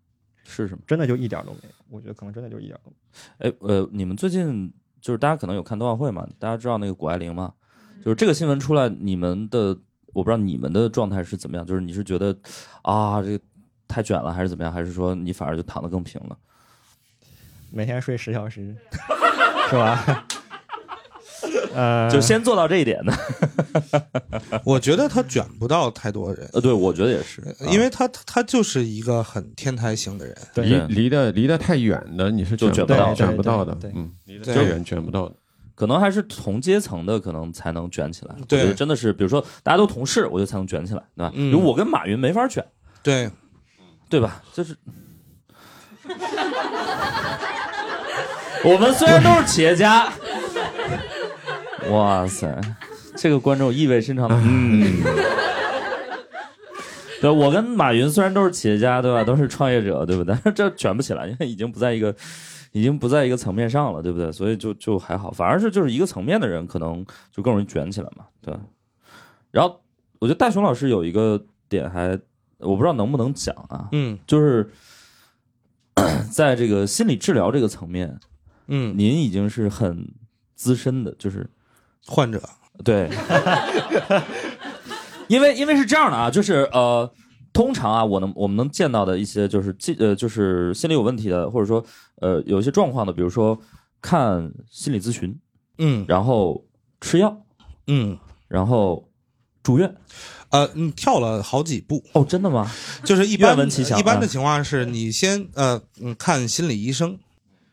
[0.44, 0.82] 是什么？
[0.86, 1.70] 真的就一点儿都没有。
[1.88, 3.50] 我觉得可能真的就一点儿都没有。
[3.50, 4.70] 哎，呃，你们最近
[5.00, 6.26] 就是大家可能有看冬奥会嘛？
[6.38, 7.52] 大家知道那个谷爱凌吗？
[8.04, 9.76] 就是这个新闻出来，你们的
[10.12, 11.66] 我不知道你们的状态是怎么样？
[11.66, 12.36] 就是你是觉得
[12.82, 13.44] 啊，这个
[13.86, 14.72] 太卷了，还是怎么样？
[14.72, 16.36] 还是说你反而就躺得更平了？
[17.70, 18.74] 每天睡十小时，
[19.70, 20.26] 是吧？
[21.74, 23.12] 呃，就先做到这一点呢。
[24.64, 30.36] 我觉得他卷不到太多人，呃，对，我觉得也是，因为他他就是一个很天台型的人。
[30.54, 35.34] 对离离得离得太远的，你是就卷卷不到卷不到的嗯，离得太远卷不到的。
[35.74, 38.34] 可能还是同阶层的，可能才能卷起来。
[38.38, 41.32] 我对觉得真的是，比如说大家都同事，我就才能卷起来，对吧？
[41.34, 42.62] 嗯比如我跟马云没法卷，
[43.02, 43.30] 对，
[44.08, 44.42] 对吧？
[44.52, 44.76] 就是
[48.62, 50.12] 我们虽然都是企业家，
[51.90, 52.60] 哇塞，
[53.16, 55.02] 这个观众意味深长的，嗯。
[57.20, 59.22] 对，我跟马云虽然都是企业家，对吧？
[59.22, 60.34] 都是创业者，对不对？
[60.42, 62.14] 但 是这卷不起来，因为已经不在一个，
[62.72, 64.32] 已经不在一个层面上了，对不对？
[64.32, 68.54] 所以就就还好，反而是就是一个层面的人，可能就更容易卷起来嘛，对。
[69.50, 69.82] 然后
[70.18, 72.18] 我觉得大雄老师有一个点还，
[72.58, 74.70] 我不知道能不能讲啊，嗯就是
[76.32, 78.18] 在这个心理治疗这个层面，
[78.68, 80.08] 嗯，您已经是很
[80.54, 81.46] 资深的，就是
[82.06, 82.42] 患者
[82.84, 83.10] 对，
[85.28, 87.10] 因为因为是这样的啊，就是呃，
[87.52, 91.84] 通常啊，我能我们能见到的一些就是心呃就是心理有问题的，或者说
[92.20, 93.58] 呃有一些状况的，比如说
[94.00, 95.38] 看心理咨询，
[95.78, 96.64] 嗯然后
[97.00, 97.36] 吃药，
[97.86, 99.08] 嗯然后
[99.62, 99.94] 住院。
[100.48, 102.68] 呃，你跳了好几步，哦，真的吗？
[103.04, 103.56] 就是一般
[103.98, 107.18] 一般的情况是你先呃嗯看心理医生。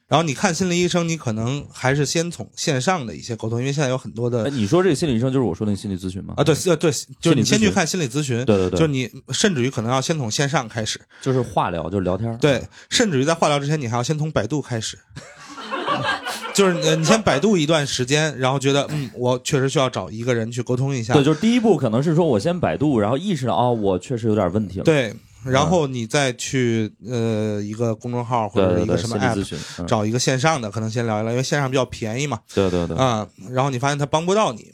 [0.08, 6.34] 然后你看心理医生，你可能还是先从线上的一些沟通，因为现在有很多哎，的你说这个心理医生就是我说那个心理咨询吗？
[6.38, 6.90] 啊，对，呃对，
[7.20, 12.38] 就是你先去看心理咨询，对对对，就你甚至于可能要先从线上开始，就是话聊，就是聊天儿。
[12.38, 14.98] 对，甚至于在化疗之前，你还要先从百度开始，
[16.56, 24.86] 就是呃你先百度一段时间，然后觉得嗯，我确实需要找一个人去沟通一下，对，就是第一步可能是说我先百度，然后意识到哦，我确实有点问题了。
[24.86, 34.74] 对，然后你再去呃一个公众号或者一个什么 app 找一个线上的，可能先聊一聊，因为线上比较便宜嘛，对对对，啊，然后你发现他帮不到你。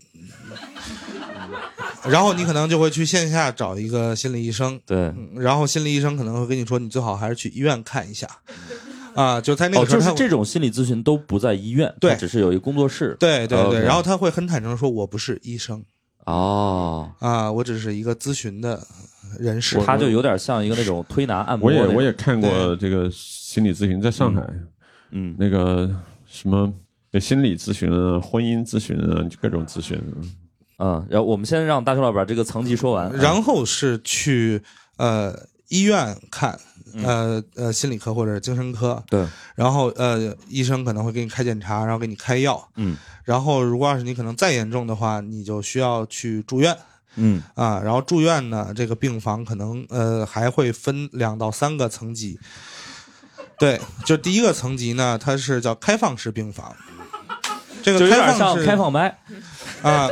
[2.09, 4.97] 然后你可能就会去线下找一个心理医生，对。
[4.97, 8.27] 嗯然后心理医生可能会跟你说，你最好还是去医院看一下，
[9.15, 13.15] 啊，就在那哦，个时候就是这种心理咨询都不在医院，对只是有一个工作室。
[13.21, 15.81] 对对对然后他会很坦诚地说，我不是医生
[16.25, 18.85] 哦，啊，我只是一个咨询的
[19.39, 19.79] 人士。
[19.83, 21.87] 他就有点像一个那种推拿按摩我也。
[21.87, 24.41] 我也看过这个心理咨询，在上海
[25.11, 25.89] 嗯，那个
[26.25, 26.71] 什么
[27.19, 30.01] 心理咨询啊、婚姻咨询啊，各种咨询。
[30.79, 33.09] 嗯，然后我们先让大熊老师把这个层级说完。
[33.11, 34.61] 嗯然后是去
[34.97, 35.33] 呃
[35.69, 36.59] 医院看，
[36.93, 39.25] 嗯呃呃心理科或者精神科，对，
[39.55, 46.75] 然后呃医生可能会给你开检查，然后给你开药，嗯然后如果要是你可能再严重的话，你就需要去住院
[47.15, 52.39] 嗯啊，然后住院呢，这个病房可能呃还会分两到三个层级。
[53.59, 56.75] 对，就第一个层级呢，它是叫开放式病房，
[57.83, 59.15] 这个有开放点像式开放麦。
[59.83, 60.09] 啊，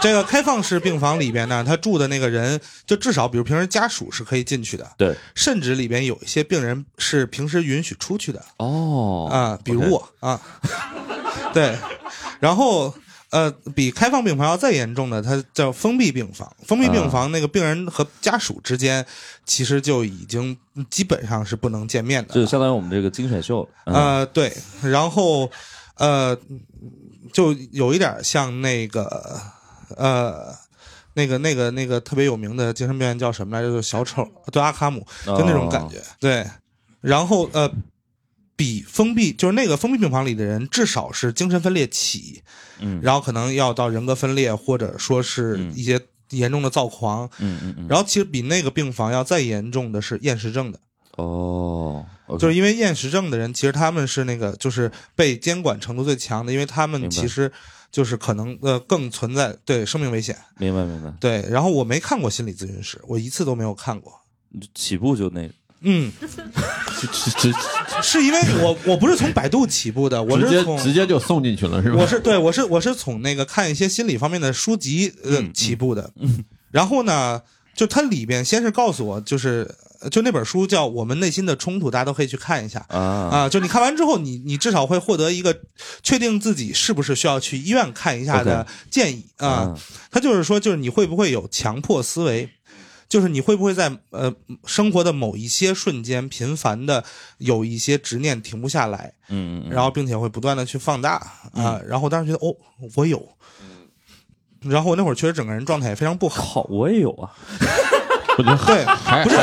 [0.00, 10.40] 这个开放式病房里边呢，他住的那个人，就至少比如平时家属是可以进去的，对，甚至里边有一些病人是平时允许出去的哦啊，比如我啊，
[11.52, 11.76] 对，
[12.40, 12.92] 然后。
[13.34, 16.48] 呃，比开放病房要再严重的，它叫封闭病房。
[16.64, 19.04] 封闭啊病房那个病人和家属之间，
[19.44, 20.56] 其实就已经
[20.88, 22.32] 基本上是不能见面的。
[22.32, 23.68] 就相当于我们这个精选秀。
[23.86, 25.50] 嗯呃，对，然后
[25.96, 26.38] 呃，
[27.32, 29.40] 就有一点像那个
[29.96, 30.54] 呃，
[31.14, 33.68] 那个那个那个特别有名的精神病院叫什么来着？
[33.68, 36.00] 就是小丑，对阿卡姆，就那种感觉。
[36.20, 36.46] 对，
[37.00, 37.68] 然后呃，
[38.56, 42.42] 比封闭就是那个封闭病房里的人，至少是精神分裂起，
[42.80, 46.00] 嗯，然后可能要到人格分裂，或者说是嗯一些
[46.30, 47.28] 严重的躁狂。
[47.38, 50.78] 嗯嗯嗯，然后其实比那个病房要再严重的是厌食症的，
[51.16, 52.06] 哦，
[52.38, 57.50] 就是因为厌食症的人，其实他们是那个就是被监管程度最强的，因为他们其实
[57.90, 60.36] 就是可能呃更存在对生命危险。
[60.58, 64.12] 明白明白，对，然后我没看过心理咨询师，我一次都没有看过。
[64.72, 65.54] 起步就那个，
[65.84, 66.10] 嗯，
[66.98, 67.54] 直 直
[68.02, 71.98] 是因为我我不是从百度起步的，我是从直接就送进去了，是吧？
[72.00, 76.10] 我是对我是我是从那个看一些心理方面的书籍呃嗯起步的，
[76.70, 77.40] 然后呢，
[77.76, 79.74] 就它里边先是告诉我，就是
[80.10, 82.84] 就那本书叫《我们内心的冲突》，大家都可以去看一下。
[82.88, 82.98] 啊
[83.32, 85.56] 啊，就你看完之后，你你至少会获得一个
[86.02, 89.48] 确定自己是不是需要去医院看一下的建议啊。
[89.48, 89.78] 啊
[90.10, 92.48] 他就是说，就是你会不会有强迫思维，
[93.08, 94.34] 就是你会不会在呃
[94.66, 97.04] 生活的某一些瞬间频繁的
[97.38, 101.14] 有一些执念停不下来，嗯嗯，然后并且会不断的去放大
[101.52, 101.80] 啊。
[101.86, 102.54] 然后我当时觉得哦，
[102.96, 103.28] 我有。
[104.60, 107.30] 然后我那会儿确实整个人状态也非常不好，好，我也有啊，
[108.38, 108.82] 我觉得对，
[109.24, 109.36] 不是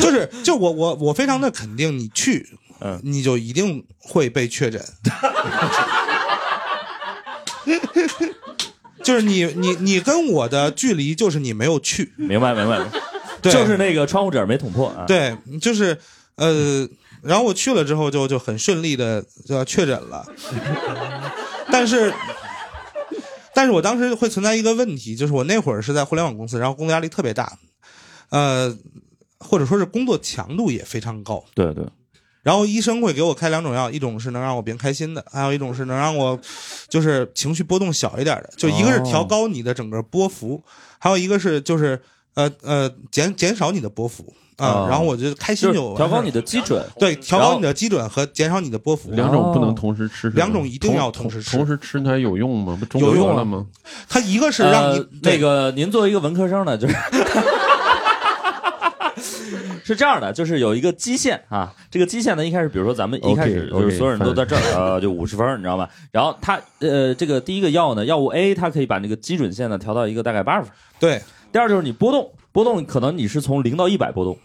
[0.00, 2.48] 就是就我我我非常的肯定，你去，
[2.78, 4.80] 嗯你就一定会被确诊。
[9.02, 12.78] 就是你你你跟我的距离就是你没有去，明白明白，
[13.42, 15.98] 对就是那个窗户纸没捅破啊，，对，就是
[16.36, 16.88] 呃，
[17.22, 20.24] 然后我去了之后就就很顺利的就要确诊了，
[21.70, 22.12] 但是。
[23.52, 27.58] 但是我当时会存在一个问题，就是我那会儿是在互联网公司，然后工作压力特别大，
[28.30, 28.74] 呃，
[29.38, 31.44] 或者说是工作强度也非常高。
[31.52, 31.84] 对对，
[32.42, 36.38] 然后医生会给我开两种药，一种是能让我变开心的，还有一种是能让我
[36.88, 38.50] 就是情绪波动小一点的。
[38.56, 40.62] 就一个是调高你的整个波幅，
[40.98, 42.00] 还有一个是就是
[42.34, 44.66] 呃呃减减少你的波幅啊。
[44.66, 49.10] 哦然后我就开心就就调高你的基准，对调高你的基准和减少你的波幅。
[49.10, 52.76] 两种不能同时吃，两种一定要同同时吃同时吃它有用吗？
[52.80, 53.66] 不中有用了吗？
[54.08, 56.94] 它一个是让你、呃、那个，您作为一个文科生呢，就是
[59.84, 65.88] 是这样的，就是有一个基线啊，这个基线呢，一开始比如说咱们一开始就是所有人都在这儿，呃，就五十分，你知道吧？
[66.12, 70.72] 然后它呃，这个第一个药呢，药物 A 它可以把那个基准线呢调到一个大概八十分。
[70.98, 71.20] 对
[71.52, 74.38] 第二就是你波动，波动可能你是从零到一百波动，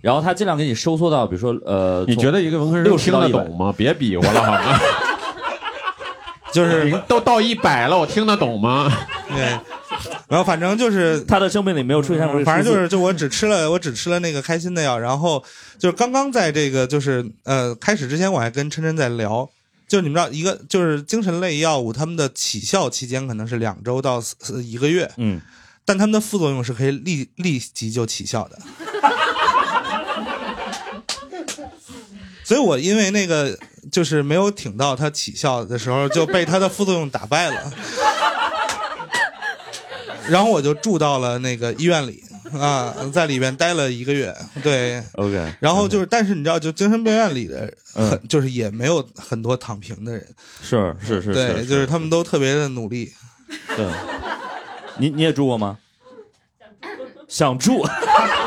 [0.00, 3.74] 然后它尽量给你收缩到，比如说呃，你觉得一个文科生60听到100得懂吗？
[3.76, 4.78] 别比划了好吗？
[6.52, 8.90] 就是都到一百了，我听得懂吗？
[9.28, 9.58] 对，
[10.28, 15.42] 然后反正就是他的生命里没有出现过反正就是，就我只吃了，我只吃了那个开心的药，然后
[15.78, 19.48] 就是刚刚在这个就是呃开始之前，我还跟琛琛在聊，
[19.88, 24.22] 就是你们知道一个就是精神类药物，它们的起效期间可能是两周到
[24.62, 25.40] 一个月，嗯，
[25.84, 28.58] 但它们的副作用是可以立立即就起效的。
[32.44, 33.58] 所以我因为那个
[33.90, 37.72] 就是没有挺到它起效的时候，就被它的副作用打败了。
[40.28, 42.22] 然后我就住到了那个医院里
[42.52, 44.34] 啊，在里边待了一个月。
[44.62, 50.26] 对，OK， 然后就是，但是你知道，就精神病院里的嗯很，就是也没有很多躺平的人，
[50.62, 53.12] 是是是，对，就是他们都特别的努力。
[53.76, 53.86] 对，
[54.98, 55.78] 你你也住过吗？
[57.28, 57.84] 想住，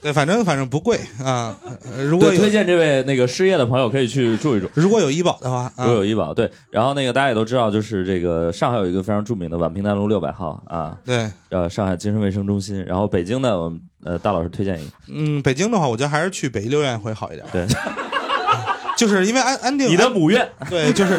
[0.00, 1.58] 对，反正反正不贵啊。
[1.96, 4.70] 呃如果，推荐这位那个失业的朋友可以去住一住。
[4.74, 12.84] 如果有医保的话，啊如果有医保，对，然后那个大家也都知道，就是这个上海有一个非常著名的宛平南路六百号啊，对，呃，上海精神卫生中心。
[12.84, 17.44] 然后北京呢，我们呃大老师推荐一个，嗯，北京的话，我觉得还是去北医六院会好一点。
[17.52, 17.66] 对，
[18.96, 21.18] 就是因为安安定你的母院，对，就是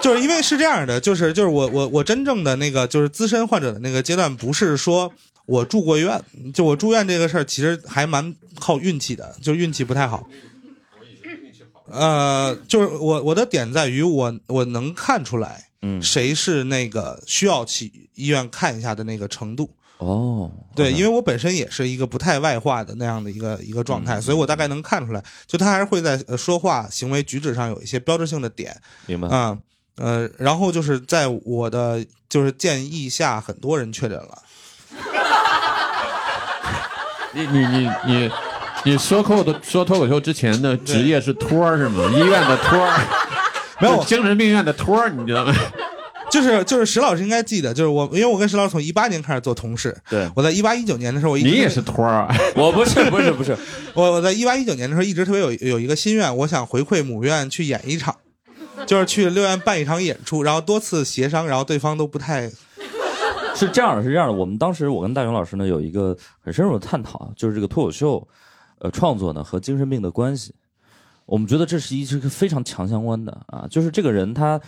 [0.00, 5.10] 就是因为是这样的，就是就是我我我真正的那个就是资深患者的那个阶段，不是说
[5.46, 10.28] 我住过院，就我住院这个事儿，其实还蛮靠运气的，就运气不太好。
[11.88, 19.70] 呃，就是我我的点在于我我能看出来嗯，谁是那个需要去医院看一下的那个程度。
[19.98, 28.76] 哦，对，因为为我本身也是一个不太外化的那样的一个一个状态，嗯所以我大概能看出来，就他还是会在呃说话、行为举止上有一些标志性的点。
[29.06, 29.56] 明白，啊、
[29.94, 34.42] 呃，然后就是在我的就是建议下，很多人确诊了。
[37.32, 38.30] 你你你你
[38.84, 42.10] 你说脱口说脱口秀之前的职业是托儿是吗？
[42.14, 43.00] 医院的托儿，
[43.80, 45.54] 没有精神病院的托儿，你知道吗？
[46.30, 52.36] 就是就是石老师应该记得，就是我，因为我跟石老师从一八年开始做同事，对我在一八一九年的时候，我一直你也是托儿啊？
[52.56, 53.56] 我不是不是不是，
[53.94, 58.16] 我我在一八一九年的时候一直特别有有一个心愿，我想回馈母院去演一场，
[58.86, 62.50] 就是去六院办一场演出，然后多次协商，然后对方都不太
[63.56, 64.34] 是这样的，是这样的。
[64.34, 68.28] 我们当时我跟大勇老师呢有一个很深入的探讨，就是这个脱口秀，
[68.78, 70.54] 呃，创作呢和精神病的关系。
[71.24, 74.60] 我们觉得这是一是个非常强相关的啊，就是这个人他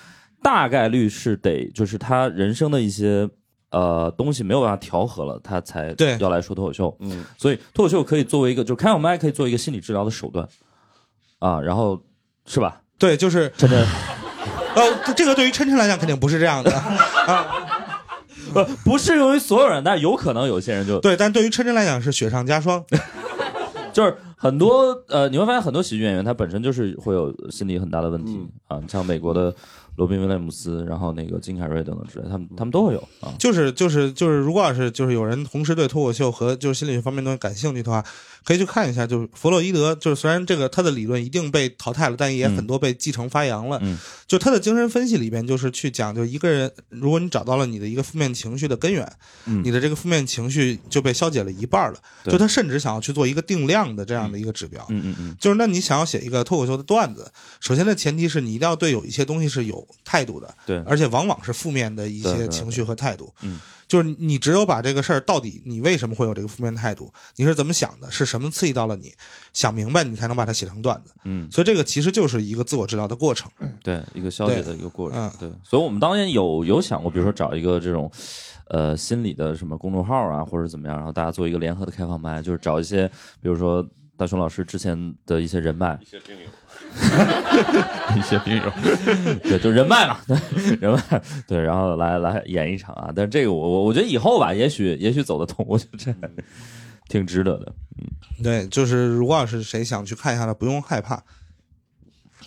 [0.42, 3.28] 大概率是得就是他人生的一些
[3.70, 6.96] 呃东西没有办法调和了，他才对要来说脱口秀。
[7.00, 10.48] 嗯，所以脱口秀可以作为一个，就是开放麦可以作为一个心理治疗的手段
[11.38, 12.02] 啊，然后
[12.46, 12.80] 是吧？
[12.98, 13.86] 对，就是真的
[14.74, 17.66] 呃，这个对于琛琛来讲肯定不是这样的 啊。
[18.64, 22.84] 不不适用于所有人，但有可能有些人就对，但对于琛琛来讲是雪上加霜。
[23.90, 29.52] 就是很多呃，你会发现很多喜剧演员他本身就是会有心理很大的问题、啊，像美国的
[29.96, 33.34] 罗宾威廉姆斯，然后那个金凯瑞等等之类，他们他们都会有啊。
[33.38, 38.04] 就是就是就是，如果要是就是有人同时对脱口秀和就是心理学方面东西感兴趣的话，
[38.48, 39.06] 可以去看一下。
[39.06, 43.78] 就是弗洛伊德，就是虽然这个他的理论一定被淘汰了，但也很多被继承发扬了。
[43.82, 49.10] 嗯就他的精神分析里边，就是去讲，就一个人，如果你找到了你的一个负面情绪的根源，
[49.46, 51.98] 嗯你的这个负面情绪就被消解了一半了。
[52.24, 54.84] 就他甚至想要去做一个定量的这样的一个指标。
[54.90, 57.30] 嗯嗯嗯，就是那你想要写一个脱口秀的段子，
[57.60, 63.32] 首先的前提是你一定要对有一些东西是有态度的，对而且往往是负面的一些情绪和态度。
[63.40, 63.58] 嗯，
[63.88, 69.12] 就是你只有把这个事儿到底你为什么会有这个负面态度，你是怎么想的，是什么刺激到了你，
[69.52, 71.12] 想明白你才能把它写成段子。
[71.24, 73.50] 嗯，所以这个其实就是一个自我治疗的过程。
[73.82, 75.18] 对，一个消解的一个过程。
[75.18, 78.08] 嗯对，所以我们当年有有想过，比如说找一个这种。
[78.70, 83.08] 呃，心理的什么公众号啊，或者怎么样，然后大家做一个联合的开放麦，就是找一些，
[83.40, 83.82] 比如说
[84.14, 86.46] 大雄老师之前的一些人脉，一些病友，
[88.16, 88.72] 一些病友，
[89.42, 90.36] 对，就人脉嘛，对，
[90.76, 93.12] 人脉，对，然后来来演一场啊。
[93.14, 96.14] 但是这个我我我觉得以后吧，也许也许走得通，我觉得这
[97.08, 97.72] 挺值得的。
[97.98, 98.06] 嗯
[98.42, 101.20] 对，就是如果要是谁想去看一下的，不用害怕，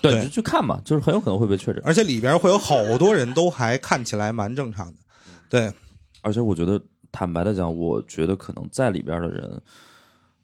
[0.02, 1.82] 对，对就去看嘛，就是很有可能会被确诊。
[1.86, 4.94] 而且里边会有好多人都还看起来蛮正常的。
[5.49, 5.69] 对，
[6.22, 9.61] 而且我觉得，坦白的讲，我觉得可能在里边的人，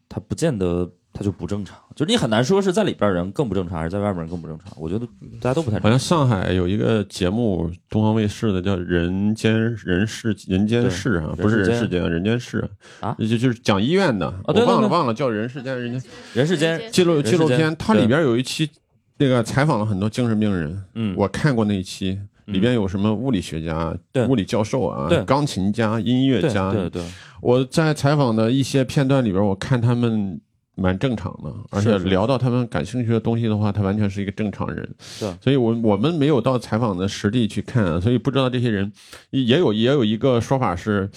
[0.09, 4.71] 他不见得他就不正常，就是你很难说是在里边人更不正常，还是在外面人更不正常。
[4.75, 5.05] 我觉得
[5.41, 5.97] 大家都不太好正常。
[5.97, 12.63] 像上海有一个节目，东方卫视的叫《人间人世人间世》啊，不是人世间人间，世
[12.99, 18.69] 啊就就是讲医院的，我忘了忘了叫人世间人间人世间，纪录纪录片，它里边有一期
[19.17, 22.19] 那个采访了很多精神病人，嗯，我看过那一期。
[22.47, 24.25] 里边有什么物理学家、对。
[24.25, 27.03] 物理教授啊对、钢琴家、音乐对家，对对，
[27.41, 30.39] 我在采访的一些片段里边，我看他们
[30.77, 34.87] 蛮正常的，而且聊到他们感兴趣的东西的话，他完全是一个正常人。
[35.19, 38.91] 对所以我我们没有到采访的实地去看啊，所以不知道这些人
[39.31, 41.09] 也有也有一个说法是，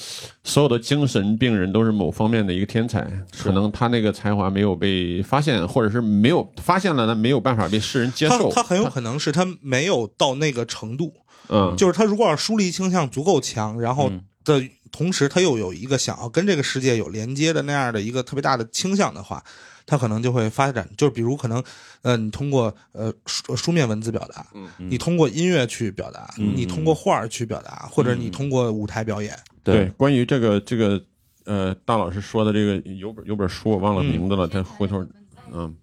[0.42, 3.06] 所有的精神病人都是某方面的一个天才，
[3.38, 8.48] 可能他那个才华没有被发现，或者是没有发现了，那没有办法被世人接受。
[8.50, 11.12] 他他很有可能是他没有到那个程度，
[11.50, 14.24] 嗯，就是他如果要疏离倾向足够强，然后嗯。
[14.42, 14.58] 的
[14.92, 19.42] 同时他又有一个想要跟这个世界有连接的那样的一个特别大的倾向的话，
[19.86, 21.62] 他可能就会发展，就是比如可能，
[22.02, 31.02] 呃，你通过呃书书面文字表达，嗯你通过音乐去表达，嗯你通过画儿去表达，或者你通过舞台表演，对，关于这个这个
[31.44, 35.04] 呃，大老师说的这个有本有本书我忘了嗯名字了，他回头
[35.52, 35.74] 嗯。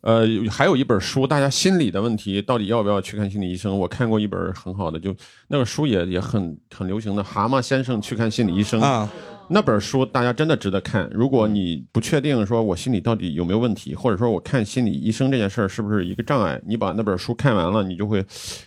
[0.00, 3.76] 呃，有还有一本书，大家心理的问题到底要不要去看心理医生？
[3.76, 5.14] 我看过一本很好的，就
[5.48, 9.10] 那个书也也很很流行的《蛤蟆先生去看心理医生》啊，
[9.48, 11.08] 那本书大家真的值得看。
[11.12, 18.24] 如果你不确定说我心理到底有没有问题，或者说我看心理医生这件事儿是不是一个障碍，你把那本书看完了，你就会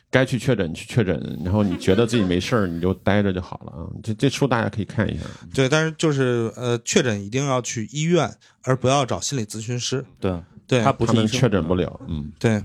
[0.10, 3.88] 该去确诊去确诊，然后你觉得自己没事儿，你就待着就好了啊。
[4.04, 5.24] 这这书大家可以看一下。
[5.54, 8.30] 对，但是就是呃，确诊一定要去医院，
[8.64, 10.04] 而不要找心理咨询师。
[10.20, 10.36] 对，
[10.72, 12.64] 对，他不是确诊不了，嗯，对，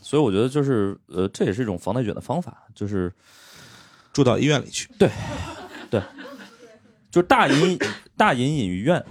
[0.00, 3.12] 所以我觉得就是呃，这也是一种防内卷的方法，就是
[4.10, 4.88] 住到医院里去。
[4.98, 5.10] 对，
[5.90, 6.00] 对
[7.10, 7.78] 就是大隐
[8.16, 9.04] 大隐隐于院，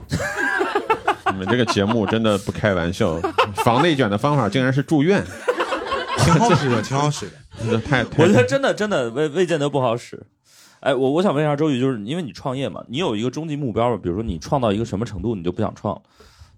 [1.31, 3.19] 你们这个节目真的不开玩笑，
[3.57, 5.23] 防内卷的方法竟然是住院，
[6.17, 7.33] 挺好使的，挺好使的。
[7.69, 10.19] 这太太我觉得真的真的未未见得不好使。
[10.79, 13.99] 哎，我我想问一下周宇，就是因为你创业嘛，你有一个终极目标吗？
[14.01, 16.01] 比如说你创到一个什么程度，你就不想创了？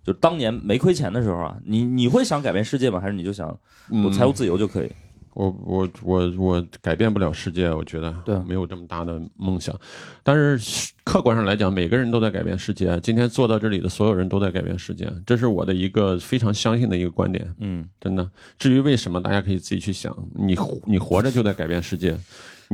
[0.06, 3.00] 就当年没亏钱的时候啊，你你会想改变世界吗？
[3.00, 3.58] 还是你就想
[4.04, 4.92] 我财务自由就可以？
[5.34, 9.78] 我我我我改变不了世界，我觉得对没有这么大的梦想。
[10.24, 12.98] 但是客观上来讲，每个人都在改变世界。
[13.04, 17.54] 今天坐到这里的所有人都在改变世界，这是我的一个非常相信的一个观点。
[17.60, 18.26] 嗯，真的。
[18.58, 20.16] 至于为什么，大家可以自己去想。
[20.34, 20.56] 你
[20.86, 22.18] 你活着就在改变世界，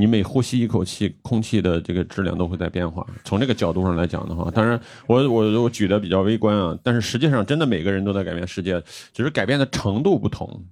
[0.02, 3.06] 你每呼吸一口气，空气的这个质量都会在变化。
[3.24, 8.82] 从这个角度上来讲的话，当然我我我举的比较微观啊，但是实际上真的每个人都在改变世界，
[9.14, 10.66] 只是改变的程度不同。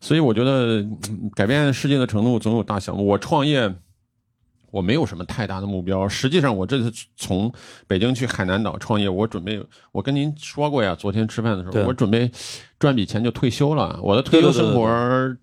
[0.00, 0.84] 所以我觉得
[1.36, 2.92] 改变世界的程度总有大小。
[2.94, 3.72] 我创业，
[4.74, 6.08] 我没有什么太大的目标。
[6.08, 7.52] 实际上，我这次从
[7.86, 12.28] 北京去海南岛创业，我准备，我跟您说过呀，昨天吃饭的时候，我准备
[12.76, 14.00] 赚笔钱就退休了。
[14.02, 14.84] 我的退休生活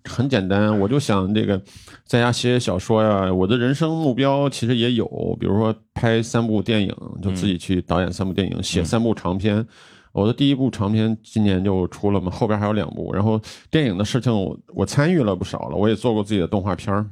[0.04, 1.58] 很简单，我就想这个
[2.04, 3.32] 在家写写小说呀。
[3.32, 5.06] 我的人生目标其实也有，
[5.40, 9.66] 比如说拍三部电影，就自己去导演三部电影，写三部长篇。
[10.12, 13.14] 我的第一部长篇今年就出了嘛，后边还有两部。
[13.14, 13.40] 然后
[13.70, 17.06] 电影的事情我我参与了不少了，我也做过自己的动画片儿，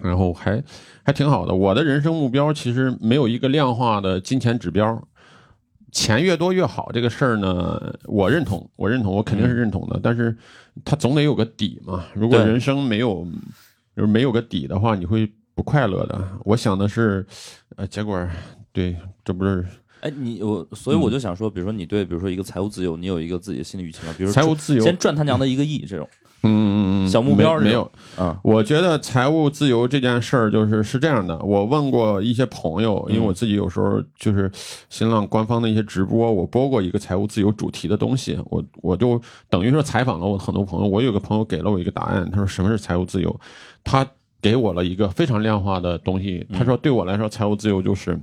[0.00, 0.62] 然后还
[1.04, 1.54] 还挺好的。
[1.54, 5.02] 我的人生目标其实没有一个量化的金钱指标，
[5.92, 9.98] 钱越多越好这个事儿呢，我认同，我认同，我肯定是认同的。
[10.02, 10.36] 但是
[10.84, 12.04] 它总得有个底嘛。
[12.14, 13.26] 如果人生没有
[13.96, 16.22] 就是没有个底的话，你会不快乐的。
[16.44, 17.26] 我想的是，
[17.76, 18.24] 呃，结果
[18.72, 19.66] 对，这不是
[20.00, 24.14] 哎，你我，所以我就想说，比如说你对，比如说一个财务自由，你有一个自己的心理预期吗？
[24.16, 24.84] 比如说财务自由。
[24.84, 26.08] 先赚他娘的一个亿这种
[26.42, 27.90] 嗯嗯嗯，小目标没没有。
[28.16, 34.50] 啊，我觉得财务自由这件事儿就是是这样的，我问过一些朋友，因为我自己有时候就是
[34.88, 39.20] 新浪官方的一些直播，我播过一个财务自由主题的东西，我我就
[39.50, 43.40] 等于说采访了我很多朋友，我有个朋友给了我一个答案，他说什么是财务自由，
[43.84, 44.06] 他
[44.40, 48.18] 给我了一个非常量化的东西，他说对我来说财务自由就是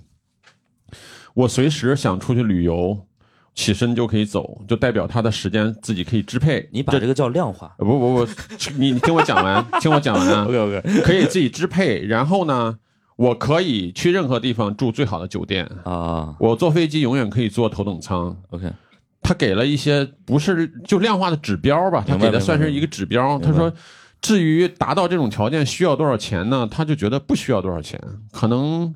[1.33, 3.04] 我随时想出去旅游。
[3.55, 6.67] 起身就可以走，就代表他的时间自己可以支配。
[6.73, 7.73] 你把这个叫量化。
[7.79, 8.27] 呃不不不，
[8.77, 10.43] 你你听我讲完，听我讲完啊。
[10.49, 12.05] OK OK 可以自己支配。
[12.05, 12.77] 然后呢，
[13.15, 18.35] 我可以去任何地方住最好的酒店，啊我坐飞机永远可以坐头等舱。
[18.49, 18.69] ，OK，
[19.21, 23.39] 他给了一些不是就量化的指标吧，他给的算是一个指标。
[23.39, 23.71] 他说，
[24.21, 26.67] 至于达到这种条件需要多少钱呢？
[26.69, 27.97] 他就觉得不需要多少钱，
[28.33, 28.93] 可能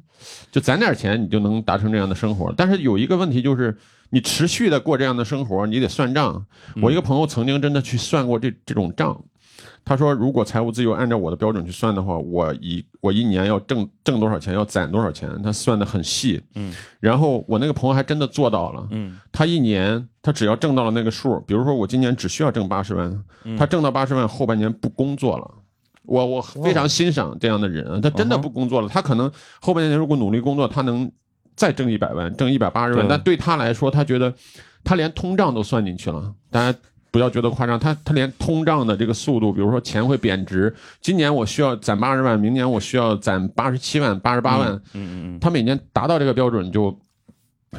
[0.52, 2.53] 就攒点钱你就能达成这样的生活。
[2.57, 3.77] 但是有一个问题就是。
[4.10, 6.45] 你持续的过这样的生活，你得算账。
[6.81, 9.19] 我一个朋友曾经真的去算过这这种账，
[9.86, 16.41] 他说，如果财务自由按照我的标准去算的话，我一我一年要挣挣多少钱，要攒多少钱，他算的很细。
[16.56, 18.88] 嗯，然后我那个朋友还真的做到了。
[18.91, 25.52] 嗯他一年他只要挣到了那个数，比如说我今年只需要挣八十万，嗯他挣到八十万，后半年不工作了。
[26.03, 29.31] 我我非常欣赏这样的人，他真的不工作了，他可能
[29.61, 31.11] 后半年如果努力工作，他能
[31.60, 33.06] 再挣一百万，挣一百八十万。
[33.06, 34.34] 对但对他来说，他觉得
[34.81, 36.34] 他连通胀都算进去了。
[36.49, 36.80] 大家
[37.11, 46.98] 不要觉得夸张，他他连通胀的这个速度，比如说钱会贬值，今年我需要攒八十万，明年我需要攒八十七万、八十八万，嗯嗯嗯，他每年达到这个标准就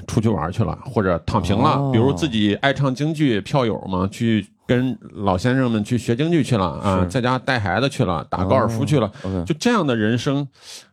[0.06, 1.70] 出去玩去了，或者躺平了。
[1.70, 9.10] 哦比如自己爱唱京剧，票友嘛，去跟老先生们去学京剧去了啊，在家带孩子去了，打高尔夫去了。
[9.46, 10.46] 就这样的人生，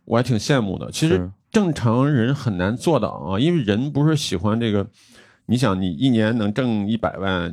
[0.06, 0.90] 我还挺羡慕的。
[0.90, 4.86] 其实是正常人很难做到啊，因为人不是喜欢这个。
[5.48, 7.52] 你想，你一年能挣一百万，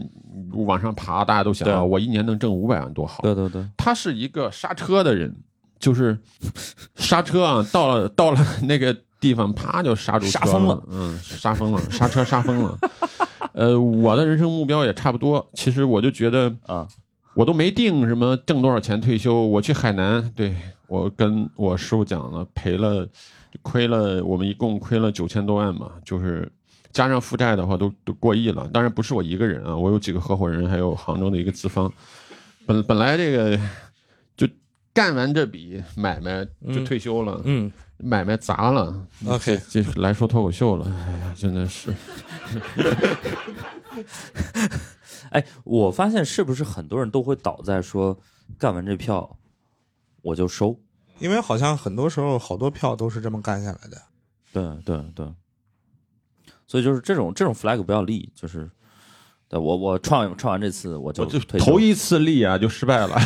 [0.53, 3.23] 往上爬，大家都想啊，我一年能挣五百万多好。
[3.23, 5.35] 对对对，他是一个刹车的人，
[5.79, 6.19] 就是
[6.97, 12.79] 刹车啊，到了到了那个地方，啪就刹住车刹疯了，嗯，刹疯了，刹车刹疯了。
[13.55, 16.87] 呃，我的人生目标也差不多，其实我就觉得啊，
[17.35, 19.47] 我都没定什么挣多少钱退休。
[19.47, 20.55] 我去海南，对
[20.89, 23.09] 我跟我师傅讲了，赔了
[23.65, 26.47] 亏了，我们一共亏了九千多万嘛，就是
[26.93, 28.69] 加上负债的话都都过亿了。
[28.69, 31.91] 当然不是我一个人啊，我有几个合伙人，还有杭州的一个资方。
[32.67, 33.59] 本本来这个
[34.37, 34.47] 就
[34.93, 38.95] 干完这笔买卖就退休了，嗯，买卖砸了。
[39.27, 41.93] OK 这这来说脱口秀了，哎呀，真的是。
[45.31, 48.17] 哎，我发现是不是很多人都会倒在说，
[48.59, 49.39] 干完这票
[50.23, 50.79] 我就收。
[51.19, 54.03] 因为好像很多时候好多票都是这么干下来的。
[54.53, 55.27] 对对对，
[56.67, 58.71] 所以就是这种这种 flag 不要立，就是，
[59.49, 63.17] 对我我创创完这次我就我就头一次立啊就失败了，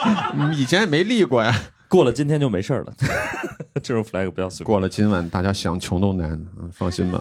[0.56, 1.54] 以前也没立过呀。
[1.88, 2.94] 过了今天就没事儿了，
[3.82, 7.18] 这种 flag 不要随便过了今晚，大家想穷都难，嗯放心吧。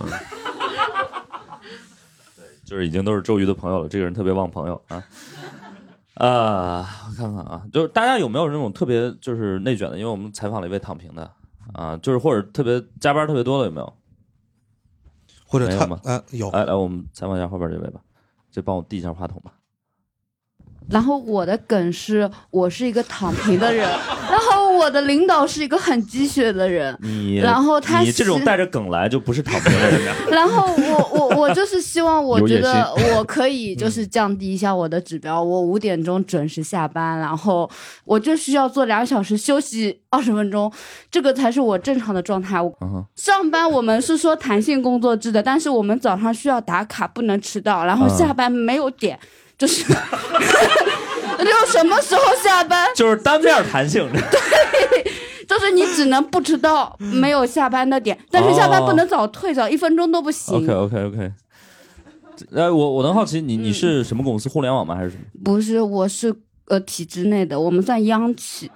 [2.36, 5.02] 对就是已经都是周瑜的朋友了，这个人特别忘朋友啊。
[6.18, 9.98] 啊，我看看啊，就是大家有没有那种特别就是内卷的？
[9.98, 11.32] 因为我们采访了一位躺平的
[11.74, 13.94] 啊，就是或者特别加班特别多的有没有？
[15.46, 18.02] 或者没有吗他呃有来来，我们采访一下后边这位吧，
[18.52, 19.54] 就帮我递一下话筒吧。
[20.90, 23.88] 然后我的梗是我是一个躺平的人，
[24.30, 30.16] 然后我的领导是一个很鸡血的人，你然后他你这种带着梗来就不是躺平的人。
[30.32, 37.70] 然后我我我就是希望，我觉得我可以就是降低一下我的指标，我五点钟准时下班，然后
[38.06, 40.72] 我就需要做两小时休息二十分钟，
[41.12, 42.58] 这个才是我正常的状态。
[43.16, 49.20] 上班我们是说弹性工作制的，但是我们早上需要打卡，不能迟到，然后嗯下班没有点，
[49.58, 49.84] 就是
[51.38, 60.56] 就什么时候下班，就是单面弹性， 就是就是你只能不迟到，没有下班的点，但是下班不能早退，早一分钟都不行。
[60.56, 61.32] OK OK OK。
[62.52, 64.48] 呃，我我能好奇你你是什么公司？
[64.48, 64.96] 互联网吗？
[64.96, 65.24] 还是什么？
[65.44, 66.32] 不是，我是
[66.68, 68.70] 呃体制内的，我们算央企。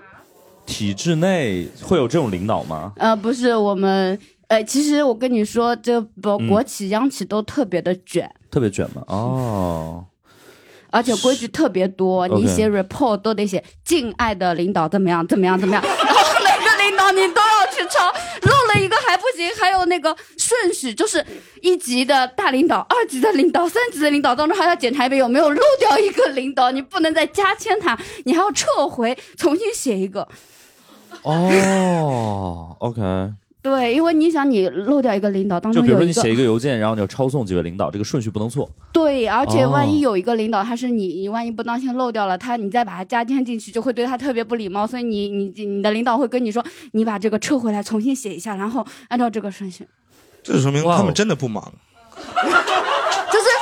[0.66, 2.94] 体制内会有这种领导吗？
[2.98, 4.18] 呃，不是我们，
[4.48, 9.04] 呃，其实我跟你说，这国嗯国企、央企都特别的卷，特别卷吗？
[9.08, 10.06] 哦，
[10.92, 18.06] 而且规矩特别多，你写 report 都得写敬爱的领导怎么样怎么样怎么样， 然后每个领导你都要去抄，
[18.42, 21.26] 漏了一个还不行，还有那个顺序，就是
[21.62, 30.28] 一级的大领导、二级的领导、三级的领导当中还要检查一遍有没有漏掉一个领导，你不能再加签他，你还要撤回，重新写一个。
[31.24, 33.02] 哦，OK。
[33.62, 38.68] 对，因为你想，你漏掉一个领导，当中就比如说你写一个邮件，然后你要抄送几位领导，这个顺序不能错。
[38.92, 44.88] 对，而且万哦一有一个领导他是你，你万一不当心漏掉了他，你再把他加添进去，就会对他特别不礼貌。
[44.88, 49.88] 所以你你你的领导会跟你说，你把这个撤回来，重新写一下，然后按照这个顺序。
[50.42, 51.72] 这就说明他们真的不忙。
[52.16, 53.61] 就是不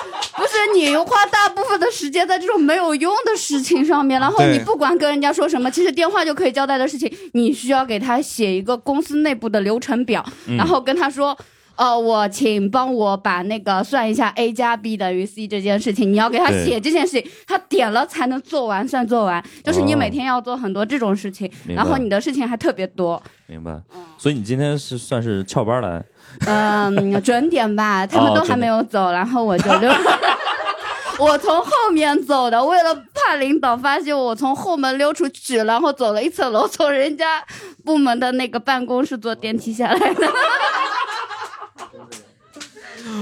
[0.59, 11.37] 是你花大部分的时间在这种没有用的事情上面，然后你不管跟人家说什么，其实电话就可以交代的事情，你需要给他写一个公司内部的流程表，嗯然后跟他说。
[11.79, 19.41] 呃，我请帮我把那个算一下 a 加 b 等于 c 这件事情，你要给他写这件事情，他点了才能做完，算做完。
[19.63, 23.23] 就是你哦每天要做很多这种事情，然后你的事情还特别多。
[23.47, 23.81] 明白。
[24.17, 26.03] 所以你今天是算是翘班来，
[26.45, 29.91] 嗯，准点吧，他们都还没有走，然后我就溜。
[31.19, 37.43] 我从后面走的，为了怕领导发现我从后门溜出去，然后走了一层楼，从人家
[37.83, 40.27] 部门的那个办公室坐电梯下来的。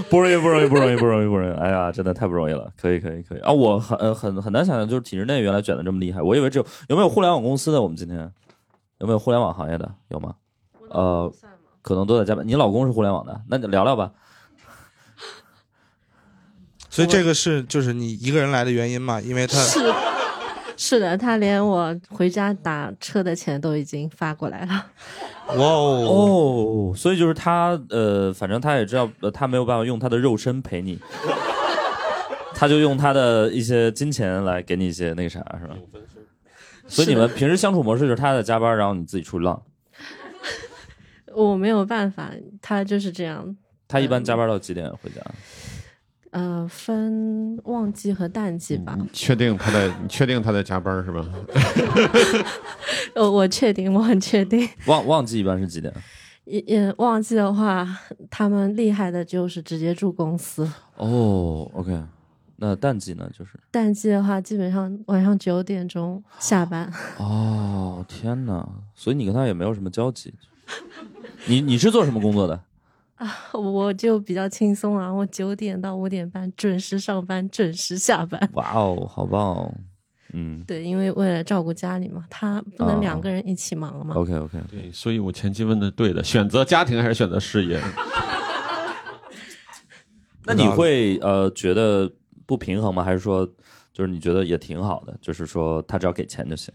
[0.10, 1.60] 不容易，不容易，不容易，不容易，不容易。
[1.60, 2.72] 哎呀，真的太不容易了。
[2.80, 3.52] 可以，可以，可以啊！
[3.52, 6.22] 我很呃很很难想象，就是体制内原来卷的这么厉害。
[6.22, 7.81] 我以为只有有没有互联网公司的？
[7.81, 8.31] 我们今天
[8.99, 9.89] 有没有互联网行业的？
[10.10, 10.35] 有吗？
[10.89, 11.31] 呃，
[11.88, 12.45] 可能都在加班。
[12.45, 14.11] 你老公是互联网的，那你聊聊吧。
[16.91, 19.22] 所以这个是就是你一个人来的原因嘛？
[19.22, 19.93] 因为他是
[20.76, 24.85] 是的，他连我回家打车的钱都已经发过来了。
[25.55, 30.99] 哇哦，哦，所以就是他呃，反正他也知道，呃他没有办法用他的肉身陪你，
[32.53, 35.76] 他就用他的一些金钱来给你一些那个啥，是吧？
[36.85, 39.61] 所以你们平时相处模式就是他在加班，然后你自己出去浪。
[41.45, 42.31] 我没有办法，
[42.61, 43.55] 他就是这样。
[43.88, 45.22] 他一般加班到几点回家？
[46.31, 48.95] 呃，分旺季和淡季吧。
[48.99, 49.88] 你确定他在？
[50.01, 51.26] 你确定他在加班是吧？
[53.15, 54.68] 呃，我确定，我很确定。
[54.88, 55.93] 旺旺季一般是几点？
[56.45, 57.88] 也也旺季的话，
[58.30, 60.69] 他们厉害的就是直接住公司。
[60.97, 61.97] 哦，OK，
[62.57, 63.30] 那淡季呢？
[63.38, 66.91] 就是淡季的话，基本上晚上九点钟下班。
[67.18, 68.68] 哦，天哪！
[68.95, 70.34] 所以你跟他也没有什么交集。
[71.47, 72.61] 你你是做什么工作的？
[73.15, 78.49] 啊，我就比较轻松啊，我九点到五点半准时上班，准时下班。
[78.53, 79.73] 哇哦，好棒哦！
[80.33, 84.13] 嗯对，因为为了照顾家里嘛，他不能两个人一起忙嘛。
[84.15, 87.81] ，OK OK，对，所以我前期问的对的，选择家庭还是选择事业？
[90.45, 92.09] 那你会呃觉得
[92.45, 93.03] 不平衡吗？
[93.03, 93.45] 还是说
[93.91, 95.17] 就是你觉得也挺好的？
[95.21, 96.71] 就是说他只要给钱就行。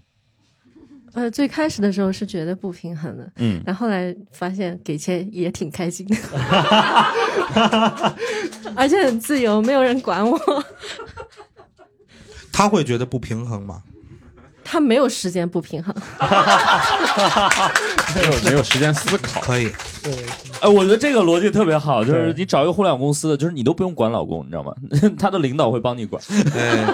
[1.14, 6.16] 呃，最开始的时候是觉得不平衡的，嗯，然后后来发现给钱也挺开心的，
[8.74, 10.38] 而且很自由，没有人管我。
[12.52, 13.82] 他会觉得不平衡吗？
[14.72, 15.94] 他没有时间不平衡，
[18.16, 19.38] 没有没有时间思考。
[19.42, 19.70] 可以，
[20.02, 20.14] 对
[20.62, 24.72] 哎，我觉得这个逻辑特别好，就是你找一个互联网公司的，就是你都不用管老公，你知道吗？
[25.20, 26.22] 他的领导会帮你管。
[26.54, 26.84] 对，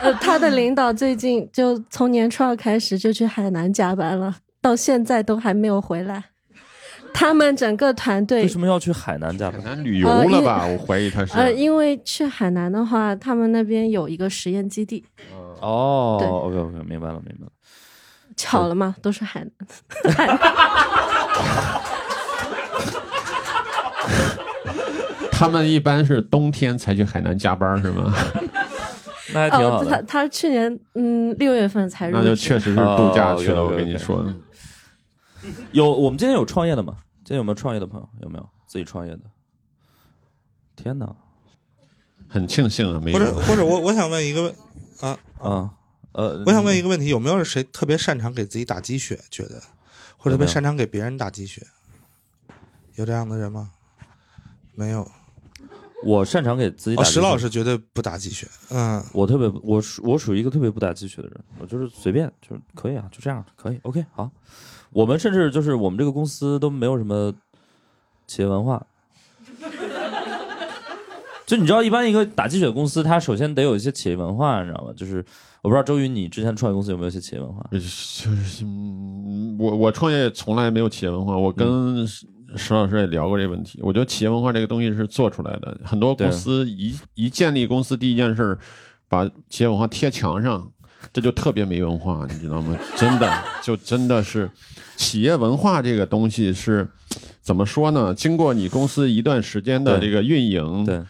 [0.00, 6.24] 呃，他的领导最近就从年初二开始就去海南加班了，到现在都还没有回来。
[7.18, 9.58] 他们整个团队为什么要去海南加班？
[9.62, 10.66] 海南旅游了吧？
[10.66, 11.32] 我怀疑他是。
[11.32, 15.02] 呃，因为去海南的话，他们那边有一个实验基地，
[15.60, 17.52] 哦对，OK OK，明白了明白了。
[18.36, 19.50] 巧了嘛，都是海南。
[20.14, 20.38] 海 南
[25.32, 28.12] 他们一般是冬天才去海南加班是吗？
[29.32, 30.02] 那还挺好哦，他。
[30.02, 33.60] 他去年嗯六月份才入那就确实是度假去了。
[33.62, 34.22] 哦我跟你说，
[35.72, 36.94] 有我们今天有创业的吗？
[37.26, 38.08] 今天有没有创业的朋友？
[38.22, 39.22] 有没有自己创业的？
[40.76, 41.12] 天哪！
[42.28, 43.34] 很庆幸啊，没或者有。
[43.42, 44.54] 或者我我想问一个问
[45.00, 45.74] 啊，啊，
[46.12, 49.18] 呃，我想问一个问题，有没有谁特别擅长给自己打鸡血？
[49.28, 49.60] 觉得
[50.16, 51.66] 或者特别擅长给别人打鸡血？
[52.94, 53.72] 有这样的人吗？
[54.76, 55.10] 没有。
[56.04, 64.30] 我擅长给自己打哦，石老师绝对不打鸡血，嗯，我特别我属我属于一个特别不打鸡血的人，我就是随便就是可以啊，就这样可以 OK 好。
[64.92, 67.32] 我们甚至就是我们这个公司都没有什么
[68.26, 68.86] 企业文化。
[71.46, 74.92] 就你知道，一般一个打鸡血的公司，它首先得有一些企业文化，你知道吗？
[74.96, 75.24] 就是
[75.62, 77.64] 我不知道周宇，你之前创业公司有没有一些企业文化？
[77.70, 78.28] 就是
[78.64, 82.26] 嗯我我创业从来没有企业文化，我跟石
[82.56, 83.78] 石老师也聊过这个问题。
[83.80, 88.58] 我觉得企业文化这个东西是做出来的，很多公司一一建立公司第一件事儿，
[89.08, 90.68] 把企业文化贴墙上，
[91.16, 92.76] 这就特别没文化，你知道吗？
[92.94, 94.50] 真的就真的是
[94.96, 96.86] 企业文化这个东西是
[97.40, 98.12] 怎么说呢？
[98.14, 101.02] 经过你公司一段时间的这个运营，对，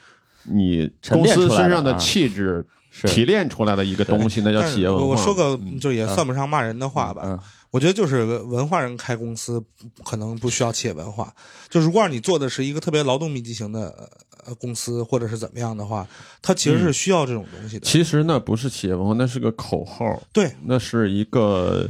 [0.45, 2.65] 你公司身上的啊气质。
[3.03, 5.05] 提炼出来的一个东西，那叫企业文化。
[5.05, 7.39] 我我说个嗯就也算不上骂人的话吧，嗯
[7.77, 9.63] 我觉得就是文化人开公司
[10.03, 11.31] 可能不需要企业文化，
[11.69, 14.09] 就如果让你做的是一个特别劳动密集型的
[14.47, 16.09] 呃公司或者是怎么样的话，
[16.41, 17.85] 它其实是需要这种东西的。
[17.85, 20.23] 其实那不是企业文化，那是个口号。
[20.33, 21.87] 对，那是一个，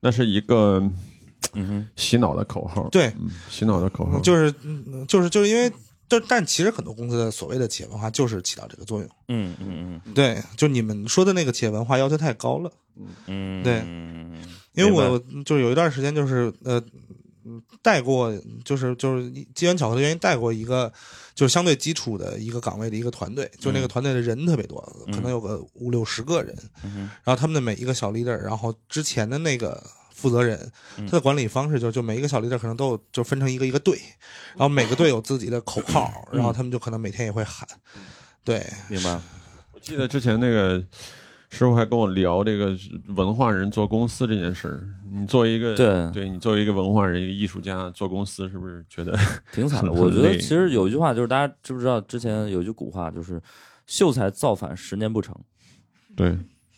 [0.00, 0.80] 那是一个
[1.52, 2.88] 嗯哼，洗脑的口号。
[2.88, 4.18] 对嗯，洗脑的口号。
[4.20, 5.70] 就是嗯就是就是因为。
[6.08, 14.42] 但但其实很多公司的所谓的企业文化就是起到这个作用，嗯嗯嗯对，就你们说的那个企业文化要求太高了，嗯嗯，对嗯
[14.74, 16.82] 因为我就有一段时间就是呃
[17.44, 18.32] 嗯带过，
[18.64, 20.92] 就是就是机缘巧合的原因带过一个
[21.34, 25.14] 就是相对基础的一个岗位的一个团队，就那个团队的人特别多，嗯。
[25.14, 26.54] 可能有个五六十个人，
[26.84, 29.82] 嗯然后他们的每一个小 leader，然后之前的那个
[30.16, 30.58] 负责人，
[30.98, 33.96] 嗯他的管理方式就就每一个小 leader 可能都有就分成一个一个队，
[34.56, 37.68] 然后每个队有自己的口号，嗯然后他们就可能每天也会喊，
[38.42, 39.20] 对，明白。
[39.72, 40.82] 我记得之前那个
[41.50, 42.76] 师傅还跟我聊这个
[43.14, 44.88] 文化人做公司这件事儿。
[45.08, 49.16] 你作为一个对对你作为一个文化人、一个艺术家做公司，是不是觉得
[49.52, 49.92] 挺惨的。
[49.92, 52.00] 我觉得其实有一句话，就是大家知不知道？
[52.00, 53.40] 之前有一句古话，就是
[53.86, 55.34] “秀才造反，十年不成
[56.16, 56.30] 对”，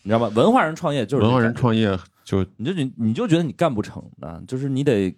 [0.03, 0.29] 你知道吗？
[0.35, 1.99] 文化人创业就是文化人创业
[2.29, 5.17] 就你就你你就觉得你干不成啊，就是你得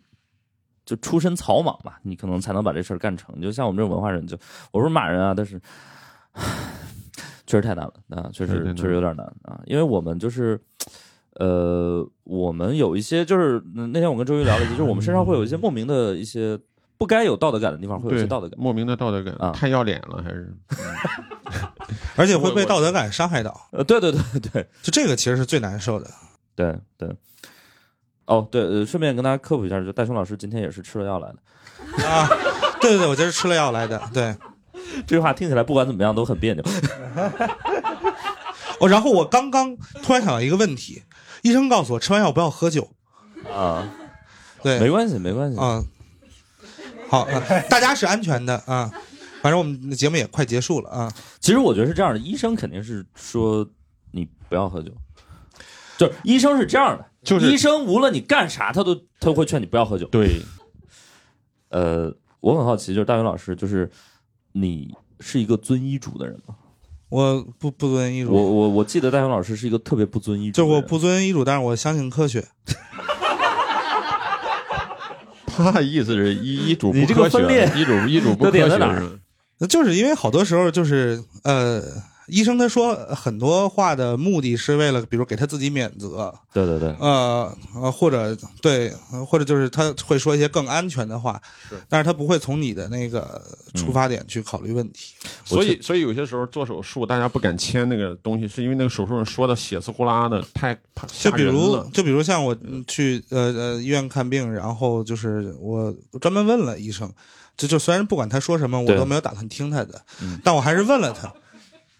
[0.86, 3.34] 就出身草莽吧，你可能才能把这事儿干成。
[3.36, 4.38] 你就像我们这种文化人就，
[4.70, 5.60] 我不是骂人啊，但是
[7.46, 10.60] 确实太难了啊，确实确实有点难啊，因为我们就是。
[11.34, 16.58] 呃，我们有一些就是嗯那天我跟周瑜聊了一些，就是我们身上会有一些莫名的一些
[16.98, 18.58] 不该有道德感的地方，会有一些道德感。
[18.60, 20.52] 莫名的道德感啊太要脸了，还是
[22.16, 26.10] 而且会被道德感伤害到，呃，对对对对就这个其实是最难受的。
[26.60, 27.16] 对对。
[28.26, 31.38] 哦，对，呃，顺便跟大家科普一下，就戴雄老师今天也是吃了药来的。
[32.06, 32.28] 啊，
[32.80, 34.36] 对对对，我今儿吃了药来的，对。
[35.06, 36.64] 这句话听起来不管怎么样都很别扭。
[38.80, 41.02] 哦，然后我刚刚突然想到一个问题，
[41.42, 42.90] 医生告诉我吃完药不要喝酒。
[43.52, 43.88] 啊，
[44.62, 45.58] 对，没关系，没关系。
[45.60, 45.86] 嗯、
[47.08, 48.90] 好、啊大家是安全的啊。
[49.42, 51.12] 反正我们的节目也快结束了啊。
[51.40, 53.66] 其实我觉得是这样的，医生肯定是说
[54.12, 54.92] 你不要喝酒，
[56.00, 60.06] 就是医生是这样的，就是医生无论你干啥，他都他都会劝你不要喝酒。
[60.06, 60.40] 对
[61.68, 62.10] 呃，
[62.40, 63.90] 我很好奇，就是大勇老师，就是
[64.52, 66.54] 你是一个遵医嘱的人吗？
[67.10, 72.42] 我不不遵医嘱，我我我记得大勇老师是一个特别不遵医嘱，就我不遵医嘱，但是我相信科学。
[75.44, 78.98] 他的意思是医医嘱你这个不科学，医嘱医嘱不科学是吧？
[79.68, 81.82] 就是因为好多时候就是呃，
[82.30, 91.40] 医生他说很多话的目的是为了，比如给他自己免责，对对对，呃呃，或者对，呃或者就是他会说一些更安全的话，
[91.88, 93.42] 但是他不会从你的那个
[93.74, 95.14] 出发点去考虑问题。
[95.44, 100.76] 所以，所以有些时候做手术，大家不敢签那个东西，是因为那个手术上说的血丝呼啦的，太
[101.12, 101.90] 吓人就比如。
[101.92, 107.10] 就比如像我嗯去呃呃医院看病，然后就是我专门问了医生，
[107.56, 110.38] 就就虽然不管他说什么，我都没有打算听他的，嗯。
[110.44, 111.32] 但我还是问了他。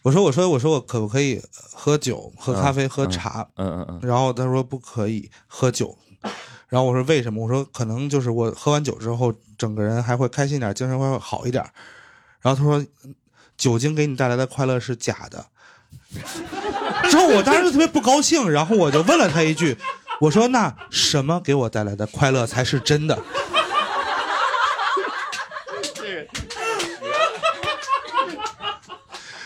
[0.02, 3.46] 我说我说我说我可不可以喝酒、喝咖啡、嗯喝茶？
[3.56, 5.96] 嗯嗯嗯，然后他说不可以喝酒。
[6.68, 7.44] 然后我说为什么？
[7.44, 11.62] 我说可能就是我喝完酒之后，整个人还会开心点，精神会好一点。
[12.40, 12.84] 然后他说，
[13.58, 15.44] 酒精给你带来的快乐是假的。
[17.10, 19.76] 之后我当时就特别不高兴，然后我就问了他一句，
[20.20, 23.18] 我说那什么给我带来的快乐才是真的？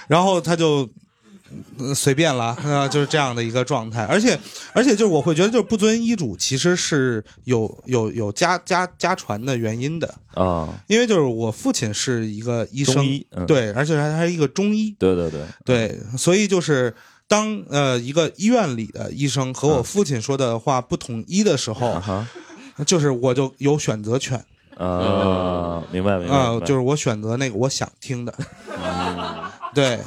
[0.09, 0.89] 然后他就
[1.79, 4.05] 呃随便了，啊、 就是这样的一个状态。
[4.05, 4.39] 而且，
[4.73, 13.47] 而且就是我会觉得，就是不遵医嘱其实是有有有家家家传的原因的，啊，因为就是我父亲是一个医生，医嗯。
[13.47, 16.95] 对，而且他还是一个中医，对对对，对，所以就是。
[17.27, 21.99] 当呃一个医院里的医生和我父亲说的话不统一的时候，
[22.87, 24.37] 就是我就有选择权。
[24.77, 26.67] 啊，明白明白，啊、明白。
[26.67, 28.35] 就是我选择那个我想听的，
[29.75, 29.99] 对。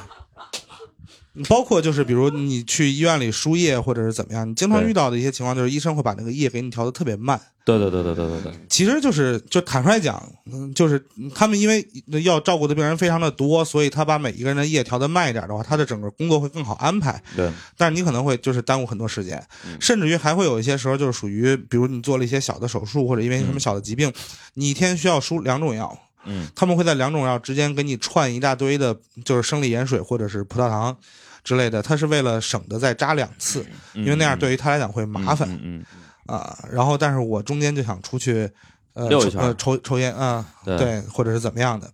[1.48, 10.20] 包括就是比如你去医院里输液或者是怎么样，你经常遇到的一些情况就是医生会把那个液给你调的特别慢，对对对对对对对，其实就是就坦率讲，
[10.52, 11.88] 嗯，就是他们因为
[12.24, 17.22] 要照顾的病人非常的多，所以他把每一个人的液调的慢一点的话，他的整个工作会更好安排。
[17.36, 19.38] 对，但是你可能会就是耽误很多时间，
[19.68, 19.78] 嗯。
[19.80, 24.12] 甚至于还会有一些时候就是属于，比如你做了一些小的手术，或者因为什么小的疾病，
[24.56, 25.96] 你一天需要输两种药，
[26.28, 26.48] 嗯。
[26.56, 28.96] 他们会在两种药之间给你串一大堆的，
[29.26, 30.96] 就是生理盐水或者是葡萄糖
[31.44, 35.50] 之类的，它是为了省得再扎两次，嗯因为那样对于他来讲会麻烦。
[35.50, 35.86] 嗯嗯
[36.28, 38.52] 啊，然后但是我中间就想出去，
[38.94, 40.78] 呃，呃抽抽烟啊，对。
[40.78, 41.90] 对，或者是怎么样的，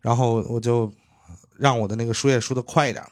[0.00, 0.90] 然后我就
[1.58, 3.04] 让我的那个输液输的快一点，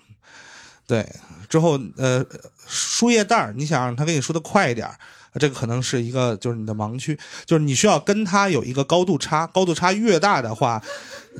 [0.86, 1.06] 对，
[1.48, 2.24] 之后呃
[2.66, 4.88] 输液袋儿，你想让他给你输的快一点。
[5.38, 10.80] 这个可能是一个，就是你的盲区，就是你需要跟它有一个高度差，高度差越大的话，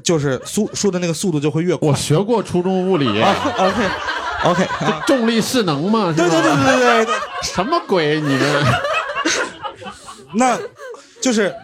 [0.02, 1.88] 就是输输的那个速度就会越快。
[1.88, 3.90] 我学过初中物理，OK
[4.44, 8.20] OK，啊重力势能嘛，对对对对对对，什么鬼？
[8.20, 8.64] 你 们
[10.34, 10.58] 那
[11.20, 11.54] 就是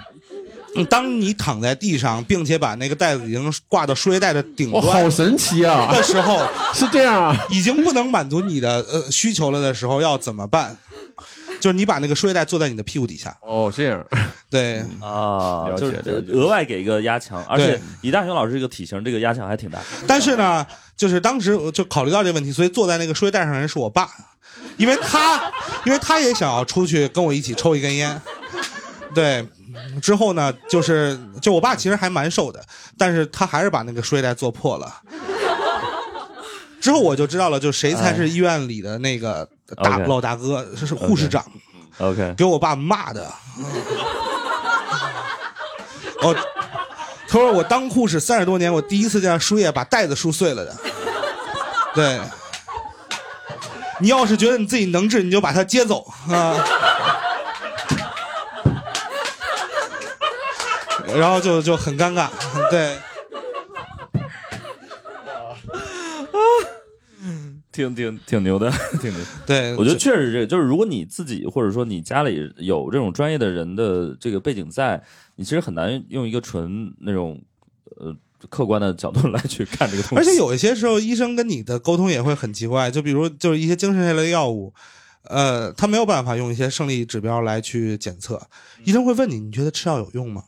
[0.77, 5.91] 嗯当你躺在地上，并且把那个袋子已经挂到输液袋的顶哇，端好神奇啊！
[5.91, 10.77] 的时候，是这样啊，已经不能满足你的呃需求了的时候，要怎么办？
[11.61, 14.05] 就是你把那个输液带坐在你的屁股底下，哦，这样，
[14.51, 16.33] 对，啊，了解就是了解。
[16.33, 17.81] 额外给一个压强，而且对。
[18.03, 19.81] 李大雄老师这个体型，这个压强还挺大。
[20.07, 20.67] 但是呢，
[20.97, 24.09] 就是当时我就考虑到这个问题，所以坐在那个输液带上的人是我爸，
[24.77, 25.53] 因为他，
[25.85, 28.21] 因为他也想要出去跟我一起抽一根烟，
[29.15, 29.47] 对。
[30.03, 32.61] 之后呢，就是就我爸其实还蛮瘦的，
[32.97, 34.93] 但是他还是把那个输液带做破了。
[36.81, 41.45] 之后我就知道了，就谁才是医院里的那个大老大哥，这是护士长。
[41.99, 43.23] OK，给我爸骂的。
[46.23, 46.35] 哦，
[47.29, 50.77] 他说我当护士三十多年，我第一次见到输液把袋子输碎了的。
[51.95, 52.21] 对，
[54.01, 56.57] 你要是觉得你自己能治，你就把他接走啊。
[61.17, 62.29] 然后就就很尴尬，
[62.71, 62.97] 对，
[67.79, 68.69] 挺挺挺牛的，
[69.01, 69.21] 挺牛。
[69.47, 75.01] 对，我觉得确实是这个，就是如果你自己或者说你家里有这种专业的人的这个背景在，
[75.37, 77.41] 你其实很难用一个纯那种
[77.97, 78.13] 呃
[78.49, 80.17] 客观的角度 来去看这个东西。
[80.17, 84.75] 而且有一些时候，医生跟你的沟通也会很奇怪，就比如就是一些精神类的药物，
[85.29, 88.43] 呃，他没有办法用一些生理指标来去检测，
[88.85, 90.43] 医生会问你，你觉得吃药有用吗？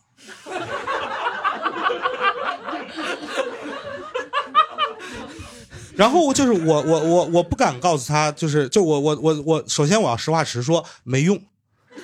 [6.01, 11.39] 然后就是我我我我不敢告诉他，就是就我我我我，首先我要实话实说，没用。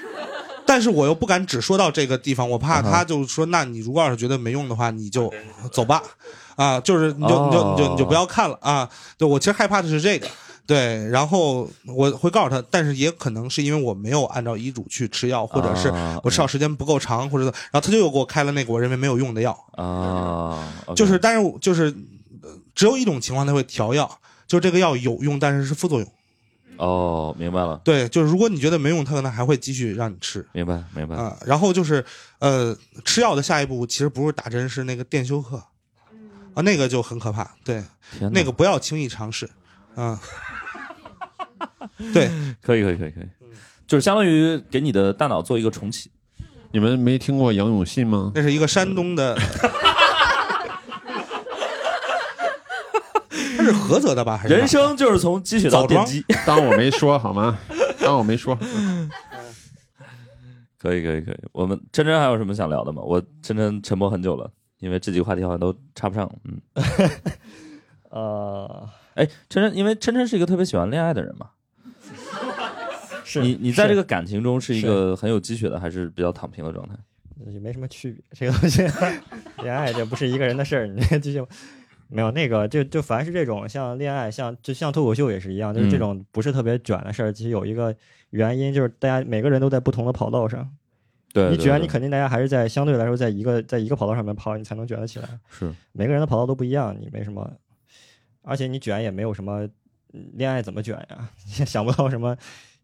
[0.67, 5.33] 但是我又不敢只说到这个地方，我怕他就说，那你如果要是觉得没用的话，你就
[5.73, 6.03] 走吧，
[6.57, 8.87] 啊，就是你就你就你就你就不要看了啊。
[9.17, 10.29] 对我其实害怕的是这个，
[10.67, 21.95] 对，然后我会告诉他，但是也可能是因为我没有按照医嘱去吃药，或者是啊我吃药时间不够长，或者然后他就又给我开了那个我认为没有用的药，啊，就是但是就是呃
[22.77, 26.09] 只有一种情况他会调药，就是这个药有用，但是是副作用。
[26.77, 30.47] 哦，明白了，对，就是如果你觉得没用，他可能还会继续让你吃。
[30.53, 31.17] 明白明白。
[31.17, 32.05] 啊，然后就是
[32.39, 35.57] 呃，吃药的下一步其实不是打针，是那个电休克，
[36.53, 37.51] 啊，那个就很可怕。
[37.65, 37.83] 对，
[38.31, 39.49] 那个不要轻易尝试，
[39.95, 40.21] 啊，
[42.13, 42.31] 对，
[42.61, 43.29] 可以可以可以可以，
[43.87, 46.11] 就是相当于给你的大脑做一个重启。
[46.73, 48.33] 你们没听过杨永信吗？
[48.35, 49.35] 那是一个山东的，
[53.67, 54.37] 是菏泽的吧？
[54.37, 56.25] 还是人生就是从积雪到枣庄奠基。
[56.47, 57.59] 当我没说好吗？
[58.01, 58.57] 当我没说。
[60.79, 63.03] 可以可以可以，我们琛琛还有什么想聊的吗？
[63.03, 64.49] 我琛琛沉默很久了，
[64.79, 66.31] 因为这几个话题好像都插不上。
[66.45, 66.61] 嗯，
[68.11, 71.51] 呃，哎，琛琛，因为琛琛是一个特别喜欢恋爱的人嘛，
[73.25, 76.95] 是你你在这个感情中是一个很有积雪的，还是比较躺平的状态？
[77.49, 78.23] 也没什么区别。
[78.33, 78.83] 这个东西，
[79.63, 81.45] 恋爱这不是一个人的事儿，你这继续。
[82.09, 87.95] 没有那个，就就凡是这种像恋爱，像就像脱口秀也是一样，就是这嗯种不是特别卷的事儿，其实有一个
[88.31, 90.71] 原因，就是大家每个人都在不同的跑道上。
[91.33, 95.29] 对，你卷，你肯定大家还是在相对来说在一个在一个跑道上面跑，你才能卷得起来。
[95.51, 97.51] 是每个人的跑道都不一样，你没什么，
[98.43, 99.69] 而且你卷也没有什么，
[100.15, 101.31] 嗯恋爱怎么卷呀？
[101.59, 102.35] 也想不到什么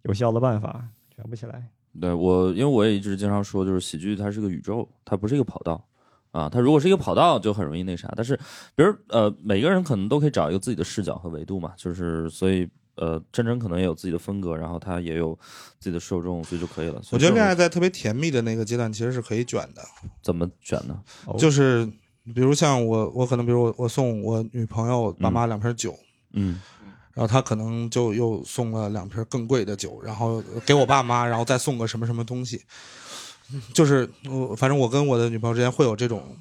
[0.03, 0.85] 有效的办法，
[1.17, 1.63] 卷不起来。
[1.99, 5.83] 对我，因为我也一直经常说，就是喜剧它是个宇宙，它不是一个跑道
[6.33, 6.49] 啊。
[6.49, 8.13] 它如果是一个跑道，就很容易那啥。
[8.17, 8.37] 但是，
[8.75, 15.39] 比如呃，每个人可能都可以找一个自己的视角和维度嘛，就是所以呃，真真可能也有自己的风格，然后他也有
[15.79, 17.01] 自己的受众，所以就可以了。
[17.01, 19.83] 以我觉得恋爱在特别甜蜜的那个阶段，其实是可以卷的。
[20.23, 21.01] 怎么卷呢？
[21.27, 21.87] 哦就是
[22.35, 25.99] 比如像我，我可能比如我我送我女朋友爸妈两瓶酒，
[26.35, 26.61] 嗯
[27.15, 32.63] 然后她可能就又送了两瓶更贵的酒，然后给我爸妈，然后再送个什么什么东西。
[33.75, 36.37] 就是我，反正我跟我的女朋友之间会有这种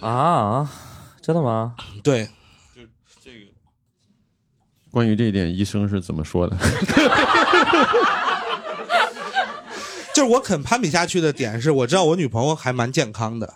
[0.00, 0.70] 啊，
[1.20, 1.74] 真的吗？
[2.02, 2.26] 对，
[2.74, 2.82] 就
[3.22, 3.46] 这个
[4.90, 6.56] 关于这一点，医生是怎么说的？
[10.22, 13.54] 就是我肯攀比下去的点是，我知道我女朋友还蛮健康的，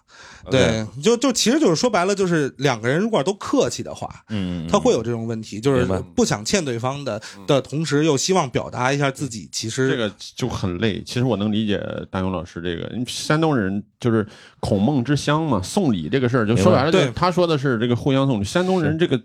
[0.50, 5.86] 对，就就其实就是说白了，就是两个人如果都客气的话，嗯，他会有这种问题，就是
[6.16, 11.00] 不想欠对方的的同时，又希望表达一下自己，其实这个就很累。
[11.06, 11.80] 其实我能理解
[12.10, 14.26] 大勇老师这个，山东人就是
[14.58, 18.44] 孔孟之乡嘛，送礼这个事儿，就说白了，对他说的是这个互相送礼。
[18.44, 19.16] 山东人这个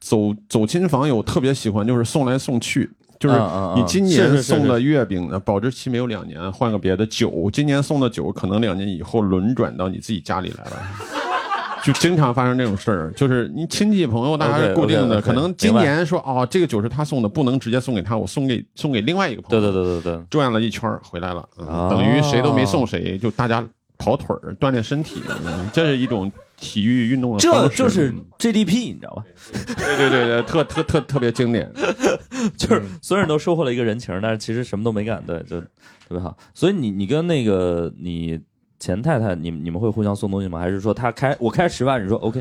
[0.00, 2.90] 走走亲访友特别喜欢，就是送来送去。
[3.22, 3.36] 就是
[3.76, 10.72] 你今年送的月饼呢，保质期没有两年，换个别的酒，今年送的酒可能两年以后轮转到你自己家里来了。
[11.84, 19.60] 就经常发生这种事儿，就是你亲戚朋友大家是固定的可能今年说哦，这个酒是他送的，不能直接送给他，我送给送给另外一个朋友。
[19.60, 23.64] 对对对对对，转了一圈回来了，嗯哦等于谁都没送谁，就大家
[23.98, 26.30] 跑腿儿锻炼身体，嗯这是一种
[26.62, 27.38] 体育运动的。
[27.40, 29.24] 这就是 GDP，你知道吧？
[29.52, 31.68] 对对对对，特特特特别经典。
[32.56, 35.66] 就是所有人都收获了一个人情，但是其实什么都没干，对，就特
[36.10, 36.36] 别好。
[36.54, 38.38] 所以你你跟那个你
[38.78, 40.60] 前太太，你你们会互相送东西吗？
[40.60, 42.40] 还是说他开我开十万，你说 OK？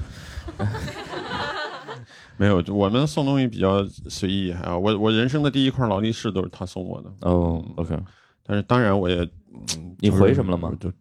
[2.38, 4.78] 没有，我们送东西比较随意啊。
[4.78, 7.12] 我我人生的第一块劳力士都是他送我的。
[7.22, 7.98] 哦，OK。
[8.44, 10.72] 但是当然我也，嗯你就是回什么了吗？
[10.80, 10.92] 就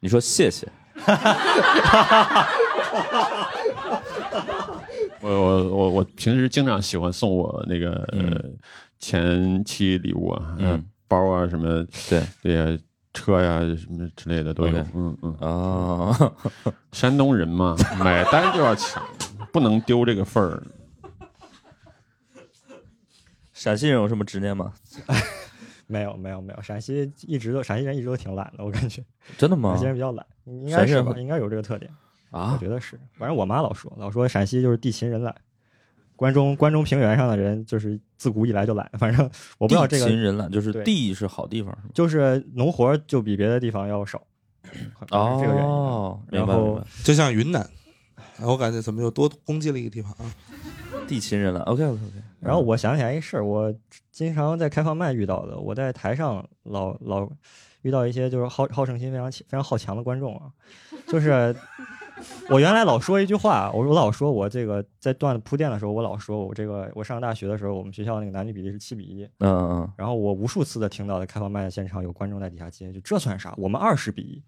[0.00, 0.66] 你说谢谢。
[5.20, 8.40] 我我我我平时经常喜欢送我那个、呃
[8.98, 12.78] 前妻礼物啊，嗯呃包啊什么，对对呀，
[13.12, 14.78] 车呀什么之类的都有。
[14.94, 16.32] 嗯嗯，哦，
[16.92, 19.04] 山东人嘛，买单就要抢，
[19.52, 20.62] 不能丢这个份儿。
[23.52, 24.72] 陕西人有什么执念吗？
[25.86, 29.02] 没有没有没有，陕西一直都陕西人一直都挺懒的，我感觉
[29.38, 29.84] 真的吗陕西？
[29.86, 31.14] 人比较懒，应该是吧？
[31.16, 31.90] 应该有这个特点
[32.30, 32.98] 啊我觉得是。
[33.14, 35.34] 反正我妈老说，老说陕西就是地勤人懒，
[36.16, 38.90] 关中关中平原上的人就是自古以来就懒。
[38.98, 44.20] 反正我不知道这个地勤人懒，就是地是好地方，就是农活就比别的地方要少，
[44.98, 45.70] 可能是这个原因。
[45.70, 46.84] 哦，明然后白。
[47.04, 47.68] 就像云南，
[48.42, 50.26] 我感觉怎么又多攻击了一个地方啊？
[51.06, 52.22] 地勤人懒，OK OK OK。
[52.46, 53.74] 然后我想起来一事儿，我
[54.12, 57.28] 经常在开放麦遇到的，我在台上老老
[57.82, 60.50] 遇到一些就是好好胜心非常非常好强的观众啊，
[61.08, 61.54] 就是
[62.48, 73.52] 我原来老说一句话，我我老说我这个在段子铺垫的时候，我老说我这个我上大学的时候，我们学校那个男女比例是七比一，嗯嗯然后我无数次的听到在开放麦的现场有观众在底下接，就这算啥？
[73.58, 74.42] 我们二十比一。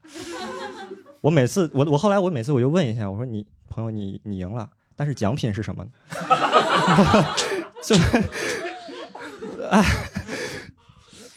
[1.21, 5.91] 我每次我我后来我每次我就问一下，我说你朋友你你赢了，但是奖品是什么呢？
[7.83, 8.03] 就是
[9.71, 9.85] 哎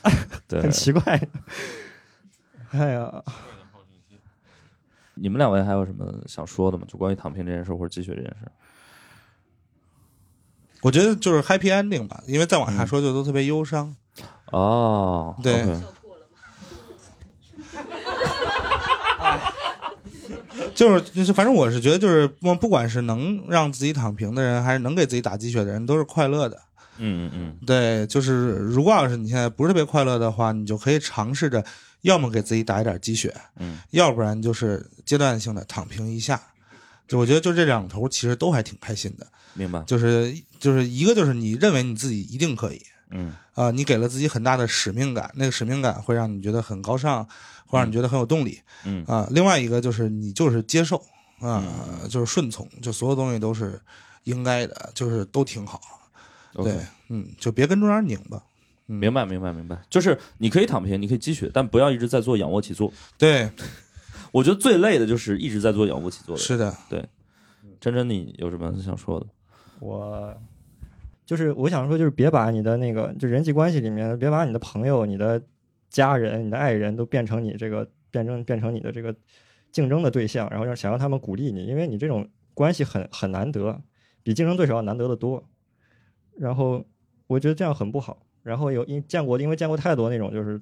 [0.04, 0.12] 嗯，
[0.48, 0.72] 对很。
[0.72, 1.22] 奇怪。
[2.72, 3.24] 哎呀，
[5.16, 6.86] 你们两位还有什么想说的吗？
[6.88, 8.52] 就关于躺平这件事或者积雪这件事？
[10.82, 13.96] 我觉得就是 happy ending 吧，因为再往下说就都特别忧伤。
[14.48, 15.64] 哦，对
[20.76, 26.57] 就是就是，反正我是觉得，就是不不管是能让自己躺平的人，还是能给自己打鸡血的人，都是快乐的。
[26.98, 31.64] 嗯嗯嗯，对，就是如果要是你现在不是特别快乐的话，你就可以尝试着，
[32.02, 36.39] 要么给自己打一点鸡血，嗯，要不然就是阶段性的躺平一下。
[37.07, 39.81] 就我觉得就这两头其实都还挺开心的，明白。
[39.88, 47.23] 就是就是一个就是你认为你自己一定可以，嗯啊、你给了自己很大的使命感，那个使命感会让你觉得很高尚，
[47.65, 51.03] 会让你觉得很有动力嗯啊、另外一个就是你就是接受
[51.40, 51.64] 啊、
[52.10, 53.80] 就是顺从，就所有东西都是
[54.26, 55.82] 应该的，就是都挺好。
[56.53, 56.78] 对，
[57.10, 58.44] 嗯，就别跟中间拧吧。
[58.88, 59.82] 嗯明白明白明白。
[59.90, 62.91] 就是你可以躺平，你可以积雪，但不要一直在做仰卧起坐。
[63.18, 63.49] 对，
[64.34, 66.41] 我觉得最累的就是一直在做仰卧起坐的。
[66.41, 67.07] 是的，对
[67.80, 69.26] 真真，你有什么想说的？
[69.80, 70.36] 我
[71.32, 75.41] 就是我想说，就是别把你的那个就人际关系里面，别把你的朋友、你的
[75.90, 79.16] 家人、你的爱人都变成你这个变成变成你的这个
[79.72, 83.82] 竞争的对象，然后让想让他们鼓励你，因为你这种关系很很难得，
[84.24, 85.41] 比竞争对手要难得的多。
[86.38, 86.86] 然后
[87.28, 88.26] 我觉得这样很不好。
[88.44, 90.62] 然后有因见过，因为见过太多那种就是，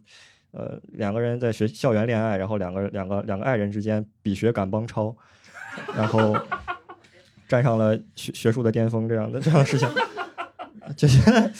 [0.51, 5.17] 呃，两个人在学校园恋爱，然后两个两个两个爱人之间比学赶帮超，
[5.95, 6.37] 然后
[7.49, 9.89] 站上了学学术的巅峰这样的这样的事情。
[10.95, 11.51] 就觉得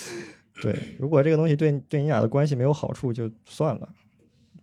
[0.61, 3.89] 对，如果这个东西对对你俩的关系没有好处，就算了。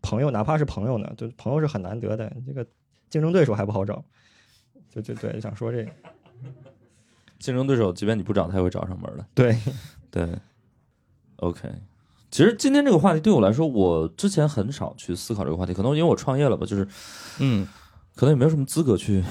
[0.02, 2.64] 朋友哪怕是朋友呢，就朋友是很难得的，这个
[3.08, 4.04] 竞争对手还不好找。
[4.88, 5.90] 就就对，想说这个，
[7.38, 9.26] 竞争对手，即便你不找，他也会找上门的。
[9.34, 9.58] 对
[10.10, 10.28] 对
[11.36, 11.68] ，OK。
[12.30, 16.86] 其实今天这个话题对我来说，我之前很少去思考这个话题，可能因为我创业了吧，就是
[17.40, 17.66] 嗯，
[18.14, 19.24] 可能也没有什么资格去，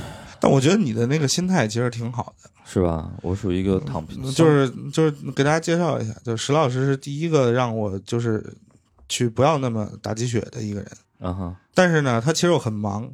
[0.45, 3.11] 但我觉得你的那个心态其实挺好的，是吧？
[3.23, 8.55] 我属于一个躺平，就是就是给大家介绍一下，就石老师是第一个让我就是
[9.09, 10.91] 去不要那么打鸡血的一个人。
[11.19, 13.11] 啊哈，但是呢，他其实又很忙，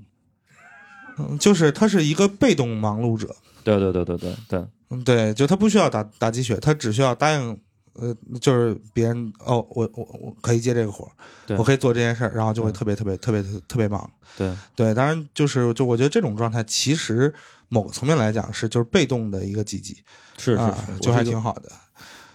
[1.18, 3.34] 嗯，就是他是一个被动忙碌者。
[3.64, 7.58] 对对对对对对，嗯，对，就他不需要打打鸡血，他只需要答应，
[7.94, 11.12] 呃，就是别人哦，我我我可以接这个活儿，
[11.46, 14.10] 对我可以做这件事儿，然后就会对特别特别特别特别忙。
[14.38, 17.34] 对对，当然就是就我觉得这种状态，其实
[17.68, 19.96] 某个层面来讲是就是被动的一个积极，
[20.38, 21.70] 是是啊是，就还挺好的。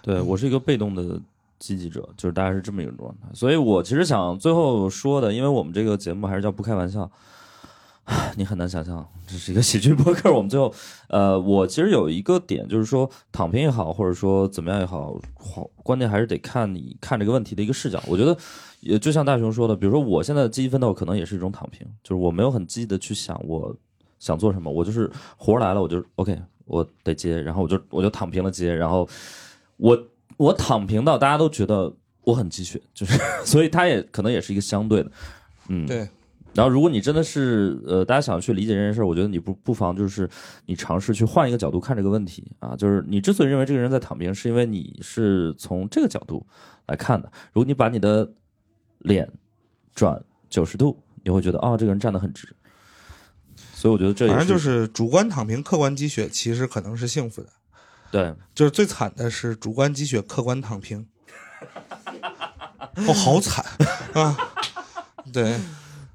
[0.03, 1.21] 对我是一个被动的
[1.59, 3.29] 积极者，就是大概是这么一个状态。
[3.33, 7.11] 所以我其实想最后说的，因为我们这个节目还是叫不开玩笑，
[8.37, 10.33] 你很难想象这是一个喜剧播客。
[10.33, 10.73] 我们最后，
[11.09, 18.01] 呃，我其实有一个点，就是说躺平也好，或者说怎么样也好，好关键还是得看你看这个问题的一个视角。
[18.07, 18.37] 我觉得，
[18.79, 23.75] 也就像大雄说的，比如说我现在的积极奋斗，可能也是一种躺平，就是我没有很积极的去想我
[24.21, 29.09] 想做什么，我就是活来了，我就 OK，我得接，然后我就我就躺平了接，然后
[29.79, 30.01] 我
[30.37, 31.93] 我躺平到大家都觉得
[32.23, 35.11] 我很积雪，就是 所以它也可能也是一个相对的，
[35.71, 36.09] 嗯，对。
[36.57, 40.29] 然后，如果你真的是呃，大家想去理解这件事儿，我觉得你不不妨就是
[40.65, 42.75] 你尝试去换一个角度看这个问题啊。
[42.75, 46.47] 就是你之所以认为这个人在躺平，是因为你是从这个角度
[46.87, 47.31] 来看的。
[47.53, 48.33] 如果你把你的
[49.01, 49.31] 脸
[49.95, 52.49] 转九十度，你会觉得啊、这个人站得很直。
[53.75, 57.49] 所以我觉得这反正就是主观躺平，客观积雪，其实可能是幸福的。
[58.11, 61.07] 对，就是最惨的是主观积雪，客观躺平。
[63.07, 63.65] 哦，好惨
[64.15, 64.37] 啊！
[65.33, 65.59] 对，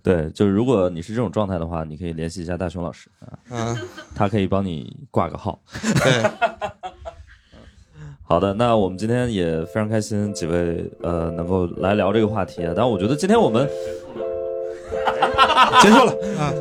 [0.03, 3.77] 对，就是如果你是这种状态的话，你可以联系一下大雄老师啊，嗯，
[4.15, 5.59] 他可以帮你挂个号。
[6.03, 6.23] 对，
[8.23, 12.73] 好的，那我们今天也非常开心，几位呃能够来聊这个话题啊。
[12.75, 13.69] 但我觉得今天我们
[15.81, 16.53] 结束了啊。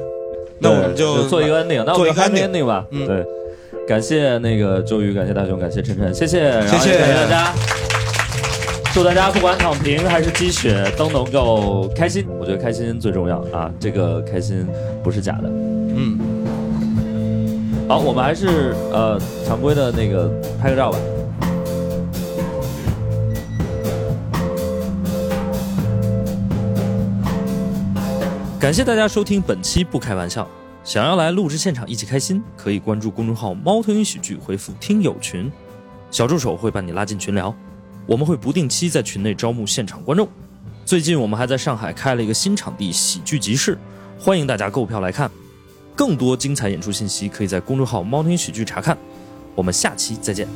[0.63, 2.85] 那我们就做一个 ending，那我做一个们开 ending 吧。
[2.91, 3.27] 嗯对，
[3.89, 7.90] 感谢那个周瑜，感谢大雄，感谢晨晨，谢谢，谢谢感谢大家。
[8.93, 14.67] 祝大家不管躺平还是积雪都能够开心，我觉得开心最重要啊，这个开心
[15.03, 15.49] 不是假的。
[15.49, 16.19] 嗯，
[17.89, 20.29] 好，我们还是呃常规的那个
[20.61, 20.99] 拍个照吧。
[28.59, 30.43] 感谢大家收听本期《不开玩笑》。
[30.83, 35.51] 想要来录制现场一起开心，可以关注公众号“猫头鹰喜剧”，回复“听友群”，
[36.11, 37.55] 小助手会把你拉进群聊。
[38.11, 40.29] 我们会不定期在群内招募现场观众。
[40.85, 43.79] 最近我们还在上海开了一个新场地——喜剧集市，
[44.19, 45.31] 欢迎大家购票来看。
[45.95, 48.99] 更多精彩演出信息可以在公众号“猫宁喜剧”查看。
[49.55, 50.49] 我们下期再见。